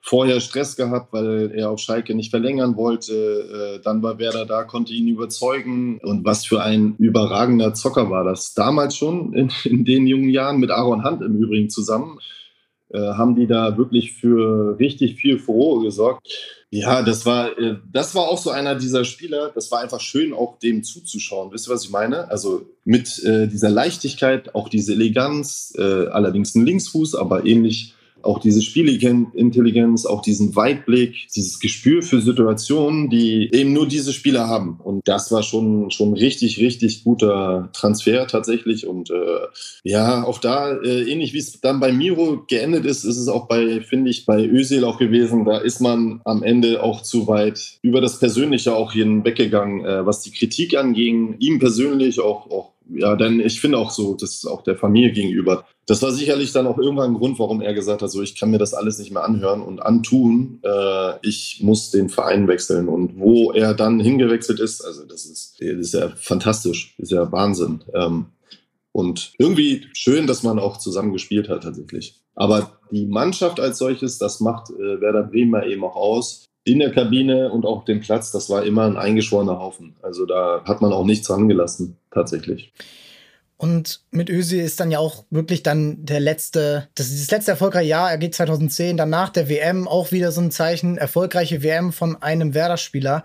[0.08, 3.12] vorher Stress gehabt, weil er auf Schalke nicht verlängern wollte.
[3.76, 5.98] Äh, dann war Werder da, konnte ihn überzeugen.
[6.02, 8.54] Und was für ein überragender Zocker war das.
[8.54, 12.18] Damals schon, in, in den jungen Jahren, mit Aaron Hunt im Übrigen zusammen,
[12.88, 16.26] äh, haben die da wirklich für richtig viel Furore gesorgt.
[16.70, 19.52] Ja, das war, äh, das war auch so einer dieser Spieler.
[19.54, 21.52] Das war einfach schön, auch dem zuzuschauen.
[21.52, 22.30] Wisst ihr, was ich meine?
[22.30, 30.06] Also mit dieser Leichtigkeit, auch diese Eleganz, allerdings ein Linksfuß, aber ähnlich auch diese Spielintelligenz,
[30.06, 34.80] auch diesen Weitblick, dieses Gespür für Situationen, die eben nur diese Spieler haben.
[34.82, 38.86] Und das war schon, schon richtig, richtig guter Transfer tatsächlich.
[38.86, 39.46] Und äh,
[39.84, 43.46] ja, auch da, äh, ähnlich wie es dann bei Miro geendet ist, ist es auch
[43.46, 45.44] bei, finde ich, bei Özil auch gewesen.
[45.44, 50.22] Da ist man am Ende auch zu weit über das Persönliche auch hinweggegangen, äh, was
[50.22, 54.46] die Kritik anging, ihm persönlich auch, auch ja, denn ich finde auch so, das ist
[54.46, 55.64] auch der Familie gegenüber.
[55.86, 58.50] Das war sicherlich dann auch irgendwann ein Grund, warum er gesagt hat, so ich kann
[58.50, 60.60] mir das alles nicht mehr anhören und antun.
[60.62, 62.88] Äh, ich muss den Verein wechseln.
[62.88, 67.16] Und wo er dann hingewechselt ist, also das ist, das ist ja fantastisch, das ist
[67.16, 67.84] ja Wahnsinn.
[67.94, 68.26] Ähm,
[68.92, 72.20] und irgendwie schön, dass man auch zusammen gespielt hat tatsächlich.
[72.34, 76.92] Aber die Mannschaft als solches, das macht äh, Werder Bremer eben auch aus in der
[76.92, 79.96] Kabine und auch den Platz, das war immer ein eingeschworener Haufen.
[80.02, 82.72] Also da hat man auch nichts rangelassen, tatsächlich.
[83.56, 87.88] Und mit Ösi ist dann ja auch wirklich dann der letzte, das das letzte erfolgreiche
[87.88, 92.22] Jahr, er geht 2010, danach der WM, auch wieder so ein Zeichen, erfolgreiche WM von
[92.22, 93.24] einem Werder-Spieler.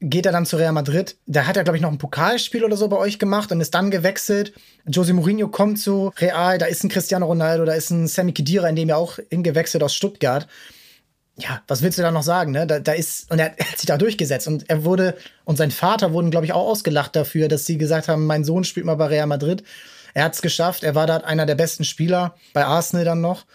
[0.00, 1.16] Geht er dann zu Real Madrid.
[1.26, 3.74] Da hat er, glaube ich, noch ein Pokalspiel oder so bei euch gemacht und ist
[3.74, 4.52] dann gewechselt.
[4.86, 8.68] Jose Mourinho kommt zu Real, da ist ein Cristiano Ronaldo, da ist ein Sammy Khedira,
[8.68, 10.46] in dem er auch hingewechselt aus Stuttgart
[11.38, 12.66] ja, was willst du da noch sagen, ne?
[12.66, 16.12] Da, da ist, und er hat sich da durchgesetzt und er wurde, und sein Vater
[16.12, 19.06] wurden, glaube ich, auch ausgelacht dafür, dass sie gesagt haben, mein Sohn spielt mal bei
[19.06, 19.62] Real Madrid.
[20.14, 23.46] Er hat es geschafft, er war da einer der besten Spieler, bei Arsenal dann noch.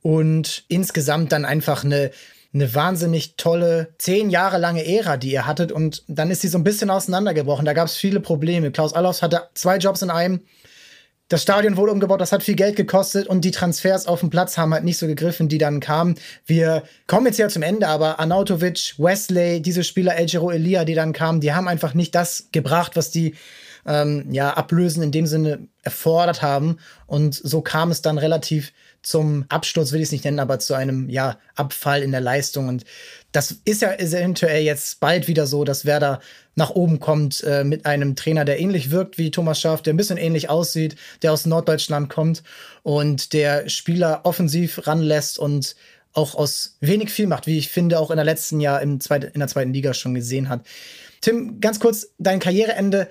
[0.00, 2.10] Und insgesamt dann einfach eine,
[2.52, 5.72] eine wahnsinnig tolle, zehn Jahre lange Ära, die ihr hattet.
[5.72, 7.64] Und dann ist sie so ein bisschen auseinandergebrochen.
[7.64, 8.70] Da gab es viele Probleme.
[8.70, 10.42] Klaus Allofs hatte zwei Jobs in einem
[11.28, 14.58] das Stadion wurde umgebaut, das hat viel Geld gekostet und die Transfers auf dem Platz
[14.58, 16.16] haben halt nicht so gegriffen, die dann kamen.
[16.44, 20.94] Wir kommen jetzt ja zum Ende, aber Arnautovic, Wesley, diese Spieler, El Giro Elia, die
[20.94, 23.34] dann kamen, die haben einfach nicht das gebracht, was die
[23.86, 26.78] ähm, ja, Ablösen in dem Sinne erfordert haben.
[27.06, 28.72] Und so kam es dann relativ
[29.02, 32.68] zum Absturz, will ich es nicht nennen, aber zu einem ja, Abfall in der Leistung.
[32.68, 32.84] Und
[33.34, 36.20] das ist ja eventuell jetzt bald wieder so, dass Werder
[36.54, 39.96] nach oben kommt äh, mit einem Trainer, der ähnlich wirkt wie Thomas Schaaf, der ein
[39.96, 42.44] bisschen ähnlich aussieht, der aus Norddeutschland kommt
[42.84, 45.74] und der Spieler offensiv ranlässt und
[46.12, 49.24] auch aus wenig viel macht, wie ich finde, auch in der letzten Jahr im zweit,
[49.24, 50.64] in der zweiten Liga schon gesehen hat.
[51.20, 53.08] Tim, ganz kurz, dein Karriereende,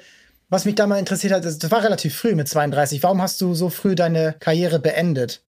[0.48, 3.04] was mich da mal interessiert hat, das, war relativ früh mit 32.
[3.04, 5.42] Warum hast du so früh deine Karriere beendet?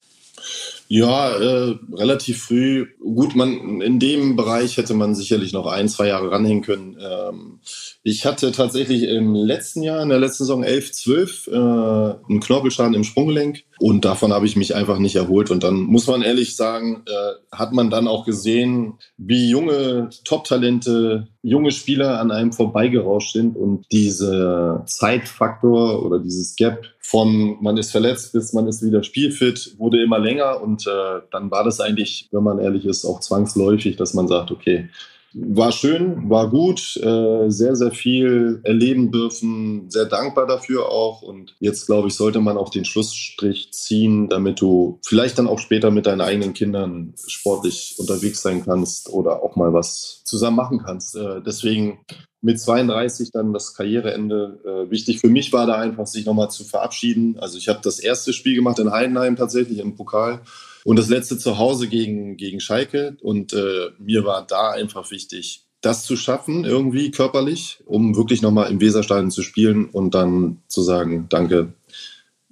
[0.87, 2.87] Ja, äh, relativ früh.
[2.99, 6.97] Gut, man in dem Bereich hätte man sicherlich noch ein, zwei Jahre ranhängen können.
[6.99, 7.59] Ähm,
[8.07, 12.93] ich hatte tatsächlich im letzten Jahr, in der letzten Saison 11, 12, äh, einen Knorpelschaden
[12.93, 15.49] im Sprunggelenk und davon habe ich mich einfach nicht erholt.
[15.49, 21.29] Und dann muss man ehrlich sagen, äh, hat man dann auch gesehen, wie junge Top-Talente,
[21.41, 27.91] junge Spieler an einem vorbeigerauscht sind und dieser Zeitfaktor oder dieses Gap von man ist
[27.91, 32.29] verletzt bis man ist wieder spielfit wurde immer länger und äh, dann war das eigentlich,
[32.31, 34.89] wenn man ehrlich ist, auch zwangsläufig, dass man sagt, okay,
[35.37, 41.21] war schön, war gut, äh, sehr, sehr viel erleben dürfen, sehr dankbar dafür auch.
[41.21, 45.59] Und jetzt, glaube ich, sollte man auch den Schlussstrich ziehen, damit du vielleicht dann auch
[45.59, 50.81] später mit deinen eigenen Kindern sportlich unterwegs sein kannst oder auch mal was zusammen machen
[50.85, 51.17] kannst.
[51.17, 51.99] Äh, deswegen
[52.41, 54.59] mit 32 dann das Karriereende.
[54.63, 57.37] Äh, wichtig für mich war da einfach, sich nochmal zu verabschieden.
[57.39, 60.41] Also ich habe das erste Spiel gemacht in Heidenheim tatsächlich im Pokal
[60.85, 63.17] und das letzte zu Hause gegen, gegen Schalke.
[63.21, 68.69] Und äh, mir war da einfach wichtig, das zu schaffen, irgendwie körperlich, um wirklich nochmal
[68.69, 71.73] im Weserstadion zu spielen und dann zu sagen, danke,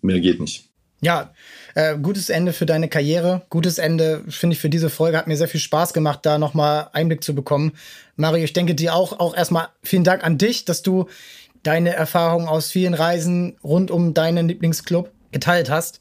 [0.02, 0.66] mehr geht nicht.
[1.00, 1.32] Ja,
[1.76, 3.44] äh, gutes Ende für deine Karriere.
[3.50, 5.18] Gutes Ende, finde ich, für diese Folge.
[5.18, 7.74] Hat mir sehr viel Spaß gemacht, da nochmal Einblick zu bekommen.
[8.16, 11.08] Mario, ich denke dir auch, auch erstmal vielen Dank an dich, dass du
[11.62, 16.00] deine Erfahrungen aus vielen Reisen rund um deinen Lieblingsclub geteilt hast.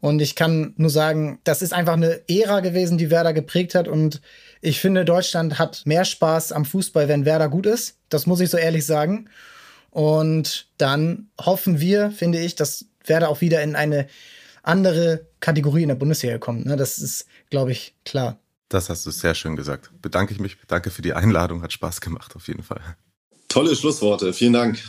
[0.00, 3.86] Und ich kann nur sagen, das ist einfach eine Ära gewesen, die Werder geprägt hat.
[3.86, 4.20] Und
[4.60, 7.98] ich finde, Deutschland hat mehr Spaß am Fußball, wenn Werder gut ist.
[8.08, 9.28] Das muss ich so ehrlich sagen.
[9.90, 14.06] Und dann hoffen wir, finde ich, dass Werder auch wieder in eine
[14.62, 16.66] andere Kategorie in der Bundesliga kommt.
[16.66, 16.76] Ne?
[16.76, 18.38] Das ist, glaube ich, klar.
[18.68, 19.90] Das hast du sehr schön gesagt.
[20.00, 22.80] Bedanke ich mich, danke für die Einladung, hat Spaß gemacht auf jeden Fall.
[23.48, 24.80] Tolle Schlussworte, vielen Dank.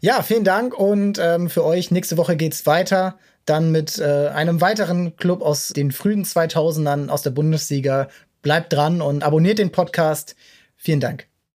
[0.00, 3.18] Ja, vielen Dank und ähm, für euch nächste Woche geht es weiter.
[3.50, 8.06] Dann mit äh, einem weiteren Club aus den frühen 2000ern aus der Bundesliga.
[8.42, 10.36] Bleibt dran und abonniert den Podcast.
[10.76, 11.29] Vielen Dank.